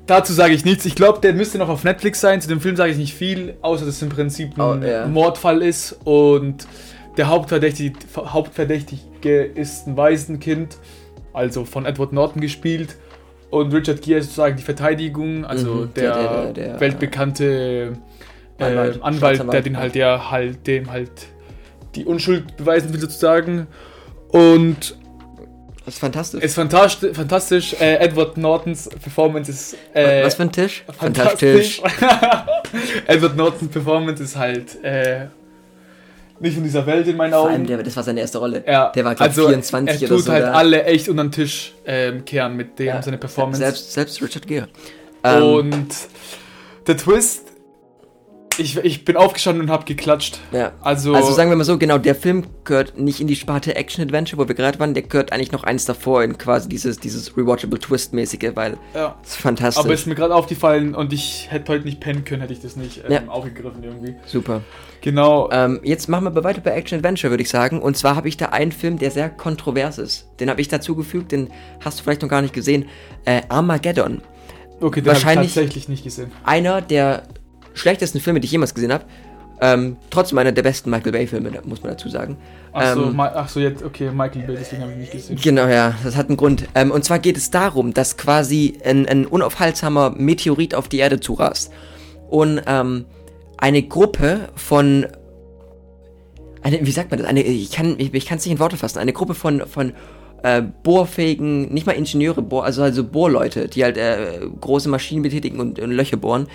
dazu 0.06 0.32
sage 0.32 0.54
ich 0.54 0.64
nichts. 0.64 0.84
Ich 0.84 0.94
glaube, 0.96 1.20
der 1.20 1.32
müsste 1.32 1.58
noch 1.58 1.68
auf 1.68 1.84
Netflix 1.84 2.20
sein. 2.20 2.40
Zu 2.40 2.48
dem 2.48 2.60
Film 2.60 2.74
sage 2.74 2.90
ich 2.92 2.98
nicht 2.98 3.14
viel, 3.14 3.54
außer 3.62 3.86
dass 3.86 3.96
es 3.96 4.02
im 4.02 4.08
Prinzip 4.08 4.58
ein 4.58 4.82
Oh, 4.82 4.84
ja. 4.84 5.06
Mordfall 5.06 5.62
ist 5.62 5.96
und 6.04 6.66
der 7.16 7.28
Hauptverdächtige, 7.28 7.96
Hauptverdächtige 8.16 9.42
ist 9.44 9.86
ein 9.86 9.96
Waisenkind, 9.96 10.76
also 11.32 11.64
von 11.64 11.86
Edward 11.86 12.12
Norton 12.12 12.40
gespielt. 12.40 12.96
Und 13.50 13.72
Richard 13.74 14.00
Gere 14.02 14.18
ist 14.20 14.26
sozusagen 14.26 14.56
die 14.56 14.62
Verteidigung, 14.62 15.44
also 15.44 15.74
Mhm, 15.74 15.94
der, 15.94 16.12
der- 16.14 16.22
der- 16.22 16.52
der- 16.52 16.80
weltbekannte 16.80 17.92
äh, 18.58 18.64
Anwalt, 18.64 19.02
Anwalt, 19.02 19.52
der 19.52 19.60
den 19.62 19.76
halt, 19.76 19.94
der 19.94 20.30
halt 20.30 20.66
dem 20.66 20.90
halt 20.90 21.10
die 21.94 22.04
Unschuld 22.06 22.56
beweisen 22.56 22.92
will 22.92 23.00
sozusagen. 23.00 23.66
Und 24.28 24.96
Das 25.84 25.94
ist 25.94 26.00
fantastisch. 26.00 26.42
ist 26.42 26.54
fantastisch. 26.54 27.14
fantastisch. 27.14 27.74
Äh, 27.80 27.96
Edward 27.96 28.36
Nortons 28.38 28.88
Performance 28.88 29.50
ist. 29.50 29.76
Äh, 29.92 30.24
was 30.24 30.36
für 30.36 30.42
ein 30.44 30.52
Tisch? 30.52 30.84
fantastisch. 30.98 31.82
Edward 33.06 33.36
Nortons 33.36 33.70
Performance 33.70 34.22
ist 34.22 34.36
halt 34.36 34.82
äh, 34.82 35.26
nicht 36.42 36.54
von 36.54 36.62
dieser 36.64 36.84
Welt 36.86 37.06
in 37.08 37.16
meinen 37.16 37.32
Vor 37.32 37.48
allem, 37.48 37.54
Augen. 37.62 37.66
der, 37.66 37.82
das 37.82 37.96
war 37.96 38.02
seine 38.02 38.20
erste 38.20 38.38
Rolle. 38.38 38.62
ja, 38.66 38.90
der 38.90 39.04
war, 39.04 39.12
ich, 39.14 39.20
also 39.20 39.46
24 39.48 40.02
er 40.02 40.08
oder 40.08 40.16
tut 40.16 40.24
so 40.26 40.32
halt 40.32 40.44
da. 40.44 40.52
alle 40.52 40.84
echt 40.84 41.08
unter 41.08 41.24
den 41.24 41.32
Tisch 41.32 41.72
ähm, 41.86 42.24
kehren 42.24 42.56
mit 42.56 42.78
dem 42.78 42.86
Ja, 42.86 43.02
seine 43.02 43.18
Performance. 43.18 43.58
Selbst, 43.60 43.92
selbst 43.92 44.22
Richard 44.22 44.46
Gere. 44.46 44.68
Ähm, 45.24 45.42
Und 45.42 45.88
der 46.86 46.96
Twist, 46.96 47.46
ich, 48.58 48.76
ich 48.78 49.04
bin 49.06 49.16
aufgestanden 49.16 49.62
und 49.64 49.70
habe 49.70 49.84
geklatscht. 49.86 50.38
ja. 50.52 50.72
Also, 50.82 51.14
Also 51.14 51.32
sagen 51.32 51.48
wir 51.48 51.56
mal 51.56 51.64
so, 51.64 51.78
genau, 51.78 51.96
der 51.96 52.14
Film 52.14 52.44
gehört 52.64 52.98
nicht 52.98 53.20
in 53.20 53.26
die 53.26 53.36
Sparte 53.36 53.74
Action-Adventure, 53.76 54.42
wo 54.42 54.46
wir 54.46 54.54
gerade 54.54 54.78
waren, 54.78 54.92
der 54.92 55.04
gehört 55.04 55.32
eigentlich 55.32 55.52
noch 55.52 55.64
eins 55.64 55.86
davor 55.86 56.22
in 56.22 56.36
quasi 56.36 56.68
dieses, 56.68 56.98
dieses 56.98 57.34
Rewatchable 57.36 57.78
Twist-mäßige, 57.78 58.50
weil 58.54 58.76
ja. 58.94 59.16
es 59.24 59.30
ist 59.30 59.36
fantastisch. 59.40 59.82
Aber 59.82 59.94
ist 59.94 60.06
mir 60.06 60.14
gerade 60.16 60.34
aufgefallen 60.34 60.94
und 60.94 61.12
ich 61.14 61.46
hätte 61.50 61.72
heute 61.72 61.84
nicht 61.86 62.00
pennen 62.00 62.24
können, 62.24 62.42
hätte 62.42 62.52
ich 62.52 62.60
das 62.60 62.76
nicht 62.76 62.98
ähm, 63.06 63.12
Ja. 63.12 63.22
aufgegriffen 63.28 63.82
irgendwie. 63.84 64.16
Super. 64.26 64.60
Genau. 65.02 65.50
Ähm, 65.52 65.80
jetzt 65.82 66.08
machen 66.08 66.24
wir 66.32 66.44
weiter 66.44 66.60
bei 66.60 66.70
Action 66.70 66.98
Adventure, 66.98 67.30
würde 67.30 67.42
ich 67.42 67.48
sagen. 67.50 67.82
Und 67.82 67.96
zwar 67.96 68.16
habe 68.16 68.28
ich 68.28 68.36
da 68.36 68.46
einen 68.46 68.72
Film, 68.72 68.98
der 68.98 69.10
sehr 69.10 69.28
kontrovers 69.28 69.98
ist. 69.98 70.28
Den 70.40 70.48
habe 70.48 70.60
ich 70.60 70.68
dazugefügt, 70.68 71.32
den 71.32 71.50
hast 71.84 71.98
du 71.98 72.04
vielleicht 72.04 72.22
noch 72.22 72.28
gar 72.28 72.40
nicht 72.40 72.54
gesehen. 72.54 72.86
Äh, 73.24 73.42
Armageddon. 73.48 74.22
okay, 74.80 75.00
den 75.00 75.08
habe 75.10 75.18
ich 75.18 75.24
wahrscheinlich- 75.24 75.54
tatsächlich 75.54 75.88
nicht 75.88 76.04
gesehen. 76.04 76.30
Einer 76.44 76.80
der 76.80 77.24
schlechtesten 77.74 78.20
Filme, 78.20 78.40
die 78.40 78.46
ich 78.46 78.52
jemals 78.52 78.74
gesehen 78.74 78.92
habe. 78.92 79.04
Ähm, 79.60 79.96
trotzdem 80.10 80.38
einer 80.38 80.50
der 80.50 80.62
besten 80.62 80.90
Michael 80.90 81.12
Bay-Filme, 81.12 81.50
muss 81.64 81.82
man 81.82 81.92
dazu 81.92 82.08
sagen. 82.08 82.36
Ach 82.72 82.94
so, 82.94 83.04
Ähm, 83.04 83.20
ach 83.20 83.48
so, 83.48 83.60
jetzt, 83.60 83.84
okay, 83.84 84.10
Michael 84.10 84.42
Bay, 84.42 84.56
deswegen 84.58 84.82
habe 84.82 84.90
ich 84.92 84.98
nicht 84.98 85.12
gesehen. 85.12 85.38
Genau, 85.40 85.68
ja, 85.68 85.94
das 86.02 86.16
hat 86.16 86.28
einen 86.28 86.36
Grund. 86.36 86.66
Ähm, 86.74 86.90
und 86.90 87.04
zwar 87.04 87.20
geht 87.20 87.36
es 87.36 87.50
darum, 87.50 87.94
dass 87.94 88.16
quasi 88.16 88.78
ein, 88.84 89.06
ein 89.08 89.24
unaufhaltsamer 89.26 90.10
Meteorit 90.16 90.74
auf 90.74 90.88
die 90.88 90.98
Erde 90.98 91.20
zurast. 91.20 91.70
Und 92.28 92.60
ähm, 92.66 93.04
eine 93.62 93.82
Gruppe 93.82 94.48
von. 94.56 95.06
Eine, 96.62 96.84
wie 96.86 96.90
sagt 96.90 97.10
man 97.10 97.18
das? 97.20 97.28
Eine, 97.28 97.42
ich 97.42 97.70
kann 97.72 97.94
ich, 97.98 98.12
ich 98.12 98.26
kann 98.26 98.38
es 98.38 98.44
nicht 98.44 98.52
in 98.52 98.58
Worte 98.60 98.76
fassen. 98.76 98.98
Eine 98.98 99.12
Gruppe 99.12 99.34
von, 99.34 99.62
von 99.66 99.92
äh, 100.42 100.62
bohrfähigen, 100.82 101.72
nicht 101.72 101.86
mal 101.86 101.92
Ingenieure, 101.92 102.42
bohr, 102.42 102.64
also, 102.64 102.82
also 102.82 103.04
Bohrleute, 103.04 103.68
die 103.68 103.82
halt 103.84 103.96
äh, 103.96 104.40
große 104.60 104.88
Maschinen 104.88 105.22
betätigen 105.22 105.60
und, 105.60 105.78
und 105.80 105.90
Löcher 105.92 106.16
bohren, 106.16 106.46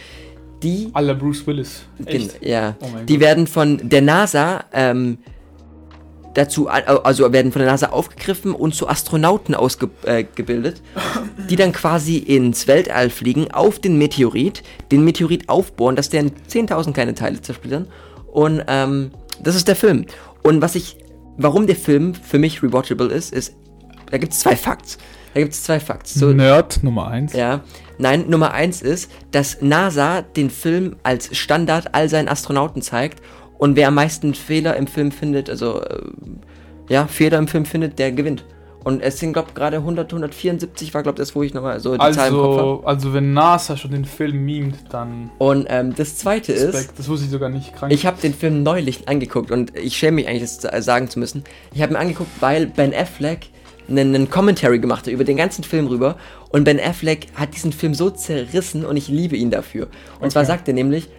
die 0.63 0.89
Aller 0.93 1.15
Bruce 1.15 1.45
Willis. 1.47 1.83
Echt? 2.05 2.39
Gen- 2.41 2.49
Ja. 2.49 2.75
Oh 2.81 2.85
die 3.07 3.13
Gott. 3.15 3.21
werden 3.21 3.47
von 3.47 3.79
der 3.89 4.01
NASA 4.01 4.63
ähm, 4.73 5.17
dazu, 6.37 6.67
also 6.67 7.33
werden 7.33 7.51
von 7.51 7.61
der 7.61 7.71
NASA 7.71 7.87
aufgegriffen 7.87 8.53
und 8.53 8.75
zu 8.75 8.87
Astronauten 8.87 9.55
ausgebildet, 9.55 10.81
äh, 10.85 11.45
die 11.49 11.55
dann 11.55 11.71
quasi 11.71 12.17
ins 12.17 12.67
Weltall 12.67 13.09
fliegen, 13.09 13.51
auf 13.51 13.79
den 13.79 13.97
Meteorit, 13.97 14.61
den 14.91 15.03
Meteorit 15.03 15.49
aufbohren, 15.49 15.95
dass 15.95 16.09
der 16.09 16.21
in 16.21 16.31
10.000 16.47 16.93
kleine 16.93 17.15
Teile 17.15 17.41
zersplittern. 17.41 17.87
Und 18.27 18.63
ähm, 18.67 19.11
das 19.41 19.55
ist 19.55 19.67
der 19.67 19.75
Film. 19.75 20.05
Und 20.43 20.61
was 20.61 20.75
ich, 20.75 20.97
warum 21.37 21.65
der 21.65 21.75
Film 21.75 22.13
für 22.13 22.37
mich 22.37 22.61
rewatchable 22.61 23.07
ist, 23.07 23.33
ist, 23.33 23.55
da 24.11 24.19
gibt 24.19 24.33
es 24.33 24.39
zwei 24.39 24.55
Facts. 24.55 24.99
Da 25.33 25.41
gibt 25.41 25.53
es 25.53 25.63
zwei 25.63 25.79
Facts. 25.79 26.13
So, 26.13 26.27
Nerd 26.33 26.83
Nummer 26.83 27.07
1. 27.07 27.33
ja. 27.33 27.63
Nein, 27.99 28.25
Nummer 28.29 28.53
eins 28.53 28.83
ist, 28.83 29.11
dass 29.31 29.61
NASA 29.61 30.21
den 30.21 30.51
Film 30.51 30.97
als 31.01 31.35
Standard 31.35 31.95
all 31.95 32.09
seinen 32.09 32.27
Astronauten 32.27 32.83
zeigt 32.83 33.23
und 33.57 33.75
wer 33.75 33.87
am 33.87 33.95
meisten 33.95 34.33
Fehler 34.33 34.75
im 34.75 34.87
Film 34.87 35.11
findet, 35.11 35.49
also 35.49 35.81
äh, 35.81 35.99
ja, 36.89 37.07
Fehler 37.07 37.37
im 37.37 37.47
Film 37.47 37.65
findet, 37.65 37.99
der 37.99 38.11
gewinnt. 38.11 38.45
Und 38.83 39.01
es 39.01 39.19
sind, 39.19 39.33
glaube 39.33 39.51
gerade 39.53 39.77
100, 39.77 40.13
174 40.13 40.93
war, 40.93 41.03
glaube 41.03 41.17
das, 41.17 41.35
wo 41.35 41.43
ich 41.43 41.53
nochmal 41.53 41.81
so 41.81 41.97
die 41.97 42.11
Zahl 42.11 42.29
im 42.29 42.35
Kopf 42.35 42.57
habe. 42.57 42.59
Also, 42.59 42.83
also, 42.85 43.13
wenn 43.13 43.33
NASA 43.33 43.75
schon 43.75 43.91
den 43.91 44.05
Film 44.05 44.45
memt, 44.45 44.77
dann. 44.91 45.29
Und 45.39 45.67
ähm, 45.69 45.93
das 45.93 46.17
zweite 46.17 46.53
ist, 46.53 46.73
Respekt. 46.73 46.97
Das 46.97 47.09
wusste 47.09 47.25
ich 47.25 47.31
sogar 47.31 47.49
nicht. 47.49 47.75
Krank. 47.75 47.91
ich 47.91 48.05
habe 48.05 48.21
den 48.21 48.33
Film 48.33 48.63
neulich 48.63 49.09
angeguckt 49.09 49.51
und 49.51 49.75
ich 49.77 49.97
schäme 49.97 50.15
mich 50.15 50.27
eigentlich, 50.29 50.57
das 50.59 50.85
sagen 50.85 51.09
zu 51.09 51.19
müssen. 51.19 51.43
Ich 51.73 51.81
habe 51.81 51.93
ihn 51.93 51.97
angeguckt, 51.97 52.31
weil 52.39 52.67
Ben 52.67 52.93
Affleck 52.93 53.49
einen, 53.89 54.15
einen 54.15 54.29
Commentary 54.29 54.79
gemacht 54.79 55.05
hat 55.05 55.13
über 55.13 55.25
den 55.25 55.35
ganzen 55.35 55.65
Film 55.65 55.87
rüber 55.87 56.15
und 56.49 56.63
Ben 56.63 56.79
Affleck 56.79 57.27
hat 57.35 57.55
diesen 57.55 57.73
Film 57.73 57.93
so 57.93 58.09
zerrissen 58.09 58.85
und 58.85 58.95
ich 58.95 59.09
liebe 59.09 59.35
ihn 59.35 59.51
dafür. 59.51 59.87
Und 60.21 60.31
zwar 60.31 60.43
Okay. 60.43 60.51
sagt 60.51 60.67
er 60.69 60.73
nämlich, 60.73 61.09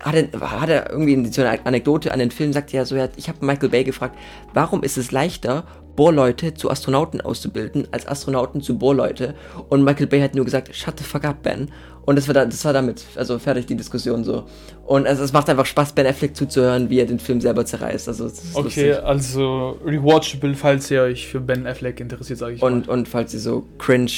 hat 0.00 0.14
er, 0.14 0.40
hat 0.40 0.68
er 0.68 0.90
irgendwie 0.90 1.30
so 1.30 1.42
einer 1.42 1.58
Anekdote 1.66 2.12
an 2.12 2.18
den 2.18 2.30
Film, 2.30 2.52
sagt 2.52 2.72
er 2.72 2.86
so, 2.86 2.96
ja, 2.96 3.08
ich 3.16 3.28
habe 3.28 3.44
Michael 3.44 3.68
Bay 3.68 3.84
gefragt, 3.84 4.16
warum 4.54 4.82
ist 4.82 4.96
es 4.96 5.10
leichter, 5.10 5.64
Bohrleute 5.96 6.54
zu 6.54 6.70
Astronauten 6.70 7.20
auszubilden, 7.20 7.88
als 7.90 8.06
Astronauten 8.06 8.60
zu 8.60 8.78
Bohrleute? 8.78 9.34
Und 9.68 9.82
Michael 9.84 10.06
Bay 10.06 10.20
hat 10.20 10.34
nur 10.34 10.44
gesagt, 10.44 10.74
shut 10.74 10.98
the 10.98 11.04
fuck 11.04 11.24
up, 11.24 11.42
Ben. 11.42 11.70
Und 12.04 12.16
das 12.16 12.26
war, 12.26 12.34
da, 12.34 12.46
das 12.46 12.64
war 12.64 12.72
damit, 12.72 13.04
also 13.16 13.38
fertig 13.38 13.66
die 13.66 13.76
Diskussion 13.76 14.24
so. 14.24 14.46
Und 14.86 15.04
es, 15.04 15.18
es 15.18 15.32
macht 15.32 15.50
einfach 15.50 15.66
Spaß, 15.66 15.92
Ben 15.92 16.06
Affleck 16.06 16.34
zuzuhören, 16.34 16.88
wie 16.88 17.00
er 17.00 17.06
den 17.06 17.18
Film 17.18 17.40
selber 17.40 17.66
zerreißt. 17.66 18.08
Also, 18.08 18.30
okay, 18.54 18.62
lustig. 18.62 19.04
also 19.04 19.78
rewatchable, 19.84 20.54
falls 20.54 20.90
ihr 20.90 21.02
euch 21.02 21.28
für 21.28 21.40
Ben 21.40 21.66
Affleck 21.66 22.00
interessiert, 22.00 22.38
sage 22.38 22.54
ich 22.54 22.62
Und, 22.62 22.88
und 22.88 23.08
falls 23.08 23.34
ihr 23.34 23.40
so 23.40 23.66
cringe 23.76 24.10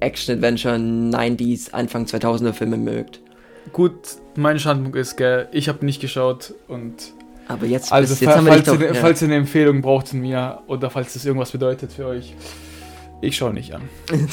Action-Adventure 0.00 0.76
90s, 0.76 1.72
Anfang 1.72 2.04
2000er 2.04 2.52
Filme 2.52 2.76
mögt. 2.76 3.20
Gut, 3.72 3.94
mein 4.36 4.58
Standpunkt 4.58 4.96
ist, 4.96 5.16
gell, 5.16 5.48
ich 5.52 5.68
habe 5.68 5.84
nicht 5.84 6.00
geschaut 6.00 6.54
und 6.68 6.94
Aber 7.48 7.66
jetzt, 7.66 7.92
also 7.92 8.12
jetzt 8.14 8.24
fa- 8.24 8.36
haben 8.36 8.46
wir 8.46 8.52
falls, 8.52 8.66
doch, 8.66 8.80
ihr, 8.80 8.86
ja. 8.88 8.94
falls 8.94 9.22
ihr 9.22 9.28
eine 9.28 9.36
Empfehlung 9.36 9.80
braucht 9.82 10.08
von 10.08 10.20
mir 10.20 10.60
oder 10.66 10.90
falls 10.90 11.12
das 11.14 11.24
irgendwas 11.24 11.50
bedeutet 11.50 11.92
für 11.92 12.06
euch, 12.06 12.34
ich 13.20 13.36
schaue 13.36 13.52
nicht 13.54 13.72
an. 13.74 13.82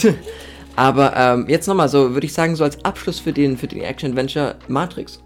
Aber 0.75 1.15
ähm, 1.15 1.45
jetzt 1.49 1.67
nochmal 1.67 1.87
so, 1.87 2.13
würde 2.13 2.25
ich 2.25 2.33
sagen, 2.33 2.55
so 2.55 2.63
als 2.63 2.83
Abschluss 2.83 3.19
für 3.19 3.31
den, 3.31 3.57
für 3.57 3.67
den 3.67 3.81
Action-Adventure 3.81 4.55
Matrix. 4.67 5.21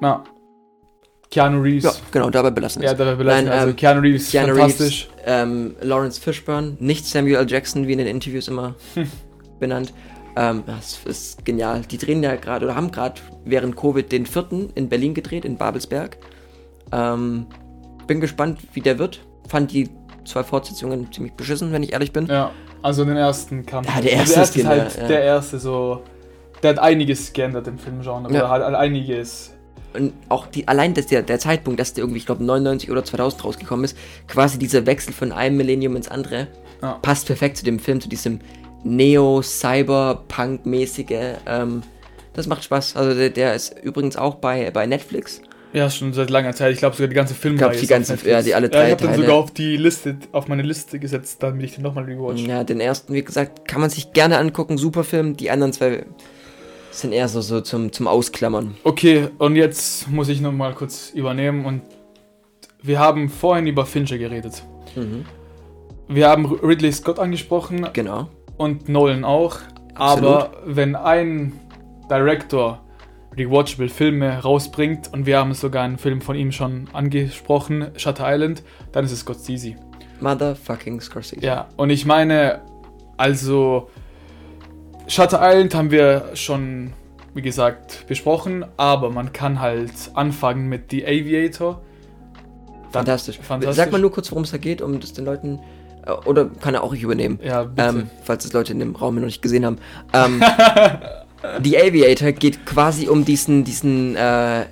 Na, 0.00 0.22
Keanu 1.30 1.60
Reeves. 1.60 1.84
Ja, 1.84 1.92
genau, 2.10 2.30
dabei 2.30 2.50
belassen 2.50 2.82
Ja, 2.82 2.92
es. 2.92 2.98
dabei 2.98 3.14
belassen. 3.14 3.44
Nein, 3.46 3.52
also 3.52 3.70
ähm, 3.70 3.76
Keanu 3.76 4.00
Reeves, 4.00 4.30
Keanu 4.30 4.54
fantastisch. 4.54 5.08
Reeves, 5.16 5.22
ähm, 5.26 5.76
Lawrence 5.82 6.20
Fishburne, 6.20 6.76
nicht 6.80 7.06
Samuel 7.06 7.36
L. 7.36 7.50
Jackson, 7.50 7.86
wie 7.86 7.92
in 7.92 7.98
den 7.98 8.06
Interviews 8.06 8.48
immer 8.48 8.74
benannt. 9.60 9.92
Ähm, 10.38 10.62
das 10.66 11.00
ist 11.04 11.44
genial. 11.44 11.82
Die 11.90 11.98
drehen 11.98 12.22
ja 12.22 12.36
gerade 12.36 12.64
oder 12.64 12.76
haben 12.76 12.92
gerade 12.92 13.20
während 13.44 13.76
Covid 13.76 14.10
den 14.12 14.24
vierten 14.24 14.70
in 14.76 14.88
Berlin 14.88 15.12
gedreht, 15.12 15.44
in 15.44 15.56
Babelsberg. 15.56 16.16
Ähm, 16.92 17.46
bin 18.06 18.20
gespannt, 18.20 18.60
wie 18.72 18.80
der 18.80 19.00
wird. 19.00 19.20
Fand 19.48 19.72
die 19.72 19.90
zwei 20.24 20.44
Fortsetzungen 20.44 21.12
ziemlich 21.12 21.34
beschissen, 21.34 21.72
wenn 21.72 21.82
ich 21.82 21.92
ehrlich 21.92 22.12
bin. 22.12 22.26
Ja, 22.26 22.52
also 22.82 23.04
den 23.04 23.16
ersten 23.16 23.66
kam. 23.66 23.84
Ja, 23.84 24.00
der 24.00 24.20
also 24.20 24.34
erste 24.34 24.40
ist 24.40 24.56
ist 24.56 24.66
halt 24.66 24.92
genial, 24.92 25.02
ja. 25.02 25.08
der 25.08 25.22
erste 25.22 25.58
so. 25.58 26.02
Der 26.62 26.70
hat 26.70 26.78
einiges 26.78 27.32
geändert 27.32 27.66
im 27.66 27.78
Filmgenre. 27.78 28.32
Ja. 28.32 28.40
Oder 28.40 28.50
hat 28.50 28.74
einiges. 28.74 29.52
Und 29.94 30.12
auch 30.28 30.46
die, 30.46 30.68
allein 30.68 30.94
dass 30.94 31.06
der, 31.06 31.22
der 31.22 31.40
Zeitpunkt, 31.40 31.80
dass 31.80 31.94
der 31.94 32.02
irgendwie, 32.02 32.18
ich 32.18 32.26
glaube, 32.26 32.44
99 32.44 32.90
oder 32.90 33.04
2000 33.04 33.44
rausgekommen 33.44 33.84
ist, 33.84 33.96
quasi 34.28 34.58
dieser 34.58 34.86
Wechsel 34.86 35.12
von 35.12 35.32
einem 35.32 35.56
Millennium 35.56 35.96
ins 35.96 36.08
andere, 36.08 36.46
Ja. 36.82 36.92
passt 37.02 37.26
perfekt 37.26 37.56
zu 37.56 37.64
dem 37.64 37.78
Film, 37.80 38.00
zu 38.00 38.08
diesem 38.08 38.40
Neo-Cyberpunk-mäßige. 38.84 41.36
Ähm, 41.46 41.82
das 42.34 42.46
macht 42.46 42.62
Spaß. 42.64 42.96
Also 42.96 43.14
der, 43.18 43.30
der 43.30 43.54
ist 43.54 43.74
übrigens 43.82 44.16
auch 44.16 44.34
bei, 44.36 44.70
bei 44.70 44.86
Netflix. 44.86 45.42
Ja, 45.72 45.90
schon 45.90 46.12
seit 46.14 46.30
langer 46.30 46.54
Zeit. 46.54 46.72
Ich 46.72 46.78
glaube 46.78 46.96
sogar 46.96 47.08
die 47.08 47.14
ganze 47.14 47.34
Filmreihe. 47.34 47.58
glaub, 47.58 47.72
die 47.72 47.78
ist 47.78 47.84
auf 47.84 47.88
ganze- 47.90 48.12
Netflix. 48.12 48.32
ja, 48.32 48.40
die 48.42 48.54
alle 48.54 48.66
Ja, 48.68 48.72
drei 48.72 48.86
ich 48.86 48.92
habe 48.92 49.02
dann 49.02 49.10
Teile. 49.12 49.22
sogar 49.24 49.36
auf 49.38 49.50
die 49.50 49.76
Liste, 49.76 50.16
auf 50.32 50.48
meine 50.48 50.62
Liste 50.62 50.98
gesetzt, 50.98 51.42
damit 51.42 51.62
ich 51.64 51.74
den 51.74 51.82
nochmal 51.82 52.04
rewatch. 52.04 52.40
Ja, 52.46 52.64
den 52.64 52.80
ersten, 52.80 53.12
wie 53.12 53.22
gesagt, 53.22 53.68
kann 53.68 53.80
man 53.82 53.90
sich 53.90 54.12
gerne 54.12 54.38
angucken. 54.38 54.78
Super 54.78 55.04
Film. 55.04 55.36
Die 55.36 55.50
anderen 55.50 55.74
zwei 55.74 56.06
sind 56.90 57.12
eher 57.12 57.28
so, 57.28 57.42
so 57.42 57.60
zum, 57.60 57.92
zum 57.92 58.06
Ausklammern. 58.08 58.76
Okay, 58.84 59.28
und 59.38 59.56
jetzt 59.56 60.08
muss 60.08 60.30
ich 60.30 60.40
nochmal 60.40 60.72
kurz 60.74 61.10
übernehmen 61.10 61.66
und 61.66 61.82
wir 62.82 62.98
haben 62.98 63.28
vorhin 63.28 63.66
über 63.66 63.84
Fincher 63.84 64.16
geredet. 64.16 64.62
Mhm. 64.96 65.26
Wir 66.08 66.28
haben 66.30 66.46
Ridley 66.46 66.92
Scott 66.92 67.18
angesprochen 67.18 67.86
Genau. 67.92 68.28
Und 68.58 68.88
Nolan 68.88 69.24
auch. 69.24 69.56
Absolut. 69.94 70.30
Aber 70.30 70.50
wenn 70.66 70.94
ein 70.94 71.52
Director 72.10 72.80
rewatchable 73.36 73.88
Filme 73.88 74.38
rausbringt 74.40 75.12
und 75.12 75.26
wir 75.26 75.38
haben 75.38 75.54
sogar 75.54 75.84
einen 75.84 75.98
Film 75.98 76.20
von 76.20 76.36
ihm 76.36 76.52
schon 76.52 76.88
angesprochen, 76.92 77.88
Shutter 77.96 78.24
Island, 78.26 78.62
dann 78.92 79.04
ist 79.04 79.12
es 79.12 79.20
Scorsese. 79.20 79.76
Motherfucking 80.20 81.00
Scorsese. 81.00 81.44
Ja, 81.44 81.68
und 81.76 81.90
ich 81.90 82.04
meine, 82.04 82.62
also 83.16 83.88
Shutter 85.06 85.40
Island 85.42 85.74
haben 85.74 85.90
wir 85.90 86.30
schon, 86.34 86.92
wie 87.34 87.42
gesagt, 87.42 88.04
besprochen, 88.08 88.64
aber 88.76 89.10
man 89.10 89.32
kann 89.32 89.60
halt 89.60 89.92
anfangen 90.14 90.68
mit 90.68 90.90
The 90.90 91.04
Aviator. 91.06 91.80
Dann- 92.90 93.04
Fantastisch. 93.04 93.38
fantastisch. 93.38 93.76
Sag 93.76 93.92
mal 93.92 94.00
nur 94.00 94.10
kurz, 94.10 94.30
worum 94.30 94.44
es 94.44 94.50
da 94.50 94.56
geht, 94.58 94.80
um 94.82 94.98
das 94.98 95.12
den 95.12 95.24
Leuten. 95.26 95.60
Äh, 96.08 96.28
Oder 96.28 96.46
kann 96.60 96.74
er 96.74 96.82
auch 96.82 96.92
ich 96.92 97.02
übernehmen? 97.02 97.38
Ja, 97.42 97.64
bitte. 97.64 97.88
Ähm, 97.88 98.10
falls 98.24 98.44
es 98.44 98.52
Leute 98.52 98.72
in 98.72 98.78
dem 98.78 98.96
Raum 98.96 99.16
noch 99.16 99.26
nicht 99.26 99.42
gesehen 99.42 99.64
haben. 99.64 99.78
Ähm, 100.12 100.42
The 101.62 101.78
Aviator 101.78 102.32
geht 102.32 102.66
quasi 102.66 103.08
um 103.08 103.24
diesen, 103.24 103.64
diesen 103.64 104.16
äh, 104.16 104.64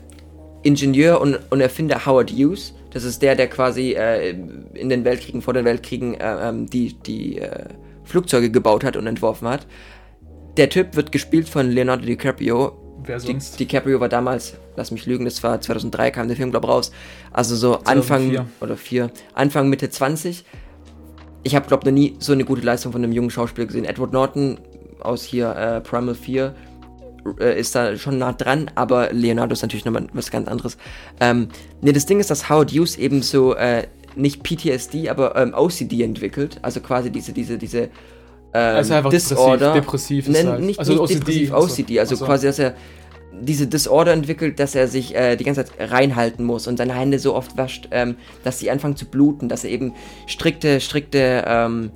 Ingenieur 0.63 1.21
und, 1.21 1.39
und 1.51 1.61
Erfinder 1.61 2.07
Howard 2.07 2.31
Hughes. 2.31 2.75
Das 2.91 3.05
ist 3.05 3.23
der, 3.23 3.37
der 3.37 3.49
quasi 3.49 3.93
äh, 3.93 4.31
in 4.75 4.89
den 4.89 5.05
Weltkriegen, 5.05 5.43
vor 5.43 5.55
den 5.55 5.65
Weltkriegen 5.65 6.15
äh, 6.15 6.49
ähm, 6.49 6.67
die, 6.67 6.95
die 6.95 7.39
äh, 7.39 7.67
Flugzeuge 8.05 8.51
gebaut 8.51 8.83
hat 8.85 8.97
und 8.97 9.07
entworfen 9.07 9.49
hat. 9.49 9.67
Der 10.57 10.71
Typ 10.71 10.97
wird 10.97 11.13
gespielt 11.13 11.49
von 11.49 11.71
Leonardo 11.71 12.05
DiCaprio. 12.07 12.73
Wer 13.05 13.19
Di 13.19 13.27
sonst? 13.27 13.61
DiCaprio 13.61 14.01
war 14.01 14.09
damals, 14.09 14.57
lass 14.77 14.91
mich 14.91 15.07
lügen, 15.07 15.27
das 15.27 15.43
war 15.43 15.61
2003, 15.61 16.11
kam 16.11 16.29
der 16.29 16.37
Film, 16.37 16.51
glaube 16.51 16.67
raus. 16.67 16.91
Also 17.31 17.55
so 17.55 17.75
Anfang 17.85 18.33
2004. 18.33 18.47
oder 18.61 18.77
4, 18.77 19.11
Anfang, 19.35 19.69
Mitte 19.69 19.91
20. 19.91 20.45
Ich 21.47 21.55
habe, 21.55 21.69
glaube 21.69 21.87
noch 21.87 21.93
nie 21.93 22.17
so 22.19 22.33
eine 22.33 22.45
gute 22.45 22.63
Leistung 22.63 22.91
von 22.91 23.05
einem 23.05 23.13
jungen 23.13 23.31
Schauspieler 23.31 23.69
gesehen. 23.69 23.85
Edward 23.85 24.13
Norton 24.13 24.59
aus 24.99 25.23
hier 25.23 25.55
äh, 25.55 25.81
Primal 25.81 26.17
4 26.17 26.53
äh, 27.39 27.61
ist 27.61 27.73
da 27.77 27.97
schon 27.97 28.19
nah 28.19 28.33
dran, 28.33 28.69
aber 28.75 29.13
Leonardo 29.13 29.53
ist 29.53 29.63
natürlich 29.63 29.85
nochmal 29.85 30.09
was 30.13 30.33
ganz 30.33 30.49
anderes. 30.49 30.77
Ähm, 31.21 31.47
ne, 31.83 31.93
das 31.93 32.05
Ding 32.05 32.19
ist, 32.19 32.31
dass 32.31 32.51
Howard 32.51 32.73
Hughes 32.73 32.97
eben 32.97 33.23
so 33.23 33.55
äh, 33.55 33.87
nicht 34.17 34.43
PTSD, 34.43 35.09
aber 35.09 35.37
ähm, 35.37 35.55
OCD 35.55 36.03
entwickelt. 36.03 36.59
Also 36.63 36.81
quasi 36.81 37.11
diese, 37.13 37.33
diese, 37.33 37.59
diese 37.59 37.83
ähm, 37.83 37.91
Also 38.53 38.95
einfach 38.95 39.11
Disorder. 39.11 39.73
depressiv, 39.73 40.25
depressiv 40.27 40.29
ist 40.29 40.47
halt. 40.49 40.63
nicht, 40.63 40.79
Also 40.81 40.93
nicht 40.95 41.01
OCD, 41.01 41.15
depressiv, 41.21 41.53
also. 41.55 41.67
OCD. 41.75 42.01
Also 42.01 42.15
Also. 42.15 42.25
quasi, 42.25 42.47
dass 42.49 42.59
er 42.59 42.75
diese 43.41 43.67
Disorder 43.67 44.13
entwickelt, 44.13 44.59
dass 44.61 44.75
er 44.75 44.89
sich 44.89 45.15
äh, 45.15 45.37
die 45.37 45.45
ganze 45.45 45.65
Zeit 45.65 45.91
reinhalten 45.93 46.45
muss 46.45 46.67
und 46.67 46.77
seine 46.79 46.95
Hände 46.95 47.19
so 47.19 47.35
oft 47.35 47.57
wascht, 47.57 47.89
ähm, 47.91 48.17
dass 48.45 48.59
sie 48.59 48.71
anfangen 48.71 48.97
zu 48.97 49.07
bluten, 49.07 49.49
dass 49.49 49.65
er 49.65 49.71
eben 49.71 49.93
strikte, 50.27 50.81
strikte 50.81 51.45
ähm, 51.47 51.91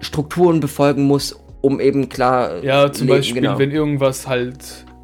Strukturen 0.00 0.60
befolgen 0.60 1.04
muss, 1.04 1.38
um 1.60 1.80
eben 1.80 2.08
klar 2.08 2.62
Ja, 2.62 2.92
zum 2.92 3.06
leben- 3.06 3.18
Beispiel, 3.18 3.42
genau. 3.42 3.58
wenn 3.58 3.70
irgendwas 3.70 4.26
halt, 4.26 4.58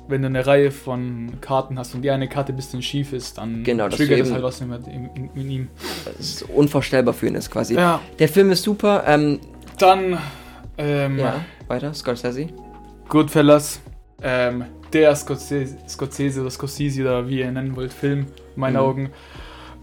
wenn 0.08 0.22
du 0.22 0.26
eine 0.28 0.46
Reihe 0.46 0.70
von 0.70 1.40
Karten 1.40 1.78
hast 1.78 1.94
und 1.94 2.02
die 2.02 2.10
eine 2.10 2.28
Karte 2.28 2.52
ein 2.52 2.56
bisschen 2.56 2.82
schief 2.82 3.12
ist, 3.14 3.38
dann 3.38 3.64
Genau, 3.64 3.88
triggert 3.88 4.20
das 4.20 4.26
eben- 4.28 4.34
halt 4.34 4.44
was 4.44 4.60
in, 4.60 4.72
in, 5.14 5.30
in 5.34 5.50
ihm. 5.50 5.68
Das 6.04 6.18
ist 6.20 6.42
unvorstellbar 6.42 7.14
für 7.14 7.28
ihn 7.28 7.34
ist 7.34 7.50
quasi. 7.50 7.74
Ja, 7.74 8.00
Der 8.18 8.28
Film 8.28 8.50
ist 8.50 8.62
super. 8.62 9.04
Ähm, 9.06 9.40
dann 9.78 10.18
ähm, 10.76 11.18
ja, 11.18 11.40
weiter, 11.68 11.94
Scorsese. 11.94 12.48
Goodfellas, 13.08 13.80
ähm, 14.22 14.64
der 14.92 15.14
Scorsese, 15.16 15.76
Scorsese 15.88 16.40
oder 16.40 16.50
Scorsese 16.50 17.02
oder 17.02 17.28
wie 17.28 17.38
ihr 17.40 17.46
ihn 17.48 17.54
nennen 17.54 17.76
wollt, 17.76 17.92
Film, 17.92 18.20
in 18.54 18.60
meinen 18.60 18.74
Mhm. 18.74 18.78
Augen. 18.80 19.10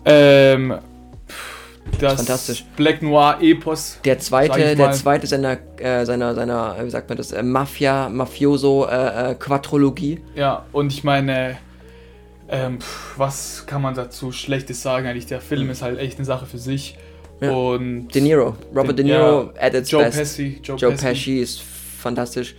Ähm, 0.06 0.76
das 2.00 2.16
Fantastisch. 2.16 2.66
Black 2.76 3.02
Noir 3.02 3.38
Epos. 3.42 4.00
Der 4.04 4.20
zweite, 4.20 4.76
der 4.76 4.92
zweite 4.92 5.26
seiner, 5.26 5.58
äh, 5.78 6.06
seiner, 6.06 6.36
seiner, 6.36 6.76
wie 6.84 6.90
sagt 6.90 7.08
man 7.10 7.18
das, 7.18 7.32
äh, 7.32 7.42
Mafia, 7.42 8.10
Mafioso, 8.10 8.86
äh, 8.88 9.32
äh, 9.32 9.36
Quadrologie. 9.36 10.20
Ja, 10.36 10.66
und 10.74 10.92
ich 10.92 11.04
meine, 11.04 11.58
ähm, 12.50 12.80
pff, 12.82 13.18
was 13.18 13.66
kann 13.66 13.82
man 13.82 13.94
dazu 13.96 14.32
Schlechtes 14.32 14.82
sagen? 14.82 15.08
Eigentlich, 15.08 15.26
der 15.28 15.42
Film 15.42 15.70
ist 15.70 15.82
halt 15.82 16.00
echt 16.00 16.18
eine 16.18 16.26
Sache 16.26 16.46
für 16.46 16.58
sich. 16.58 16.98
Ja. 17.40 17.52
Und 17.52 18.10
De 18.10 18.22
Niro, 18.22 18.56
Robert 18.76 18.98
De 19.00 19.06
Den- 19.06 19.08
Niro 19.08 19.52
ja, 19.56 19.62
at 19.62 19.74
its 19.74 19.90
Joe 19.92 20.04
best. 20.04 20.18
Pesci. 20.18 20.60
Joe, 20.64 20.76
Joe 20.78 20.92
Pesci. 20.92 21.06
Pesci 21.06 21.40
ist 21.40 21.62
fantastisch. 21.62 22.56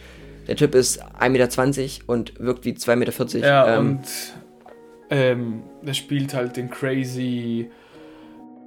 Der 0.48 0.56
Typ 0.56 0.74
ist 0.74 1.02
1,20 1.20 1.28
Meter 1.28 2.04
und 2.12 2.32
wirkt 2.40 2.64
wie 2.64 2.72
2,40 2.72 2.96
Meter. 2.96 3.46
Ja, 3.46 3.76
ähm, 3.76 3.88
und 3.88 4.00
ähm, 5.10 5.62
der 5.82 5.94
spielt 5.94 6.34
halt 6.34 6.56
den 6.56 6.70
crazy 6.70 7.70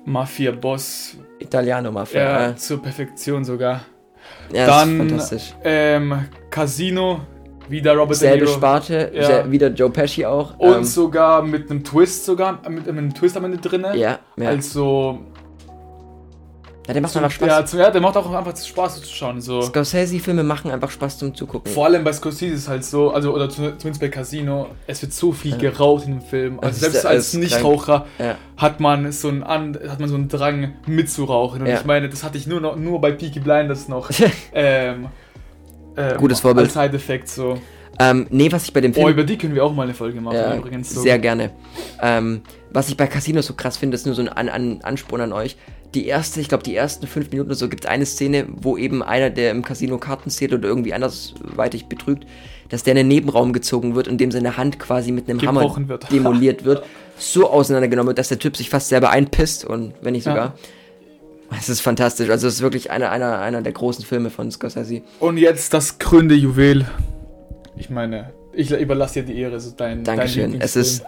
Mafia-Boss. 0.05 1.17
Italiano 1.39 1.91
Mafia. 1.91 2.21
Ja, 2.21 2.41
Ja, 2.49 2.55
zur 2.55 2.81
Perfektion 2.81 3.43
sogar. 3.43 3.81
ja 4.53 4.65
dann- 4.67 4.91
ist 4.91 4.97
fantastisch. 5.09 5.53
Ähm, 5.63 6.25
Casino, 6.49 7.21
wieder 7.69 7.95
Robert 7.95 8.17
Selbe 8.17 8.37
De 8.39 8.45
Niro. 8.45 8.57
Sparte, 8.57 9.11
Ja. 9.13 9.49
wieder 9.51 9.67
Joe 9.69 9.89
Pesci 9.89 10.25
auch. 10.25 10.57
Und 10.59 10.73
ähm, 10.77 10.83
sogar 10.83 11.41
mit 11.41 11.69
einem 11.69 11.83
Twist 11.83 12.25
sogar, 12.25 12.67
mit 12.69 12.87
einem 12.87 13.13
Twist 13.13 13.37
am 13.37 13.45
Ende 13.45 13.57
drin. 13.57 13.85
ja, 13.95 14.19
ja. 14.37 14.47
Also, 14.49 15.19
ja, 16.91 16.93
der 16.93 17.01
macht 17.01 17.15
einfach 17.15 17.31
Spaß. 17.31 17.71
ja, 17.73 17.79
ja, 17.79 17.89
der 17.91 18.01
macht 18.01 18.17
auch 18.17 18.33
einfach 18.33 18.57
Spaß 18.57 18.95
zuzuschauen. 18.95 19.39
So. 19.39 19.61
Scorsese-Filme 19.61 20.43
machen 20.43 20.69
einfach 20.71 20.91
Spaß 20.91 21.19
zum 21.19 21.33
Zugucken. 21.33 21.71
Vor 21.71 21.85
allem 21.85 22.03
bei 22.03 22.11
Scorsese 22.11 22.53
ist 22.53 22.59
es 22.63 22.67
halt 22.67 22.83
so, 22.83 23.11
also 23.11 23.33
oder 23.33 23.49
zu- 23.49 23.77
zumindest 23.77 24.01
bei 24.01 24.09
Casino, 24.09 24.67
es 24.87 25.01
wird 25.01 25.13
so 25.13 25.31
viel 25.31 25.57
geraucht 25.57 26.05
in 26.05 26.19
dem 26.19 26.21
Film. 26.21 26.59
Also 26.59 26.79
selbst 26.81 27.03
ja 27.03 27.09
als 27.09 27.33
Nichtraucher 27.33 28.05
Ja. 28.19 28.35
hat 28.57 28.79
man 28.81 29.11
so 29.13 29.29
einen 29.29 29.43
An 29.43 29.77
hat 29.87 29.99
man 29.99 30.09
so 30.09 30.15
einen 30.15 30.27
Drang 30.27 30.73
mitzurauchen. 30.85 31.61
Und 31.61 31.67
Ja. 31.67 31.75
ich 31.79 31.85
meine, 31.85 32.09
das 32.09 32.23
hatte 32.23 32.37
ich 32.37 32.45
nur 32.47 32.59
noch 32.59 32.75
nur 32.75 32.99
bei 32.99 33.11
Peaky 33.11 33.39
Blinders 33.39 33.87
noch. 33.87 34.09
ähm, 34.53 35.07
ähm, 35.95 36.17
Gutes 36.17 36.39
Vorbild. 36.41 36.65
Als 36.65 36.73
Side-Effekt 36.73 37.29
so. 37.29 37.57
ähm, 37.99 38.27
nee, 38.29 38.51
was 38.51 38.63
ich 38.65 38.73
bei 38.73 38.81
dem 38.81 38.93
Film 38.93 39.05
Oh, 39.05 39.09
über 39.09 39.23
die 39.23 39.37
können 39.37 39.55
wir 39.55 39.63
auch 39.63 39.73
mal 39.73 39.83
eine 39.83 39.93
Folge 39.93 40.19
machen 40.21 40.35
Ja, 40.35 40.55
übrigens. 40.55 40.89
So. 40.93 41.01
Sehr 41.01 41.19
gerne. 41.19 41.51
Ähm, 42.01 42.41
was 42.73 42.89
ich 42.89 42.97
bei 42.97 43.07
Casinos 43.07 43.47
so 43.47 43.53
krass 43.53 43.77
finde, 43.77 43.95
ist 43.95 44.05
nur 44.05 44.15
so 44.15 44.21
ein 44.21 44.29
an 44.29 44.49
an 44.49 44.79
Ansporn 44.83 45.21
an 45.21 45.33
euch. 45.33 45.57
Die 45.93 46.07
erste, 46.07 46.39
ich 46.39 46.47
glaube, 46.47 46.63
die 46.63 46.75
ersten 46.75 47.05
fünf 47.05 47.31
Minuten 47.31 47.49
oder 47.49 47.55
so 47.55 47.67
gibt 47.67 47.83
es 47.83 47.89
eine 47.89 48.05
Szene, 48.05 48.45
wo 48.49 48.77
eben 48.77 49.03
einer, 49.03 49.29
der 49.29 49.51
im 49.51 49.61
Casino 49.61 49.97
Karten 49.97 50.29
zählt 50.29 50.53
oder 50.53 50.67
irgendwie 50.67 50.93
andersweitig 50.93 51.87
betrügt, 51.87 52.25
dass 52.69 52.83
der 52.83 52.91
in 52.91 52.97
den 52.97 53.07
Nebenraum 53.09 53.51
gezogen 53.51 53.95
wird 53.95 54.07
und 54.07 54.17
dem 54.19 54.31
seine 54.31 54.55
Hand 54.55 54.79
quasi 54.79 55.11
mit 55.11 55.29
einem 55.29 55.41
Hammer 55.41 55.61
Gebrochen 55.61 55.89
wird. 55.89 56.09
demoliert 56.11 56.63
wird, 56.65 56.83
so 57.17 57.49
auseinandergenommen 57.49 58.07
wird, 58.07 58.19
dass 58.19 58.29
der 58.29 58.39
Typ 58.39 58.55
sich 58.55 58.69
fast 58.69 58.87
selber 58.87 59.09
einpisst 59.09 59.65
und 59.65 59.93
wenn 60.01 60.13
nicht 60.13 60.23
sogar. 60.23 60.55
Es 61.59 61.67
ist 61.67 61.81
fantastisch. 61.81 62.29
Also 62.29 62.47
es 62.47 62.55
ist 62.55 62.61
wirklich 62.61 62.91
einer, 62.91 63.11
einer, 63.11 63.39
einer 63.39 63.61
der 63.61 63.73
großen 63.73 64.05
Filme 64.05 64.29
von 64.29 64.49
Scorsese. 64.49 65.01
Und 65.19 65.35
jetzt 65.35 65.73
das 65.73 65.99
krönende 65.99 66.35
Juwel. 66.35 66.85
Ich 67.75 67.89
meine, 67.89 68.31
ich 68.53 68.71
überlasse 68.71 69.21
dir 69.21 69.33
die 69.33 69.39
Ehre, 69.41 69.59
so 69.59 69.71
dein 69.75 70.05
Dankeschön. 70.05 70.53
dein 70.53 70.61
Es 70.61 70.77
ist. 70.77 71.03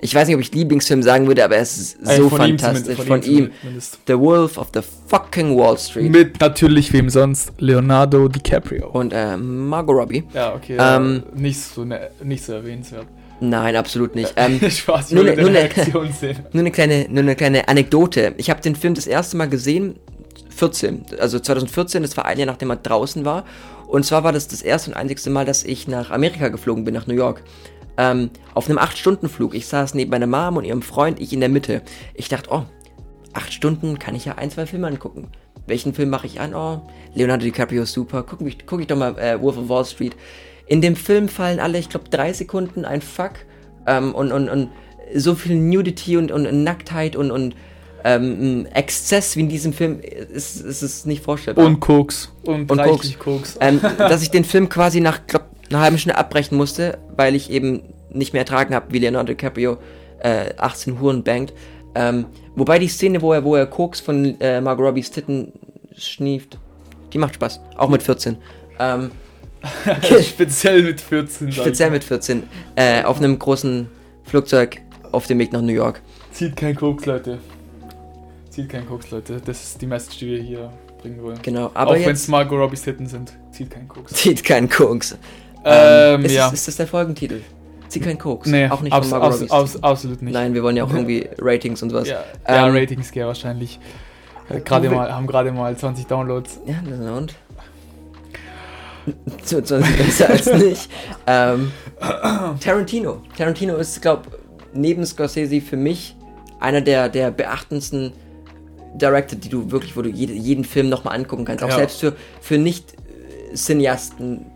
Ich 0.00 0.14
weiß 0.14 0.26
nicht, 0.28 0.34
ob 0.36 0.40
ich 0.42 0.52
Lieblingsfilm 0.54 1.02
sagen 1.02 1.26
würde, 1.26 1.44
aber 1.44 1.56
es 1.56 1.76
ist 1.78 1.98
Äh, 2.06 2.16
so 2.16 2.28
von 2.28 2.42
ihm 2.48 2.58
fantastisch. 2.58 2.96
zumindest- 2.96 3.08
von 3.08 3.22
ihm. 3.22 3.50
zumindest. 3.60 3.98
The 4.06 4.18
Wolf 4.18 4.58
of 4.58 4.68
the 4.74 4.80
fucking 5.08 5.56
Wall 5.56 5.78
Street. 5.78 6.10
Mit 6.10 6.40
natürlich 6.40 6.92
wem 6.92 7.08
sonst? 7.10 7.52
Leonardo 7.58 8.28
DiCaprio. 8.28 8.88
Und 8.90 9.12
äh, 9.12 9.36
Margot 9.36 9.96
Robbie. 9.96 10.24
Ja, 10.34 10.54
okay. 10.54 10.76
Ähm, 10.78 11.22
äh, 11.34 11.40
nicht, 11.40 11.60
so 11.60 11.84
ne, 11.84 12.10
nicht 12.22 12.44
so 12.44 12.52
erwähnenswert. 12.52 13.06
Nein, 13.40 13.76
absolut 13.76 14.14
nicht. 14.14 14.32
Ähm, 14.36 14.58
Spaß, 14.70 15.08
ich 15.10 15.14
nur 15.14 15.24
ne- 15.24 15.36
nur 15.36 15.50
ne-. 15.50 15.68
Nur 16.52 16.60
eine 16.60 16.70
kleine, 16.70 17.06
nur 17.10 17.22
eine 17.22 17.36
kleine 17.36 17.68
Anekdote. 17.68 18.34
Ich 18.38 18.48
habe 18.50 18.60
den 18.62 18.76
Film 18.76 18.94
das 18.94 19.06
erste 19.06 19.36
Mal 19.36 19.48
gesehen, 19.48 19.96
14, 20.50 21.04
also 21.20 21.38
2014, 21.38 22.02
das 22.02 22.16
war 22.16 22.24
ein 22.24 22.38
Jahr 22.38 22.46
nachdem 22.46 22.70
er 22.70 22.76
draußen 22.76 23.24
war. 23.24 23.44
Und 23.88 24.04
zwar 24.04 24.24
war 24.24 24.32
das 24.32 24.48
das 24.48 24.62
erste 24.62 24.90
und 24.90 24.96
einzigste 24.96 25.30
Mal, 25.30 25.44
dass 25.44 25.64
ich 25.64 25.86
nach 25.86 26.10
Amerika 26.10 26.48
geflogen 26.48 26.84
bin, 26.84 26.94
nach 26.94 27.06
New 27.06 27.14
York. 27.14 27.42
Ähm, 27.98 28.30
auf 28.54 28.68
einem 28.68 28.78
8-Stunden-Flug. 28.78 29.54
Ich 29.54 29.66
saß 29.66 29.94
neben 29.94 30.10
meiner 30.10 30.26
Mom 30.26 30.56
und 30.58 30.64
ihrem 30.64 30.82
Freund, 30.82 31.20
ich 31.20 31.32
in 31.32 31.40
der 31.40 31.48
Mitte. 31.48 31.82
Ich 32.14 32.28
dachte, 32.28 32.50
oh, 32.52 32.64
8 33.32 33.52
Stunden 33.52 33.98
kann 33.98 34.14
ich 34.14 34.24
ja 34.24 34.34
ein, 34.36 34.50
zwei 34.50 34.66
Filme 34.66 34.86
angucken. 34.86 35.28
Welchen 35.66 35.94
Film 35.94 36.10
mache 36.10 36.26
ich 36.26 36.40
an? 36.40 36.54
Oh, 36.54 36.82
Leonardo 37.14 37.44
DiCaprio 37.44 37.82
ist 37.82 37.92
super. 37.92 38.22
Guck, 38.22 38.40
mich, 38.40 38.66
guck 38.66 38.80
ich 38.80 38.86
doch 38.86 38.96
mal 38.96 39.18
äh, 39.18 39.40
Wolf 39.40 39.58
of 39.58 39.68
Wall 39.68 39.84
Street. 39.84 40.14
In 40.66 40.80
dem 40.80 40.96
Film 40.96 41.28
fallen 41.28 41.60
alle, 41.60 41.78
ich 41.78 41.88
glaube, 41.88 42.08
drei 42.08 42.32
Sekunden 42.32 42.84
ein 42.84 43.02
Fuck. 43.02 43.32
Ähm, 43.86 44.14
und, 44.14 44.32
und, 44.32 44.48
und 44.48 44.70
so 45.14 45.34
viel 45.34 45.56
Nudity 45.56 46.16
und, 46.16 46.32
und 46.32 46.64
Nacktheit 46.64 47.16
und, 47.16 47.30
und 47.30 47.54
ähm, 48.04 48.66
Exzess 48.72 49.36
wie 49.36 49.40
in 49.40 49.48
diesem 49.48 49.72
Film 49.72 50.00
ist, 50.00 50.60
ist 50.60 50.82
es 50.82 51.06
nicht 51.06 51.24
vorstellbar. 51.24 51.66
Und 51.66 51.80
Koks. 51.80 52.32
Und, 52.44 52.70
Und 52.70 52.78
reichlich 52.78 53.18
Koks. 53.18 53.56
ähm, 53.60 53.80
dass 53.98 54.22
ich 54.22 54.30
den 54.30 54.44
Film 54.44 54.68
quasi 54.68 55.00
nach 55.00 55.26
glaub, 55.26 55.44
einer 55.70 55.80
halben 55.80 55.98
Stunde 55.98 56.16
abbrechen 56.16 56.56
musste, 56.56 56.98
weil 57.16 57.34
ich 57.34 57.50
eben 57.50 57.82
nicht 58.10 58.32
mehr 58.32 58.42
ertragen 58.42 58.74
habe, 58.74 58.92
wie 58.92 58.98
Leonardo 58.98 59.32
DiCaprio 59.32 59.78
äh, 60.20 60.54
18 60.56 61.00
Huren 61.00 61.22
bangt. 61.22 61.52
Ähm, 61.94 62.26
wobei 62.54 62.78
die 62.78 62.88
Szene, 62.88 63.22
wo 63.22 63.32
er, 63.32 63.44
wo 63.44 63.56
er 63.56 63.66
Koks 63.66 64.00
von 64.00 64.38
äh, 64.40 64.60
Margot 64.60 64.86
Robbies 64.86 65.10
Titten 65.10 65.52
schnieft, 65.96 66.58
die 67.12 67.18
macht 67.18 67.34
Spaß. 67.34 67.60
Auch 67.76 67.88
mit 67.88 68.02
14. 68.02 68.36
Ähm, 68.78 69.10
Speziell 70.22 70.82
mit 70.82 71.00
14. 71.00 71.50
sag 71.50 71.64
speziell 71.64 71.90
mit 71.90 72.04
14. 72.04 72.42
Äh, 72.76 73.02
auf 73.02 73.18
einem 73.18 73.38
großen 73.38 73.88
Flugzeug 74.24 74.80
auf 75.12 75.26
dem 75.26 75.38
Weg 75.38 75.52
nach 75.52 75.62
New 75.62 75.72
York. 75.72 76.02
Zieht 76.32 76.56
kein 76.56 76.74
Koks, 76.74 77.06
Leute. 77.06 77.38
Zieht 78.50 78.68
kein 78.68 78.86
Koks, 78.86 79.10
Leute. 79.10 79.40
Das 79.44 79.62
ist 79.62 79.80
die 79.80 79.86
Message, 79.86 80.18
die 80.18 80.26
wir 80.26 80.42
hier 80.42 80.72
bringen 81.00 81.22
wollen. 81.22 81.38
Genau. 81.42 81.70
Aber 81.74 81.92
Auch 81.92 81.94
wenn 81.94 82.10
es 82.10 82.28
Margot 82.28 82.58
Robbies 82.58 82.82
Titten 82.82 83.06
sind. 83.06 83.32
Zieht 83.50 83.70
kein 83.70 83.88
Koks. 83.88 84.12
zieht 84.12 84.44
kein 84.44 84.68
Koks. 84.68 85.16
Ähm, 85.66 86.24
ist, 86.24 86.32
ja. 86.32 86.44
das, 86.44 86.54
ist 86.60 86.68
das 86.68 86.76
der 86.76 86.86
Folgentitel? 86.86 87.40
Zieht 87.88 88.02
kein 88.04 88.18
Koks. 88.18 88.48
Nee, 88.48 88.68
auch 88.68 88.80
nicht 88.82 88.92
abs 88.92 89.12
abs 89.12 89.50
abs 89.50 89.82
absolut 89.82 90.22
nicht. 90.22 90.34
Nein, 90.34 90.54
wir 90.54 90.62
wollen 90.62 90.76
ja 90.76 90.84
auch 90.84 90.92
irgendwie 90.92 91.28
Ratings 91.38 91.82
und 91.82 91.92
was. 91.92 92.08
Ja, 92.08 92.24
ja 92.48 92.66
Ähm, 92.68 92.74
Ratings 92.74 93.10
gehen 93.12 93.26
wahrscheinlich. 93.26 93.78
Äh, 94.48 94.88
mal, 94.88 95.12
haben 95.12 95.26
gerade 95.26 95.50
mal 95.52 95.76
20 95.76 96.06
Downloads. 96.06 96.60
Ja, 96.66 96.76
na 96.84 97.16
und? 97.16 97.34
Zu- 99.44 99.62
zu- 99.62 99.78
besser 99.80 100.30
als 100.30 100.46
nicht. 100.52 100.90
Ähm, 101.26 101.70
Tarantino. 102.60 103.22
Tarantino 103.36 103.76
ist, 103.76 104.02
glaube 104.02 104.22
neben 104.72 105.04
Scorsese 105.06 105.60
für 105.60 105.76
mich 105.76 106.16
einer 106.60 106.80
der, 106.80 107.08
der 107.08 107.30
beachtendsten 107.30 108.12
Director, 108.94 109.38
die 109.38 109.48
du 109.48 109.70
wirklich, 109.70 109.96
wo 109.96 110.02
du 110.02 110.08
jede, 110.08 110.32
jeden 110.32 110.64
Film 110.64 110.88
nochmal 110.88 111.16
angucken 111.16 111.44
kannst. 111.44 111.62
Auch 111.62 111.68
Ja. 111.68 111.76
selbst 111.76 112.00
für, 112.00 112.14
für 112.40 112.58
Nicht-Cineasten, 112.58 114.46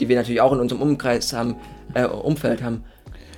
die 0.00 0.08
wir 0.08 0.16
natürlich 0.16 0.40
auch 0.40 0.52
in 0.52 0.60
unserem 0.60 0.82
Umkreis 0.82 1.32
haben, 1.32 1.56
äh, 1.94 2.04
Umfeld 2.04 2.62
haben, 2.62 2.84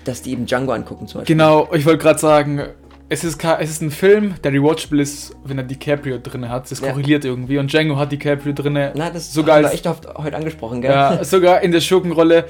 dass 0.05 0.23
die 0.23 0.33
eben 0.33 0.47
Django 0.47 0.73
angucken 0.73 1.07
zum 1.07 1.21
Beispiel. 1.21 1.35
Genau, 1.37 1.69
ich 1.73 1.85
wollte 1.87 1.99
gerade 2.03 2.19
sagen, 2.19 2.63
es 3.09 3.25
ist, 3.25 3.43
es 3.45 3.71
ist 3.71 3.83
ein 3.83 3.91
Film, 3.91 4.35
der 4.45 4.53
rewatchable 4.53 5.03
ist, 5.03 5.35
wenn 5.45 5.59
er 5.59 5.65
DiCaprio 5.65 6.19
drin 6.19 6.49
hat. 6.49 6.71
Das 6.71 6.81
Ja. 6.81 6.91
korreliert 6.91 7.25
irgendwie. 7.25 7.59
Und 7.59 7.73
Django 7.73 7.97
hat 7.97 8.13
DiCaprio 8.13 8.53
drin. 8.53 8.75
Na, 8.95 9.11
das 9.11 9.33
sogar 9.33 9.57
haben 9.57 9.65
wir 9.65 9.73
echt 9.73 9.87
oft 9.87 10.07
heute 10.17 10.37
angesprochen, 10.37 10.81
gell? 10.81 10.93
ja, 10.93 11.25
sogar 11.25 11.61
in 11.63 11.73
der 11.73 11.81
Schurkenrolle. 11.81 12.45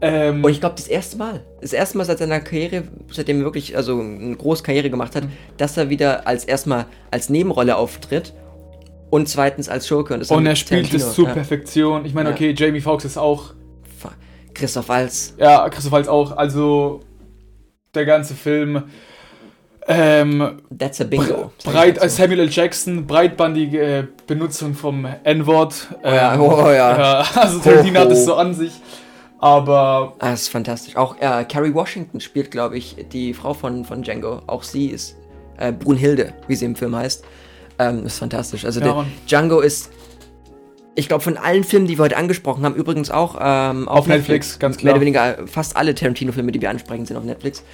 Ähm, 0.00 0.44
Und 0.44 0.50
ich 0.50 0.60
glaube, 0.60 0.76
das 0.76 0.86
erste 0.86 1.16
Mal, 1.16 1.40
das 1.60 1.72
erste 1.72 1.98
Mal 1.98 2.04
seit 2.04 2.18
seiner 2.18 2.40
Karriere, 2.40 2.84
seitdem 3.10 3.38
er 3.38 3.44
wirklich 3.44 3.76
also 3.76 3.98
eine 3.98 4.36
große 4.36 4.62
Karriere 4.62 4.90
gemacht 4.90 5.16
hat, 5.16 5.24
dass 5.56 5.76
er 5.76 5.88
wieder 5.88 6.26
als 6.26 6.44
erstmal 6.44 6.86
als 7.10 7.28
Nebenrolle 7.30 7.76
auftritt 7.76 8.34
und 9.14 9.28
zweitens 9.28 9.68
als 9.68 9.86
Schurke. 9.86 10.14
Und, 10.14 10.28
und 10.28 10.44
er 10.46 10.56
spielt 10.56 10.86
Tarantino, 10.86 11.08
es 11.08 11.14
zur 11.14 11.28
ja. 11.28 11.34
Perfektion. 11.34 12.04
Ich 12.04 12.14
meine, 12.14 12.30
Ja. 12.30 12.34
okay, 12.34 12.52
Jamie 12.56 12.80
Foxx 12.80 13.04
ist 13.04 13.16
auch. 13.16 13.54
Christoph 14.54 14.88
Waltz. 14.88 15.34
Ja, 15.38 15.68
Christoph 15.68 15.92
Waltz 15.92 16.08
auch. 16.08 16.36
Also, 16.36 17.00
der 17.94 18.04
ganze 18.04 18.34
Film. 18.34 18.84
Ähm, 19.86 20.62
That's 20.76 21.00
a 21.00 21.04
bingo. 21.04 21.52
breit, 21.64 22.02
äh, 22.02 22.08
Samuel 22.08 22.40
L. 22.40 22.48
Jackson, 22.50 23.06
breitbandige 23.06 23.80
äh, 23.82 24.04
Benutzung 24.26 24.74
vom 24.74 25.06
N-Wort. 25.24 25.88
Oh 26.02 26.08
ja, 26.08 26.34
Ähm, 26.34 26.40
oh 26.40 26.66
ja. 26.70 26.98
ja. 26.98 27.24
Also, 27.34 27.58
Tarantino 27.60 28.00
hat 28.00 28.10
es 28.10 28.24
so 28.24 28.34
an 28.34 28.54
sich. 28.54 28.72
Aber 29.40 30.14
Ah, 30.20 30.30
das 30.30 30.42
ist 30.42 30.48
fantastisch. 30.48 30.96
Auch 30.96 31.16
äh, 31.20 31.44
Carrie 31.44 31.74
Washington 31.74 32.20
spielt, 32.20 32.50
glaube 32.50 32.78
ich, 32.78 32.96
die 33.12 33.34
Frau 33.34 33.54
von, 33.54 33.84
von 33.84 34.02
Django. 34.02 34.40
Auch 34.46 34.62
sie 34.62 34.86
ist 34.86 35.16
äh, 35.58 35.70
Brunhilde, 35.72 36.32
wie 36.48 36.56
sie 36.56 36.64
im 36.64 36.76
Film 36.76 36.96
heißt. 36.96 37.24
Ähm, 37.78 38.06
ist 38.06 38.18
fantastisch. 38.18 38.64
Also 38.64 38.80
Ja. 38.80 39.04
Django 39.28 39.60
ist, 39.60 39.90
ich 40.94 41.08
glaube, 41.08 41.24
von 41.24 41.36
allen 41.36 41.64
Filmen, 41.64 41.86
die 41.86 41.98
wir 41.98 42.04
heute 42.04 42.16
angesprochen 42.16 42.64
haben, 42.64 42.74
übrigens 42.74 43.10
auch 43.10 43.36
ähm, 43.40 43.88
Auf 43.88 44.06
Netflix, 44.06 44.58
ganz 44.58 44.76
klar. 44.76 44.92
Mehr 44.92 44.94
oder 44.94 45.00
weniger 45.00 45.46
fast 45.46 45.76
alle 45.76 45.94
Tarantino-Filme, 45.94 46.52
die 46.52 46.60
wir 46.60 46.70
ansprechen, 46.70 47.04
sind 47.04 47.16
auf 47.16 47.24
Netflix. 47.24 47.64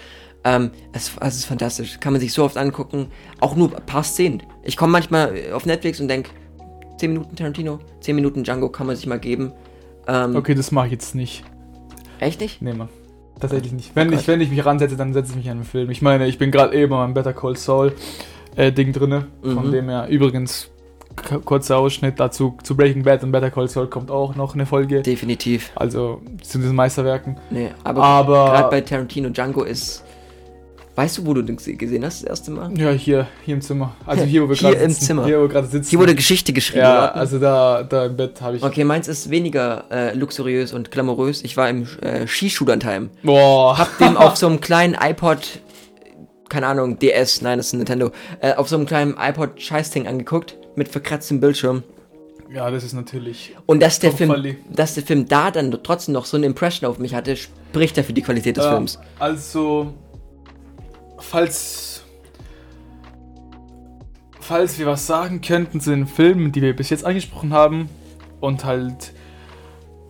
Ähm, 0.43 0.71
es, 0.93 1.13
es 1.21 1.37
ist 1.37 1.45
fantastisch. 1.45 2.01
Kann 2.01 2.15
man 2.15 2.21
sich 2.21 2.33
so 2.33 2.45
oft 2.45 2.57
angucken. 2.57 3.09
Auch 3.41 3.57
nur 3.57 3.77
ein 3.77 3.85
paar 3.85 4.03
Szenen. 4.05 4.43
Ich 4.63 4.77
komme 4.77 4.93
manchmal 4.93 5.35
auf 5.53 5.67
Netflix 5.67 6.01
und 6.01 6.09
denke, 6.09 6.31
10 6.99 7.13
Minuten 7.13 7.37
Tarantino, 7.37 7.79
10 8.01 8.15
Minuten 8.17 8.45
Django 8.45 8.71
kann 8.71 8.87
man 8.87 8.97
sich 8.97 9.07
mal 9.07 9.19
geben. 9.19 9.53
Ähm, 10.09 10.35
okay, 10.37 10.55
das 10.55 10.71
mache 10.71 10.87
ich 10.87 10.93
jetzt 10.93 11.15
nicht. 11.15 11.45
Echt 12.21 12.41
nicht? 12.41 12.63
Nee, 12.63 12.73
Mann. 12.73 12.89
Tatsächlich 13.39 13.73
nicht. 13.73 13.95
Wenn, 13.95 14.11
Oh 14.13 14.17
ich, 14.17 14.29
wenn 14.29 14.41
ich 14.41 14.51
mich 14.51 14.65
ransetze, 14.65 14.97
dann 14.97 15.13
setze 15.15 15.31
ich 15.31 15.37
mich 15.37 15.51
an 15.51 15.59
einen 15.59 15.65
Film. 15.65 15.91
Ich 15.91 16.03
meine, 16.03 16.27
ich 16.27 16.39
bin 16.39 16.51
gerade 16.51 16.75
eben 16.77 16.91
beim 16.91 17.15
Better 17.15 17.33
Call 17.33 17.57
Saul 17.57 17.93
äh, 18.57 18.73
Ding 18.73 18.93
drinne. 18.93 19.27
Von 19.43 19.69
Mhm. 19.69 19.73
dem 19.73 19.89
her 19.89 20.07
übrigens 20.09 20.69
kurzer 21.45 21.77
Ausschnitt 21.79 22.19
dazu 22.19 22.57
zu 22.63 22.77
Breaking 22.77 23.03
Bad 23.03 23.23
und 23.25 23.33
Better 23.33 23.51
Call 23.51 23.69
Saul 23.69 23.89
kommt 23.89 24.11
auch 24.11 24.35
noch 24.37 24.55
eine 24.55 24.65
Folge. 24.67 25.03
Definitiv. 25.03 25.71
Also 25.75 26.23
zu 26.43 26.59
diesen 26.59 26.75
Meisterwerken. 26.77 27.37
Nee, 27.51 27.71
aber, 27.85 28.03
Aber- 28.03 28.45
gerade 28.51 28.71
bei 28.71 28.81
Tarantino 28.81 29.29
Django 29.31 29.63
ist. 29.65 30.05
Weißt 30.97 31.19
du, 31.19 31.27
wo 31.27 31.35
du 31.35 31.43
den 31.43 31.57
gese- 31.57 31.77
gesehen 31.77 32.05
hast 32.05 32.23
das 32.23 32.29
erste 32.29 32.51
Mal? 32.51 32.77
Ja, 32.79 32.91
hier, 32.91 33.27
hier 33.45 33.55
im 33.55 33.61
Zimmer. 33.61 33.95
Also 34.05 34.25
hier, 34.25 34.43
wo 34.43 34.49
wir 34.49 34.57
Hier 34.57 34.71
gerade 34.71 34.85
im 34.85 34.91
sitzen. 34.91 35.05
Zimmer. 35.07 35.25
Hier, 35.25 35.39
wo 35.39 35.43
wir 35.43 35.49
gerade 35.49 35.67
sitzen. 35.69 35.89
Hier 35.89 35.99
wurde 35.99 36.15
Geschichte 36.15 36.53
geschrieben. 36.53 36.83
ja, 36.85 36.95
Martin. 37.01 37.21
also 37.21 37.39
da, 37.39 37.83
da 37.85 38.07
im 38.07 38.17
Bett 38.17 38.41
habe 38.43 38.57
ich. 38.57 38.63
Okay, 38.63 38.85
meins 38.85 39.07
ist 39.09 39.31
weniger 39.31 39.85
äh, 39.91 40.15
luxuriös 40.15 40.73
und 40.73 40.91
glamourös. 40.91 41.43
Ich 41.45 41.57
war 41.57 41.71
im 41.71 41.87
äh, 42.03 42.27
Skischullandheim. 42.27 43.11
Boah. 43.23 43.79
Hab 43.79 43.97
dem 43.99 44.17
auf 44.17 44.37
so 44.37 44.47
einem 44.47 44.61
kleinen 44.61 44.95
iPod, 45.01 45.61
keine 46.51 46.67
Ahnung, 46.67 46.99
DS, 46.99 47.41
nein, 47.41 47.57
das 47.57 47.69
ist 47.69 47.73
ein 47.73 47.79
Nintendo, 47.79 48.11
äh, 48.41 48.55
auf 48.55 48.69
so 48.69 48.77
einem 48.77 48.85
kleinen 48.85 49.17
iPod-Scheißding 49.17 50.07
angeguckt, 50.07 50.59
mit 50.77 50.89
verkratztem 50.89 51.41
Bildschirm. 51.41 51.83
Ja, 52.53 52.69
das 52.71 52.83
ist 52.83 52.95
natürlich. 52.95 53.57
Und 53.67 53.81
dass 53.81 54.01
der, 54.01 54.13
Film, 54.13 54.57
dass 54.69 54.95
der 54.95 55.05
Film 55.05 55.29
da 55.29 55.53
dann 55.53 55.71
trotzdem 55.85 56.15
noch 56.15 56.25
so 56.25 56.37
eine 56.37 56.47
Impression 56.47 56.91
auf 56.91 56.99
mich 56.99 57.15
hatte, 57.15 57.37
spricht 57.37 57.97
ja 57.97 58.03
für 58.03 58.13
die 58.13 58.23
Qualität 58.23 58.57
des 58.57 58.65
Ja, 58.65 58.73
Films. 58.73 58.99
Also, 59.19 59.95
falls. 61.19 62.03
Falls 64.41 64.81
wir 64.81 64.87
was 64.87 65.07
sagen 65.07 65.41
könnten 65.41 65.81
zu 65.81 65.91
den 65.91 66.09
Filmen, 66.09 66.51
die 66.51 66.61
wir 66.61 66.75
bis 66.75 66.91
jetzt 66.91 67.05
angesprochen 67.05 67.53
haben, 67.53 67.89
und 68.41 68.65
halt 68.65 69.13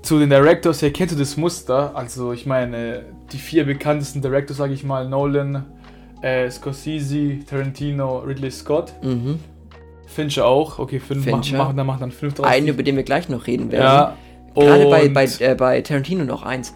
zu 0.03 0.19
den 0.19 0.31
Directors, 0.31 0.81
her 0.81 0.93
kennt 0.93 1.13
ihr 1.13 1.19
das 1.19 1.37
Muster? 1.37 1.95
Also, 1.95 2.33
ich 2.33 2.47
meine, 2.47 3.05
die 3.33 3.39
vier 3.39 3.67
bekanntesten 3.67 4.23
Directors, 4.23 4.57
sage 4.57 4.73
ich 4.73 4.83
mal, 4.83 5.07
Nolan, 5.07 5.67
äh, 6.23 6.51
Scorsese, 6.51 7.39
Tarantino, 7.49 8.19
Ridley 8.19 8.51
Scott, 8.51 8.93
Mhm. 9.03 9.39
Fincher 10.07 10.45
auch. 10.47 10.79
Okay, 10.81 10.99
fünf 10.99 11.23
Fincher. 11.25 11.57
machen, 11.57 11.57
machen, 11.59 11.77
dann 11.77 11.87
machen 11.87 12.01
dann 12.01 12.11
fünf 12.11 12.35
draus. 12.35 12.47
Einen, 12.47 12.67
über 12.69 12.83
den 12.83 12.97
wir 12.97 13.05
gleich 13.05 13.29
noch 13.29 13.47
reden 13.47 13.71
werden. 13.71 13.83
ja. 13.85 14.17
Gerade 14.57 14.87
bei, 14.91 15.09
bei, 15.09 15.29
äh, 15.39 15.55
bei 15.55 15.81
Tarantino 15.83 16.25
noch 16.25 16.43
eins. 16.43 16.75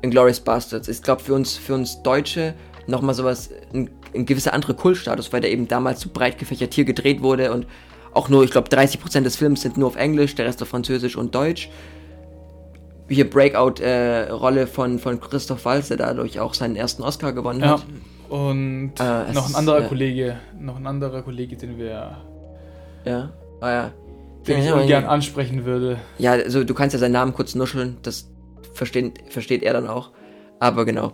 Inglourious 0.00 0.40
Bastards. 0.40 0.88
Ich 0.88 1.02
glaube, 1.02 1.20
für 1.22 1.34
uns, 1.34 1.58
für 1.58 1.74
uns 1.74 2.02
Deutsche 2.02 2.54
nochmal 2.86 3.14
sowas, 3.14 3.50
ein, 3.74 3.90
ein 4.14 4.24
gewisser 4.24 4.54
anderer 4.54 4.72
Kultstatus, 4.72 5.30
weil 5.30 5.42
der 5.42 5.50
eben 5.50 5.68
damals 5.68 6.00
so 6.00 6.08
breit 6.10 6.38
gefächert 6.38 6.72
hier 6.72 6.86
gedreht 6.86 7.20
wurde 7.20 7.52
und 7.52 7.66
auch 8.14 8.30
nur, 8.30 8.42
ich 8.42 8.50
glaube, 8.50 8.68
30% 8.70 9.20
des 9.20 9.36
Films 9.36 9.60
sind 9.60 9.76
nur 9.76 9.86
auf 9.88 9.96
Englisch, 9.96 10.34
der 10.34 10.46
Rest 10.46 10.62
auf 10.62 10.68
Französisch 10.68 11.16
und 11.16 11.34
Deutsch. 11.34 11.68
Hier 13.08 13.28
Breakout-Rolle 13.28 14.66
von, 14.66 14.98
von 14.98 15.20
Christoph 15.20 15.64
Waltz, 15.66 15.88
der 15.88 15.98
dadurch 15.98 16.40
auch 16.40 16.54
seinen 16.54 16.76
ersten 16.76 17.02
Oscar 17.02 17.32
gewonnen 17.34 17.60
Ja. 17.60 17.72
hat. 17.72 17.86
Und 18.30 18.92
Äh, 18.98 19.32
noch 19.32 19.44
ein 19.44 19.50
ist, 19.50 19.54
anderer 19.56 19.80
ja. 19.82 19.88
Kollege, 19.88 20.36
noch 20.58 20.76
ein 20.76 20.86
anderer 20.86 21.22
Kollege, 21.22 21.56
den 21.56 21.76
wir 21.78 22.16
Ja. 23.04 23.30
Ah 23.60 23.70
ja. 23.70 23.90
den 24.46 24.58
ich 24.60 24.66
Ja, 24.66 24.74
ungern 24.74 25.02
ja. 25.02 25.08
ansprechen 25.08 25.64
würde. 25.64 25.98
Ja, 26.18 26.32
also 26.32 26.64
du 26.64 26.72
kannst 26.74 26.94
ja 26.94 26.98
seinen 27.00 27.12
Namen 27.12 27.34
kurz 27.34 27.54
nuscheln, 27.54 27.98
das 28.02 28.30
verstehen, 28.72 29.12
versteht 29.28 29.62
er 29.62 29.72
dann 29.74 29.86
auch. 29.88 30.10
Aber 30.60 30.84
genau. 30.86 31.12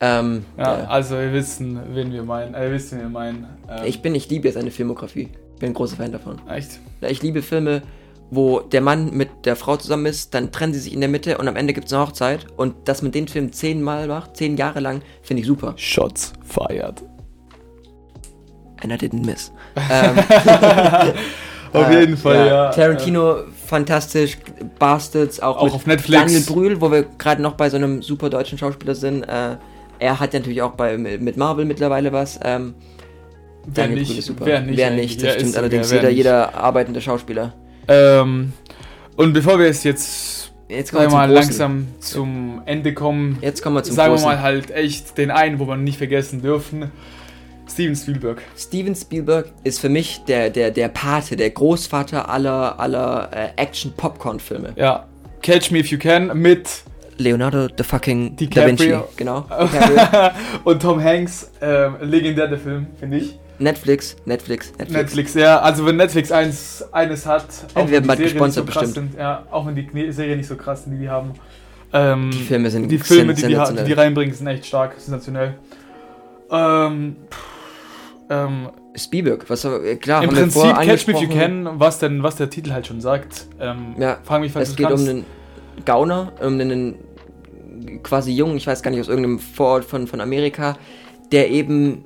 Ähm, 0.00 0.44
Ja, 0.56 0.78
ja. 0.78 0.84
also 0.86 1.16
wir 1.16 1.32
wissen, 1.32 1.78
wen 1.94 2.12
wir 2.12 2.22
meinen. 2.22 2.54
Äh, 2.54 2.66
ihr 2.68 2.72
wisst, 2.72 2.92
wen 2.92 3.00
wir 3.00 3.08
meinen. 3.08 3.46
Ähm, 3.68 3.84
Ich 3.84 4.00
bin, 4.02 4.14
ich 4.14 4.28
liebe 4.30 4.50
seine 4.52 4.70
Filmografie. 4.70 5.28
Bin 5.58 5.70
ein 5.70 5.74
großer 5.74 5.96
Fan 5.96 6.12
davon. 6.12 6.40
Echt? 6.48 6.80
Ja, 7.00 7.08
Ich 7.08 7.22
liebe 7.22 7.42
Filme, 7.42 7.82
wo 8.34 8.60
der 8.60 8.80
Mann 8.80 9.10
mit 9.12 9.28
der 9.44 9.56
Frau 9.56 9.76
zusammen 9.76 10.06
ist, 10.06 10.32
dann 10.32 10.52
trennen 10.52 10.72
sie 10.72 10.80
sich 10.80 10.94
in 10.94 11.00
der 11.00 11.10
Mitte 11.10 11.36
und 11.36 11.48
am 11.48 11.54
Ende 11.54 11.74
gibt 11.74 11.88
es 11.88 11.92
eine 11.92 12.06
Hochzeit. 12.06 12.46
Und 12.56 12.74
das 12.86 13.02
mit 13.02 13.14
den 13.14 13.28
Film 13.28 13.52
zehnmal 13.52 14.08
macht, 14.08 14.38
zehn 14.38 14.56
Jahre 14.56 14.80
lang, 14.80 15.02
finde 15.20 15.42
ich 15.42 15.46
super. 15.46 15.74
Shots 15.76 16.32
fired. 16.42 17.02
And 18.82 18.90
I 18.90 18.96
didn't 18.96 19.26
miss. 19.26 19.52
ähm, 19.90 20.18
Auf 21.74 21.90
äh, 21.90 22.00
jeden 22.00 22.16
Fall, 22.16 22.46
ja. 22.46 22.70
Tarantino, 22.70 23.36
fantastisch. 23.66 24.38
Bastards, 24.78 25.38
auch, 25.40 25.58
Auch 25.58 25.64
mit 25.64 25.74
auf 25.74 25.86
Netflix. 25.86 26.22
Daniel 26.22 26.42
Brühl, 26.42 26.80
wo 26.80 26.90
wir 26.90 27.02
gerade 27.18 27.42
noch 27.42 27.52
bei 27.52 27.68
so 27.68 27.76
einem 27.76 28.00
super 28.00 28.30
deutschen 28.30 28.56
Schauspieler 28.56 28.94
sind. 28.94 29.24
Äh, 29.24 29.56
er 29.98 30.20
hat 30.20 30.32
ja 30.32 30.40
natürlich 30.40 30.62
auch 30.62 30.72
bei, 30.72 30.96
mit 30.96 31.36
Marvel 31.36 31.66
mittlerweile 31.66 32.12
was. 32.14 32.40
Ähm, 32.42 32.74
Wer 33.66 33.84
Daniel 33.84 33.98
nicht, 33.98 34.08
Brühl 34.08 34.18
ist 34.18 34.26
super. 34.26 34.46
wer 34.46 34.60
nicht, 34.62 34.78
Wer 34.78 34.90
nicht, 34.90 35.22
das 35.22 35.34
Ja, 35.34 35.34
stimmt 35.34 35.56
allerdings. 35.58 35.92
Jeder, 35.92 36.08
jeder 36.08 36.54
arbeitende 36.54 37.02
Schauspieler. 37.02 37.52
Ähm, 37.88 38.52
und 39.16 39.32
bevor 39.32 39.58
wir 39.58 39.66
es 39.66 39.84
jetzt, 39.84 40.52
Jetzt 40.68 40.92
sagen 40.92 41.10
wir 41.10 41.16
mal, 41.18 41.30
langsam 41.30 41.88
zum 42.00 42.62
Ende 42.64 42.94
kommen, 42.94 43.38
Jetzt 43.42 43.62
kommen 43.62 43.76
wir 43.76 43.82
zum 43.82 43.94
sagen 43.94 44.12
Großen. 44.12 44.26
wir 44.28 44.34
mal 44.36 44.42
halt 44.42 44.70
echt 44.70 45.18
den 45.18 45.30
einen, 45.30 45.58
wo 45.58 45.66
wir 45.66 45.76
nicht 45.76 45.98
vergessen 45.98 46.40
dürfen. 46.40 46.90
Steven 47.70 47.94
Spielberg. 47.96 48.42
Steven 48.56 48.94
Spielberg 48.94 49.50
ist 49.64 49.80
für 49.80 49.88
mich 49.88 50.22
der, 50.26 50.50
der, 50.50 50.70
der 50.70 50.88
Pate, 50.88 51.36
der 51.36 51.50
Großvater 51.50 52.28
aller, 52.28 52.78
aller 52.78 53.30
äh, 53.32 53.48
Action-Popcorn-Filme. 53.60 54.72
Ja. 54.76 55.06
Catch 55.42 55.70
Me 55.70 55.78
If 55.78 55.88
You 55.88 55.98
Can 55.98 56.38
mit 56.38 56.68
Leonardo 57.18 57.68
the 57.76 57.84
fucking 57.84 58.36
Da 58.36 58.44
DiCaprio. 58.44 58.98
Vinci. 59.00 59.16
Genau. 59.16 59.46
Und 60.64 60.82
Tom 60.82 61.02
Hanks. 61.02 61.50
Ähm, 61.60 61.96
legendär 62.00 62.48
der 62.48 62.58
Film, 62.58 62.86
finde 62.98 63.18
ich. 63.18 63.38
Netflix, 63.62 64.16
Netflix, 64.24 64.70
Netflix. 64.78 64.92
Netflix, 64.92 65.34
ja. 65.34 65.60
Also 65.60 65.86
wenn 65.86 65.96
Netflix 65.96 66.32
eins, 66.32 66.84
eines 66.92 67.26
hat, 67.26 67.46
auch 67.74 67.88
wenn 67.90 68.02
die 68.02 68.08
Serien 68.32 68.46
nicht 68.46 68.54
so 68.54 68.64
krass 68.64 68.92
sind, 68.94 69.14
ja, 69.16 69.44
auch 69.50 69.66
wenn 69.66 69.74
die 69.74 70.12
Serien 70.12 70.38
nicht 70.38 70.48
so 70.48 70.56
krass 70.56 70.84
sind, 70.84 70.94
die 70.94 70.98
die 70.98 71.08
haben. 71.08 71.32
Ähm, 71.92 72.30
Die 72.32 72.38
Filme 72.38 72.70
sind 72.70 72.88
die 72.90 72.98
Filme, 72.98 73.34
die 73.34 73.42
die, 73.42 73.48
sensationell. 73.48 73.84
die 73.84 73.90
die 73.90 74.00
reinbringen, 74.00 74.34
sind 74.34 74.46
echt 74.46 74.66
stark, 74.66 74.94
sensationell. 74.98 75.54
Ähm, 76.50 77.16
ähm, 78.30 78.70
Spielberg, 78.96 79.48
was 79.48 79.64
äh, 79.64 79.96
klar, 79.96 80.22
Im 80.22 80.30
Prinzip 80.30 80.74
Catch 80.74 81.06
Me 81.06 81.14
If 81.14 81.20
You. 81.22 81.28
Can, 81.28 81.68
was 81.74 81.98
denn, 81.98 82.22
was 82.22 82.36
der 82.36 82.50
Titel 82.50 82.72
halt 82.72 82.86
schon 82.86 83.00
sagt. 83.00 83.46
Ähm, 83.60 83.94
Ja, 83.98 84.18
Frag 84.24 84.40
mich, 84.40 84.52
falls 84.52 84.70
Es 84.70 84.76
geht 84.76 84.86
um 84.86 84.92
kannst. 84.92 85.08
einen 85.08 85.26
Gauner, 85.84 86.32
um 86.40 86.58
einen 86.60 86.96
quasi 88.02 88.32
Jungen, 88.32 88.56
ich 88.56 88.66
weiß 88.66 88.82
gar 88.82 88.90
nicht, 88.90 89.00
aus 89.00 89.08
irgendeinem 89.08 89.38
Vorort 89.38 89.84
von, 89.84 90.06
von 90.06 90.20
Amerika, 90.20 90.76
der 91.30 91.50
eben 91.50 92.04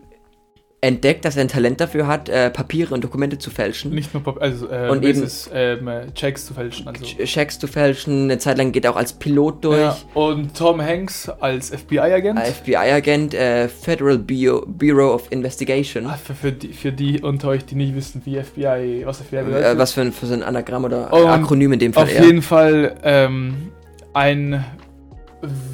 entdeckt, 0.86 1.24
dass 1.24 1.36
er 1.36 1.42
ein 1.42 1.48
Talent 1.48 1.80
dafür 1.80 2.06
hat, 2.06 2.28
äh, 2.28 2.48
Papiere 2.50 2.94
und 2.94 3.02
Dokumente 3.02 3.38
zu 3.38 3.50
fälschen. 3.50 3.90
Nicht 3.92 4.14
nur 4.14 4.22
Pop 4.22 4.40
also, 4.40 4.68
äh, 4.70 4.88
Und 4.88 5.04
eben- 5.04 5.22
es, 5.22 5.50
ähm, 5.52 5.88
äh, 5.88 6.12
Checks 6.14 6.46
zu 6.46 6.54
fälschen. 6.54 6.86
Also. 6.86 7.04
Schecks 7.24 7.58
zu 7.58 7.66
fälschen, 7.66 8.24
eine 8.24 8.38
Zeit 8.38 8.56
lang 8.58 8.70
geht 8.72 8.84
er 8.84 8.92
auch 8.92 8.96
als 8.96 9.12
Pilot 9.12 9.64
durch. 9.64 9.80
Ja, 9.80 9.96
und 10.14 10.56
Tom 10.56 10.80
Hanks 10.80 11.28
als 11.28 11.70
FBI-Agent. 11.70 12.38
FBI-Agent, 12.38 13.34
äh, 13.34 13.68
Federal 13.68 14.18
Bureau, 14.18 14.64
Bureau 14.66 15.12
of 15.14 15.30
Investigation. 15.30 16.06
Ah, 16.06 16.18
für, 16.22 16.34
für, 16.34 16.52
die, 16.52 16.72
für 16.72 16.92
die 16.92 17.20
unter 17.20 17.48
euch, 17.48 17.64
die 17.64 17.74
nicht 17.74 17.94
wissen, 17.96 18.22
wie 18.24 18.36
FBI, 18.40 19.02
was 19.04 19.18
FBI 19.20 19.42
bedeutet. 19.42 19.64
Äh, 19.74 19.78
was 19.78 19.92
für 19.92 20.02
ein, 20.02 20.12
für 20.12 20.26
so 20.26 20.34
ein 20.34 20.42
Anagramm 20.44 20.84
oder 20.84 21.12
Und 21.12 21.26
Akronym 21.26 21.72
in 21.72 21.78
dem 21.80 21.92
Fall 21.92 22.04
Auf 22.04 22.14
eher. 22.14 22.24
jeden 22.24 22.42
Fall 22.42 22.94
ähm, 23.02 23.72
ein 24.14 24.64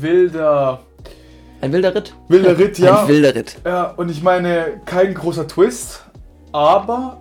wilder, 0.00 0.80
Ein 1.62 1.72
wilder 1.72 1.94
Ritt? 1.94 2.14
wilder 2.28 2.58
Ritt, 2.58 2.78
ja. 2.78 3.02
Ein 3.02 3.08
wilder 3.08 3.34
Ritt. 3.34 3.56
ja. 3.64 3.86
Und 3.96 4.10
ich 4.10 4.22
meine, 4.22 4.80
kein 4.84 5.14
großer 5.14 5.46
Twist, 5.48 6.04
aber 6.52 7.18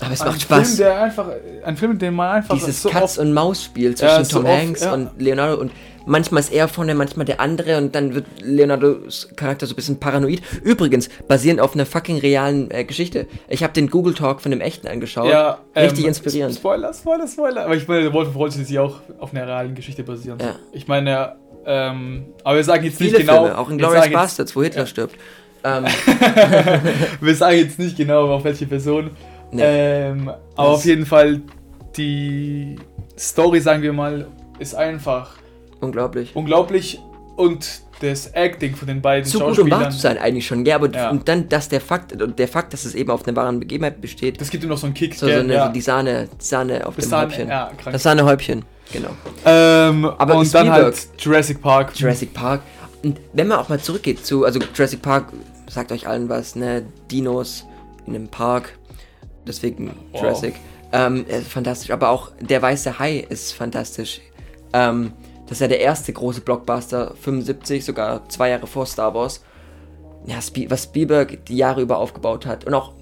Aber 0.00 0.12
es 0.12 0.24
macht 0.24 0.42
Spaß. 0.42 0.66
Film, 0.68 0.76
der 0.78 1.02
einfach, 1.02 1.26
ein 1.64 1.76
Film, 1.76 1.98
den 1.98 2.14
man 2.14 2.36
einfach 2.36 2.54
Dieses 2.54 2.82
so 2.82 2.90
Katz- 2.90 3.02
oft, 3.02 3.18
und 3.18 3.32
Maus-Spiel 3.32 3.94
zwischen 3.96 4.14
Ja, 4.14 4.24
so 4.24 4.38
Tom 4.38 4.46
oft, 4.46 4.54
Hanks 4.60 4.80
ja. 4.82 4.92
und 4.94 5.10
Leonardo 5.20 5.58
und 5.60 5.72
manchmal 6.08 6.40
ist 6.40 6.52
er 6.52 6.68
vorne, 6.68 6.94
manchmal 6.94 7.24
der 7.24 7.40
andere 7.40 7.78
und 7.78 7.94
dann 7.94 8.14
wird 8.14 8.26
Leonardos 8.42 9.30
Charakter 9.36 9.66
so 9.66 9.72
ein 9.72 9.76
bisschen 9.76 9.98
paranoid. 9.98 10.42
Übrigens, 10.62 11.08
basierend 11.26 11.60
auf 11.62 11.74
einer 11.74 11.86
fucking 11.86 12.18
realen 12.18 12.70
äh, 12.70 12.84
Geschichte. 12.84 13.26
Ich 13.48 13.62
habe 13.64 13.72
den 13.72 13.88
Google 13.90 14.12
Talk 14.14 14.40
von 14.42 14.50
dem 14.50 14.60
Echten 14.60 14.86
angeschaut. 14.86 15.30
ja, 15.30 15.58
Richtig 15.74 16.00
ähm, 16.04 16.08
inspirierend. 16.08 16.54
Spoiler, 16.54 16.92
Spoiler, 16.92 17.26
Spoiler. 17.26 17.64
Aber 17.64 17.74
ich 17.74 17.88
meine, 17.88 18.02
der 18.02 18.12
Wolf 18.12 18.28
of 18.28 18.34
Wall 18.36 18.50
Street 18.50 18.64
ist 18.66 18.70
ja 18.70 18.82
auch 18.82 19.00
auf 19.18 19.32
einer 19.32 19.46
realen 19.46 19.74
Geschichte 19.74 20.02
basierend. 20.04 20.42
Ja. 20.42 20.56
Ich 20.72 20.86
meine, 20.86 21.36
ähm, 21.66 22.26
aber 22.44 22.56
wir 22.56 22.64
sagen 22.64 22.84
jetzt 22.84 23.00
nicht 23.00 23.10
Viele 23.10 23.24
genau. 23.24 23.42
Filme, 23.44 23.58
auch 23.58 23.68
in 23.70 23.78
Glorious 23.78 24.10
Bastards, 24.10 24.54
wo 24.56 24.62
Hitler 24.62 24.82
Ja. 24.82 24.86
stirbt. 24.86 25.16
Ähm, 25.64 25.84
Wir 27.20 27.34
sagen 27.34 27.58
jetzt 27.58 27.78
nicht 27.78 27.96
genau, 27.96 28.30
auf 28.30 28.44
welche 28.44 28.66
Person. 28.66 29.10
Nee. 29.50 29.62
Ähm, 29.64 30.28
aber 30.28 30.38
Das- 30.70 30.78
auf 30.78 30.84
jeden 30.84 31.06
Fall, 31.06 31.40
die 31.96 32.76
Story, 33.18 33.60
sagen 33.60 33.82
wir 33.82 33.92
mal, 33.92 34.26
ist 34.58 34.74
einfach 34.74 35.32
unglaublich. 35.80 36.30
unglaublich 36.36 37.00
und 37.36 37.80
das 38.00 38.28
Acting 38.34 38.76
von 38.76 38.86
den 38.88 39.00
beiden 39.00 39.24
Zu 39.24 39.38
gut, 39.38 39.48
um 39.48 39.54
Schauspielern, 39.54 39.80
wahr 39.80 39.90
zu 39.90 39.98
sein 39.98 40.18
eigentlich 40.18 40.46
schon. 40.46 40.64
Ja, 40.66 40.76
aber 40.76 40.90
Ja. 40.92 41.10
und 41.10 41.26
dann, 41.28 41.48
dass 41.48 41.68
der 41.68 41.80
Fakt, 41.80 42.20
und 42.20 42.38
der 42.38 42.46
Fakt, 42.46 42.72
dass 42.72 42.84
es 42.84 42.94
eben 42.94 43.10
auf 43.10 43.26
einer 43.26 43.34
wahren 43.36 43.58
Begebenheit 43.58 44.00
besteht, 44.00 44.40
das 44.40 44.50
gibt 44.50 44.62
ihm 44.64 44.68
noch 44.70 44.76
so 44.78 44.86
einen 44.86 44.94
Kick. 44.94 45.14
so, 45.14 45.26
so 45.26 45.32
eine, 45.32 45.52
ja. 45.54 45.66
so 45.66 45.72
die 45.72 45.80
Sahne, 45.80 46.28
die 46.40 46.44
Sahne 46.44 46.86
auf 46.86 46.94
Das 46.96 47.06
dem 47.06 47.10
Sahne- 47.10 47.26
Häubchen. 47.32 47.48
ja, 47.48 47.72
krank. 47.78 47.92
Das 47.92 48.02
Sahnehäubchen, 48.02 48.64
genau. 48.92 49.10
ähm, 49.44 50.04
Aber 50.04 50.36
und 50.36 50.46
Spielberg- 50.46 50.52
dann 50.66 50.72
halt 50.72 51.08
Jurassic 51.18 51.60
Park. 51.60 51.92
Jurassic 51.98 52.32
Park. 52.34 52.62
Und 53.02 53.20
wenn 53.32 53.48
man 53.48 53.58
auch 53.58 53.68
mal 53.68 53.80
zurückgeht 53.80 54.24
zu, 54.26 54.44
also 54.44 54.58
Jurassic 54.74 55.02
Park 55.02 55.32
sagt 55.68 55.92
euch 55.92 56.06
allen 56.08 56.28
was, 56.28 56.56
ne? 56.56 56.84
Dinos 57.10 57.64
in 58.06 58.14
einem 58.14 58.28
Park. 58.28 58.78
Deswegen 59.46 59.94
Wow. 60.12 60.22
Jurassic. 60.22 60.54
Ähm, 60.92 61.24
äh, 61.28 61.40
fantastisch. 61.40 61.90
Aber 61.90 62.08
auch 62.10 62.30
Der 62.40 62.62
Weiße 62.62 62.98
Hai 62.98 63.26
ist 63.28 63.52
fantastisch. 63.52 64.20
Ähm, 64.72 65.12
das 65.46 65.58
ist 65.58 65.60
ja 65.60 65.68
der 65.68 65.80
erste 65.80 66.12
große 66.12 66.40
Blockbuster, 66.40 67.14
75, 67.20 67.84
sogar 67.84 68.28
zwei 68.28 68.48
Jahre 68.50 68.66
vor 68.66 68.86
Star 68.86 69.14
Wars. 69.14 69.42
Ja, 70.26 70.36
was 70.68 70.84
Spielberg 70.84 71.44
die 71.46 71.56
Jahre 71.56 71.82
über 71.82 71.98
aufgebaut 71.98 72.46
hat. 72.46 72.64
Und 72.64 72.74
auch 72.74 72.92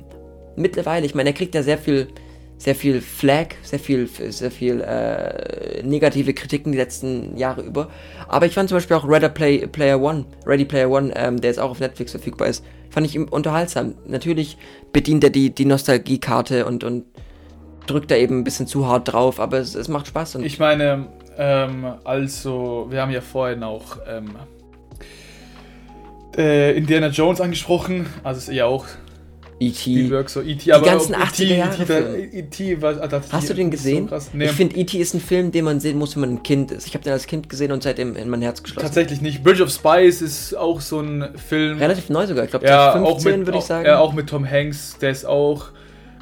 mittlerweile, 0.57 1.07
ich 1.07 1.14
meine, 1.14 1.30
er 1.30 1.35
kriegt 1.35 1.55
ja 1.55 1.62
sehr 1.62 1.78
viel, 1.78 2.09
sehr 2.57 2.74
viel 2.74 3.00
Flag, 3.00 3.48
sehr 3.62 3.78
viel, 3.78 4.07
sehr 4.07 4.50
viel 4.50 4.80
äh, 4.80 5.82
negative 5.82 6.34
Kritiken 6.34 6.72
die 6.72 6.78
letzten 6.78 7.36
Jahre 7.36 7.62
über. 7.62 7.88
Aber 8.28 8.46
ich 8.46 8.55
fand 8.55 8.68
zum 8.68 8.76
Beispiel 8.76 8.96
auch 8.96 9.09
Ready 9.09 9.28
Play, 9.28 9.66
Player 9.66 10.00
One, 10.00 10.24
Ready 10.46 10.64
Player 10.64 10.90
One, 10.90 11.12
ähm, 11.16 11.40
der 11.40 11.50
jetzt 11.50 11.59
auch 11.59 11.70
auf 11.70 11.80
Netflix 11.80 12.12
verfügbar 12.12 12.48
ist, 12.48 12.64
fand 12.90 13.07
ich 13.07 13.18
unterhaltsam. 13.18 13.94
Natürlich 14.07 14.57
bedient 14.92 15.24
er 15.24 15.30
die, 15.30 15.50
die 15.50 15.64
Nostalgiekarte 15.64 16.64
und, 16.64 16.84
und 16.84 17.05
drückt 17.86 18.11
da 18.11 18.16
eben 18.16 18.38
ein 18.38 18.44
bisschen 18.44 18.66
zu 18.66 18.86
hart 18.86 19.12
drauf, 19.12 19.40
aber 19.40 19.59
es, 19.59 19.74
es 19.74 19.88
macht 19.88 20.07
Spaß. 20.07 20.36
Ich 20.36 20.59
meine, 20.59 21.09
ähm, 21.36 21.86
also, 22.05 22.86
wir 22.88 23.02
haben 23.02 23.11
ja 23.11 23.20
vorhin 23.20 23.62
auch 23.62 23.98
ähm, 24.09 24.36
äh, 26.36 26.76
Indiana 26.76 27.09
Jones 27.09 27.40
angesprochen, 27.40 28.07
also 28.22 28.38
ist 28.38 28.57
ja 28.57 28.66
auch 28.66 28.86
E.T. 29.61 30.11
So 30.26 30.42
E.T., 30.42 30.72
aber 30.72 30.84
ganzen 30.84 31.14
auch 31.14 31.20
80er 31.20 31.55
Jahre 31.55 31.74
E.T., 31.74 31.86
Filme. 31.86 32.18
E.T., 32.18 32.82
was- 32.82 32.98
ah, 32.98 33.20
Hast 33.30 33.48
du 33.50 33.55
den 33.55 33.70
gesehen? 33.70 34.09
So. 34.09 34.16
Nee, 34.32 34.46
Ich 34.46 34.50
finde, 34.52 34.76
E.T. 34.76 34.98
ist 34.98 35.14
ein 35.14 35.20
Film, 35.20 35.52
den 35.52 35.64
man 35.64 35.80
sehen 35.80 35.96
muss, 35.98 36.16
wenn 36.16 36.20
man 36.22 36.30
ein 36.34 36.42
Kind 36.42 36.70
ist. 36.72 36.86
Ich 36.86 36.94
habe 36.94 37.05
den 37.05 37.12
als 37.12 37.26
Kind 37.26 37.48
gesehen 37.48 37.70
und 37.72 37.82
seitdem 37.82 38.16
in 38.16 38.28
mein 38.28 38.42
Herz 38.42 38.62
geschlossen. 38.62 38.84
tatsächlich 38.86 39.20
nicht. 39.20 39.42
Bridge 39.44 39.62
of 39.62 39.70
Spies 39.70 40.20
ist 40.22 40.55
auch 40.57 40.80
so 40.80 41.00
ein 41.00 41.28
Film. 41.48 41.78
Relativ 41.78 42.11
neu 42.11 42.26
sogar, 42.26 42.44
ich 42.44 42.50
glaube 42.50 42.66
ja, 42.66 42.92
15 42.92 43.05
auch 43.12 43.24
mit, 43.38 43.46
würde 43.46 43.59
ich 43.59 43.64
sagen. 43.64 43.86
Ja, 43.86 43.98
auch 44.00 44.12
mit 44.12 44.28
Tom 44.28 44.48
Hanks, 44.48 44.96
der 45.00 45.11
ist 45.11 45.24
auch. 45.24 45.66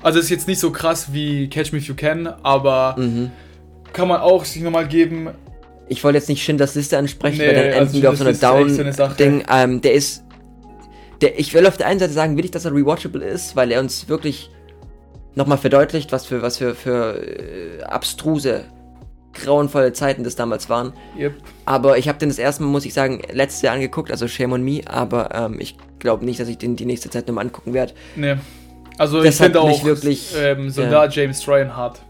Also 0.03 0.19
ist 0.19 0.31
jetzt 0.31 0.49
nicht 0.49 0.59
so 0.61 0.71
krass 0.73 1.13
wie 1.13 1.49
Catch 1.49 1.73
Me 1.73 1.79
If 1.79 1.87
You 1.89 1.95
Can, 1.95 2.27
aber 2.43 2.97
Mhm. 2.99 3.31
kann 3.93 4.09
man 4.09 4.21
auch 4.21 4.45
sich 4.45 4.61
nochmal 4.63 4.87
geben. 4.89 5.29
Ich 5.89 6.03
wollte 6.05 6.19
jetzt 6.19 6.29
nicht 6.29 6.43
Schindlers 6.43 6.75
Liste 6.75 6.97
ansprechen, 6.99 7.39
Nee, 7.39 7.47
weil 7.49 7.55
dann 7.55 7.65
also 7.81 7.81
enden 7.97 8.03
wir 8.03 8.11
auf 8.11 8.17
so 8.17 8.25
einer 8.25 8.55
eine. 8.55 8.93
Down-Ding. 8.97 9.45
ähm, 9.51 9.81
der 9.81 9.93
ist. 9.95 10.23
Der, 11.23 11.39
ich 11.39 11.55
will 11.55 11.67
auf 11.67 11.77
der 11.77 11.87
einen 11.87 12.01
Seite 12.01 12.13
sagen, 12.13 12.37
will 12.37 12.45
ich, 12.45 12.51
dass 12.51 12.65
er 12.65 12.73
rewatchable 12.73 13.25
ist, 13.25 13.57
weil 13.57 13.71
er 13.71 13.81
uns 13.81 14.09
wirklich 14.09 14.51
nochmal 15.35 15.59
verdeutlicht, 15.59 16.13
was 16.13 16.27
für, 16.27 16.43
was 16.43 16.59
für, 16.59 16.75
für 16.75 17.23
äh, 17.23 17.83
abstruse, 17.85 18.65
grauenvolle 19.33 19.93
Zeiten 19.93 20.25
das 20.25 20.37
damals 20.37 20.69
waren. 20.69 20.93
Yep. 21.19 21.35
Aber 21.65 21.97
ich 21.97 22.09
habe 22.09 22.19
den 22.19 22.29
das 22.29 22.39
erste 22.39 22.63
Mal, 22.63 22.69
muss 22.69 22.85
ich 22.85 22.93
sagen, 22.93 23.23
letztes 23.33 23.63
Jahr 23.63 23.75
angeguckt, 23.75 24.11
also 24.11 24.29
Shame 24.29 24.53
on 24.53 24.63
Me, 24.63 24.81
aber 24.87 25.35
ähm, 25.35 25.59
ich 25.59 25.77
glaube 25.99 26.25
nicht, 26.25 26.41
dass 26.41 26.49
ich 26.49 26.59
den 26.59 26.77
die 26.77 26.85
nächste 26.85 27.09
Zeit 27.09 27.29
nochmal 27.29 27.47
angucken 27.47 27.73
werde. 27.73 27.95
Nee. 28.17 28.37
Also 28.99 29.23
Das 29.23 29.35
ich 29.35 29.41
finde 29.41 29.61
auch 29.61 29.85
wirklich, 29.85 30.35
ähm, 30.37 30.69
Soldat 30.71 31.15
James 31.15 31.41
Tryon 31.41 31.75
hart. 31.75 32.03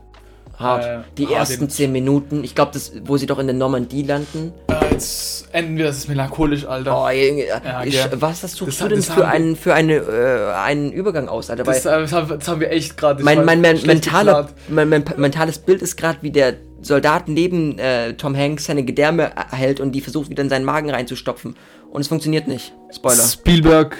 Hart. 0.62 0.84
Äh, 0.84 0.98
die 1.18 1.26
hart 1.26 1.36
ersten 1.36 1.68
zehn 1.68 1.92
Minuten, 1.92 2.44
ich 2.44 2.54
glaube, 2.54 2.70
das, 2.72 2.92
wo 3.04 3.16
sie 3.16 3.26
doch 3.26 3.38
in 3.38 3.46
der 3.46 3.56
Normandie 3.56 4.02
landen. 4.02 4.52
Äh, 4.68 4.92
jetzt 4.92 5.48
enden 5.52 5.76
wir, 5.76 5.84
das 5.86 5.98
ist 5.98 6.08
melancholisch, 6.08 6.64
Alter. 6.66 6.96
Oh, 7.02 7.08
Junge, 7.10 7.46
Ja, 7.46 7.82
ich, 7.84 7.98
was 8.14 8.42
hast 8.42 8.60
du, 8.60 8.66
Das- 8.66 8.78
du 8.78 8.88
denn 8.88 9.02
für 9.02 9.26
einen, 9.26 9.56
für 9.56 9.74
eine, 9.74 9.94
äh, 9.96 10.52
einen 10.54 10.92
Übergang 10.92 11.28
aus, 11.28 11.50
Alter? 11.50 11.64
Das, 11.64 11.84
äh, 11.84 12.00
das, 12.00 12.12
haben, 12.12 12.60
wir 12.60 12.70
echt 12.70 12.96
gerade. 12.96 13.22
mein, 13.22 13.44
mein, 13.44 13.60
mein, 13.60 13.80
mentaler, 13.82 14.48
mein, 14.68 14.88
mein 14.88 15.04
mentales 15.16 15.58
Bild 15.58 15.82
ist 15.82 15.96
gerade, 15.96 16.18
wie 16.22 16.30
der 16.30 16.54
Soldat 16.80 17.28
neben 17.28 17.78
äh, 17.78 18.14
Tom 18.14 18.36
Hanks 18.36 18.64
seine 18.64 18.84
Gedärme 18.84 19.30
hält 19.52 19.78
und 19.80 19.92
die 19.92 20.00
versucht 20.00 20.30
wieder 20.30 20.42
in 20.42 20.48
seinen 20.48 20.64
Magen 20.64 20.90
reinzustopfen. 20.90 21.54
Und 21.90 22.00
es 22.00 22.08
funktioniert 22.08 22.48
nicht. 22.48 22.72
Spoiler. 22.90 23.22
Spielberg, 23.22 23.96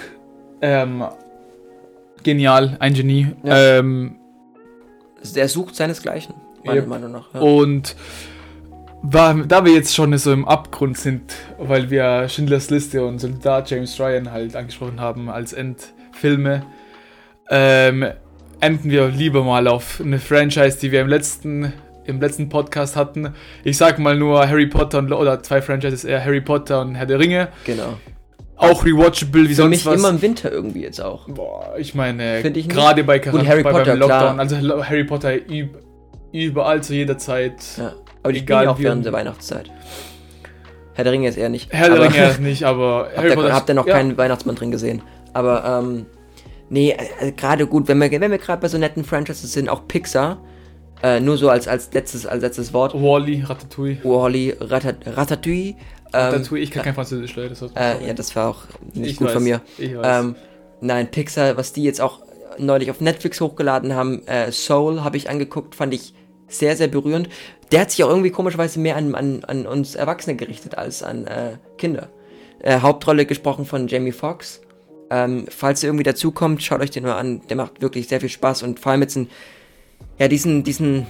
ähm, 0.61 1.03
genial, 2.23 2.75
ein 2.79 2.93
Genie. 2.93 3.27
Ja. 3.43 3.77
Ähm, 3.79 4.15
Der 5.35 5.47
sucht 5.47 5.75
seinesgleichen, 5.75 6.33
meiner 6.65 6.81
Yep. 6.81 6.87
Meinung 6.87 7.11
nach. 7.11 7.33
Ja. 7.33 7.39
Und 7.41 7.95
war, 9.03 9.35
da 9.35 9.65
wir 9.65 9.73
jetzt 9.73 9.93
schon 9.93 10.17
so 10.17 10.31
im 10.31 10.47
Abgrund 10.47 10.97
sind, 10.97 11.33
weil 11.59 11.89
wir 11.89 12.29
Schindlers 12.29 12.69
Liste 12.69 13.05
und 13.05 13.19
Soldat 13.19 13.69
James 13.69 13.99
Ryan 13.99 14.31
halt 14.31 14.55
angesprochen 14.55 15.01
haben 15.01 15.29
als 15.29 15.51
Endfilme, 15.51 16.65
ähm, 17.49 18.05
enden 18.61 18.89
wir 18.89 19.09
lieber 19.09 19.43
mal 19.43 19.67
auf 19.67 19.99
eine 20.03 20.19
Franchise, 20.19 20.77
die 20.79 20.93
wir 20.93 21.01
im 21.01 21.09
letzten, 21.09 21.73
im 22.05 22.21
letzten 22.21 22.47
Podcast 22.47 22.95
hatten. 22.95 23.33
Ich 23.65 23.75
sag 23.77 23.99
mal 23.99 24.15
nur 24.17 24.47
Harry 24.47 24.67
Potter 24.67 24.99
und, 24.99 25.11
oder 25.11 25.43
zwei 25.43 25.61
Franchises 25.61 26.05
eher 26.05 26.23
Harry 26.23 26.39
Potter 26.39 26.79
und 26.79 26.95
Herr 26.95 27.05
der 27.05 27.19
Ringe. 27.19 27.49
Genau. 27.65 27.97
Auch 28.55 28.85
rewatchable 28.85 29.43
wie 29.43 29.47
Für 29.49 29.55
sonst 29.55 29.69
mich 29.69 29.85
was. 29.85 29.99
immer 29.99 30.11
im 30.11 30.21
Winter 30.21 30.49
irgendwie 30.49 30.83
jetzt 30.83 31.01
auch. 31.01 31.27
Boah, 31.27 31.73
ich 31.77 31.93
meine, 31.93 32.41
gerade 32.41 33.03
bei, 33.03 33.19
Gut, 33.19 33.45
Harry 33.45 33.63
bei 33.63 33.71
Potter, 33.71 33.85
beim 33.91 33.99
Lockdown, 33.99 34.35
klar. 34.35 34.39
also 34.39 34.85
Harry 34.85 35.03
Potter 35.03 35.33
überall 36.33 36.83
zu 36.83 36.93
jeder 36.93 37.17
Zeit. 37.17 37.63
Ja. 37.77 37.93
Aber 38.23 38.33
die 38.33 38.39
Egal, 38.39 38.63
spielen 38.63 38.69
auch 38.69 38.79
während 38.79 39.05
der 39.05 39.13
Weihnachtszeit. 39.13 39.69
Herr 40.95 41.03
der 41.03 41.13
Ringe 41.13 41.27
ist 41.27 41.37
eher 41.37 41.49
nicht. 41.49 41.71
Herr 41.73 41.89
der 41.89 42.01
Ringe 42.01 42.37
nicht, 42.41 42.63
aber 42.63 43.09
Habt 43.15 43.27
ihr, 43.27 43.53
habt 43.53 43.69
ihr 43.69 43.75
noch 43.75 43.87
ja, 43.87 43.95
keinen 43.95 44.17
Weihnachtsmann 44.17 44.55
drin 44.55 44.71
gesehen? 44.71 45.01
Aber, 45.33 45.65
ähm, 45.65 46.05
nee, 46.69 46.95
äh, 47.19 47.31
gerade 47.31 47.65
gut, 47.67 47.87
wenn 47.87 47.97
wir, 47.97 48.11
wenn 48.11 48.31
wir 48.31 48.37
gerade 48.37 48.61
bei 48.61 48.67
so 48.67 48.77
netten 48.77 49.03
Franchises 49.03 49.51
sind, 49.51 49.69
auch 49.69 49.87
Pixar, 49.87 50.37
äh, 51.01 51.19
nur 51.19 51.37
so 51.37 51.49
als, 51.49 51.67
als, 51.67 51.91
letztes, 51.93 52.25
als 52.25 52.41
letztes 52.41 52.73
Wort, 52.73 52.93
Wally, 52.93 53.41
Ratatouille. 53.41 53.97
Wally, 54.03 54.55
Ratat 54.59 54.97
Ratatouille, 55.05 55.69
ähm, 55.69 55.75
Ratatouille, 56.13 56.63
ich 56.63 56.71
kann 56.71 56.83
kein 56.83 56.93
Französisch, 56.93 57.35
Leute. 57.35 57.49
das 57.49 57.71
äh, 57.75 58.07
ja, 58.07 58.13
das 58.13 58.35
war 58.35 58.49
auch 58.49 58.63
nicht 58.93 59.11
Ich 59.11 59.17
gut 59.17 59.27
weiß, 59.27 59.33
von 59.33 59.43
mir. 59.43 59.61
Ich 59.77 59.97
weiß. 59.97 60.23
Ähm, 60.23 60.35
nein, 60.79 61.09
Pixar, 61.09 61.57
was 61.57 61.73
die 61.73 61.83
jetzt 61.83 61.99
auch 61.99 62.19
neulich 62.59 62.91
auf 62.91 63.01
Netflix 63.01 63.41
hochgeladen 63.41 63.95
haben, 63.95 64.25
äh, 64.27 64.51
Soul 64.51 65.03
habe 65.03 65.17
ich 65.17 65.29
angeguckt, 65.29 65.73
fand 65.73 65.93
ich 65.93 66.13
sehr, 66.47 66.75
sehr 66.75 66.87
berührend. 66.87 67.29
Der 67.71 67.81
hat 67.81 67.91
sich 67.91 68.03
auch 68.03 68.09
irgendwie 68.09 68.31
komischerweise 68.31 68.79
mehr 68.79 68.95
an, 68.95 69.15
an, 69.15 69.43
an 69.45 69.65
uns 69.65 69.95
Erwachsene 69.95 70.35
gerichtet 70.35 70.77
als 70.77 71.03
an 71.03 71.25
äh, 71.25 71.57
Kinder. 71.77 72.09
Äh, 72.59 72.79
Hauptrolle 72.79 73.25
gesprochen 73.25 73.65
von 73.65 73.87
Jamie 73.87 74.11
Foxx. 74.11 74.61
Ähm, 75.09 75.45
falls 75.49 75.83
ihr 75.83 75.89
irgendwie 75.89 76.03
dazukommt, 76.03 76.63
schaut 76.63 76.81
euch 76.81 76.91
den 76.91 77.03
mal 77.03 77.17
an. 77.17 77.41
Der 77.49 77.57
macht 77.57 77.81
wirklich 77.81 78.07
sehr 78.07 78.19
viel 78.19 78.29
Spaß 78.29 78.63
und 78.63 78.79
vor 78.79 78.91
allem 78.91 79.01
jetzt 79.01 79.15
in 79.15 79.27
ja, 80.19 80.27
diesen, 80.27 80.63
diesen 80.63 81.07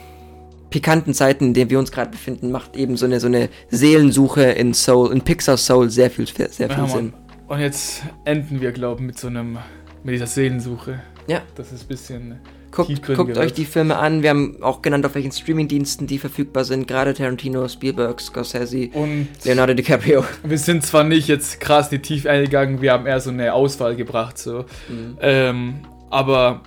pikanten 0.69 1.13
Zeiten, 1.13 1.47
in 1.47 1.53
denen 1.53 1.69
wir 1.69 1.79
uns 1.79 1.91
gerade 1.91 2.09
befinden, 2.09 2.51
macht 2.51 2.75
eben 2.75 2.97
so 2.97 3.05
eine, 3.05 3.19
so 3.19 3.27
eine 3.27 3.49
Seelensuche 3.69 4.43
in 4.43 4.73
Soul, 4.73 5.11
in 5.11 5.21
Pixar 5.21 5.57
Soul 5.57 5.89
sehr 5.89 6.09
viel, 6.09 6.25
sehr 6.27 6.49
viel 6.49 6.69
ja, 6.69 6.87
Sinn. 6.87 7.13
Und 7.47 7.59
jetzt 7.59 8.01
enden 8.25 8.59
wir, 8.59 8.71
glaube 8.71 9.01
ich, 9.01 9.07
mit 9.07 9.19
so 9.19 9.27
einem, 9.27 9.59
mit 10.03 10.15
dieser 10.15 10.27
Seelensuche. 10.27 10.99
Ja. 11.27 11.41
Das 11.55 11.71
ist 11.71 11.83
ein 11.83 11.87
bisschen. 11.87 12.39
Guckt, 12.75 13.03
guckt 13.05 13.37
euch 13.37 13.53
die 13.53 13.65
Filme 13.65 13.97
an. 13.97 14.23
Wir 14.23 14.31
haben 14.31 14.57
auch 14.61 14.81
genannt, 14.81 15.05
auf 15.05 15.13
welchen 15.13 15.31
Streamingdiensten 15.31 16.07
die 16.07 16.17
verfügbar 16.17 16.63
sind. 16.63 16.87
Gerade 16.87 17.13
Tarantino, 17.13 17.67
Spielberg, 17.67 18.19
Scorsese, 18.19 18.89
Und 18.93 19.27
Leonardo 19.43 19.73
DiCaprio. 19.75 20.23
wir 20.43 20.57
sind 20.57 20.83
zwar 20.83 21.03
nicht 21.03 21.27
jetzt 21.27 21.59
krass 21.59 21.91
in 21.91 21.99
die 21.99 22.01
Tiefe 22.01 22.31
eingegangen, 22.31 22.81
wir 22.81 22.91
haben 22.93 23.05
eher 23.05 23.19
so 23.19 23.29
eine 23.29 23.53
Auswahl 23.53 23.95
gebracht, 23.95 24.37
so. 24.39 24.65
Mhm. 24.89 25.17
Ähm, 25.21 25.73
aber, 26.09 26.61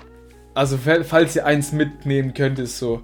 also, 0.54 0.76
fa- 0.76 1.02
falls 1.02 1.34
ihr 1.34 1.44
eins 1.44 1.72
mitnehmen 1.72 2.32
könnt, 2.34 2.58
ist 2.60 2.78
so, 2.78 3.02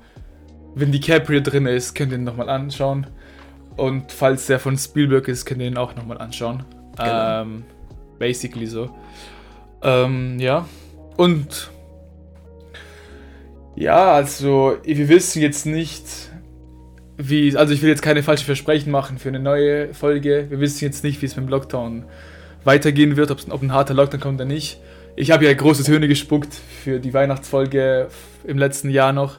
wenn 0.75 0.93
DiCaprio 0.93 1.41
drin 1.41 1.67
ist, 1.67 1.95
könnt 1.95 2.13
ihr 2.13 2.19
ihn 2.19 2.25
nochmal 2.25 2.49
anschauen. 2.49 3.07
Und 3.77 4.13
falls 4.13 4.47
der 4.47 4.59
von 4.61 4.79
Spielberg 4.79 5.27
ist, 5.29 5.45
könnt 5.45 5.61
ihr 5.61 5.67
ihn 5.67 5.77
auch 5.77 5.97
nochmal 5.97 6.19
anschauen. 6.19 6.65
Genau. 6.97 7.43
Ähm, 7.43 7.65
basically 8.19 8.67
so. 8.67 8.91
Ähm, 9.83 10.39
ja. 10.39 10.67
Und 11.17 11.71
ja, 13.77 14.13
also 14.13 14.77
wir 14.85 15.09
wissen 15.09 15.43
jetzt 15.43 15.67
nicht, 15.67 16.05
wie, 17.17 17.57
also 17.57 17.73
ich 17.73 17.83
will 17.83 17.89
jetzt 17.89 18.03
keine 18.03 18.23
falschen 18.23 18.47
Versprechen 18.47 18.91
machen 18.91 19.19
für 19.19 19.29
eine 19.29 19.41
neue 19.41 19.95
Folge. 19.95 20.47
Wir 20.49 20.61
wissen 20.61 20.85
jetzt 20.85 21.05
nicht, 21.05 21.23
wie 21.23 21.27
es 21.27 21.37
mit 21.37 21.47
dem 21.47 21.49
Lockdown 21.49 22.05
weitergehen 22.65 23.17
wird, 23.17 23.31
ob 23.31 23.63
ein 23.63 23.73
harter 23.73 23.95
Lockdown 23.95 24.21
kommt 24.21 24.41
oder 24.41 24.45
nicht. 24.45 24.81
Ich 25.17 25.31
habe 25.31 25.45
ja 25.45 25.53
große 25.53 25.85
Töne 25.85 26.09
gespuckt 26.09 26.55
für 26.85 26.99
die 26.99 27.13
Weihnachtsfolge 27.13 28.09
im 28.45 28.59
letzten 28.59 28.91
Jahr 28.91 29.13
noch. 29.13 29.39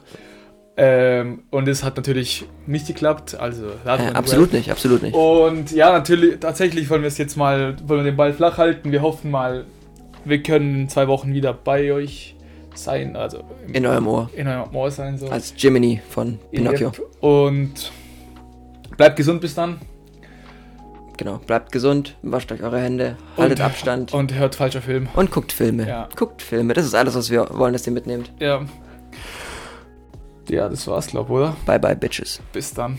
Ähm, 0.76 1.44
und 1.50 1.68
es 1.68 1.84
hat 1.84 1.96
natürlich 1.96 2.46
nicht 2.66 2.86
geklappt. 2.86 3.36
Also 3.38 3.66
Äh, 3.84 3.88
absolut 4.14 4.52
nicht, 4.52 4.70
absolut 4.70 5.02
nicht. 5.02 5.14
und 5.46 5.70
ja, 5.70 5.92
natürlich, 5.92 6.40
tatsächlich 6.40 6.90
wollen 6.90 7.02
wir 7.02 7.08
es 7.08 7.18
jetzt 7.18 7.36
mal, 7.36 7.76
wollen 7.86 8.00
wir 8.04 8.10
den 8.10 8.16
Ball 8.16 8.32
flach 8.32 8.58
halten. 8.58 8.90
Wir 8.90 9.02
hoffen 9.02 9.30
mal, 9.30 9.64
wir 10.24 10.42
können 10.42 10.82
in 10.82 10.88
zwei 10.88 11.06
Wochen 11.06 11.32
wieder 11.32 11.52
bei 11.52 11.92
euch 11.92 12.34
sein, 12.74 13.16
also 13.16 13.42
im- 13.66 13.74
In 13.74 13.86
eurem 13.86 14.06
Ohr. 14.08 14.30
in 14.34 14.46
eurem 14.48 14.74
Ohr 14.74 14.90
sein. 14.90 15.18
So. 15.18 15.28
Als 15.28 15.54
Jiminy 15.56 16.00
von 16.08 16.38
Pinocchio. 16.50 16.92
Und 17.20 17.92
bleibt 18.96 19.16
gesund 19.16 19.40
bis 19.40 19.54
dann. 19.54 19.78
Genau. 21.16 21.38
Bleibt 21.38 21.70
gesund, 21.70 22.16
wascht 22.22 22.50
euch 22.50 22.62
eure 22.62 22.80
Hände, 22.80 23.16
haltet 23.36 23.60
Und- 23.60 23.64
Abstand 23.64 24.12
und, 24.12 24.32
Und 24.32 24.38
hört 24.38 24.56
falscher 24.56 24.82
Film. 24.82 25.08
guckt 25.30 25.52
Filme. 25.52 25.86
Ja. 25.88 26.08
Guckt 26.16 26.42
Filme. 26.42 26.74
Das 26.74 26.84
ist 26.84 26.94
alles, 26.94 27.14
was 27.14 27.30
wir 27.30 27.46
wollen, 27.52 27.72
dass 27.72 27.86
ihr 27.86 27.92
mitnehmt. 27.92 28.32
Ja. 28.40 28.62
Ja, 30.50 30.68
das 30.68 30.86
war's, 30.88 31.06
glaub, 31.06 31.30
oder? 31.30 31.56
Bye 31.66 31.78
bye, 31.78 31.96
Bitches. 31.96 32.40
Bis 32.52 32.74
dann. 32.74 32.98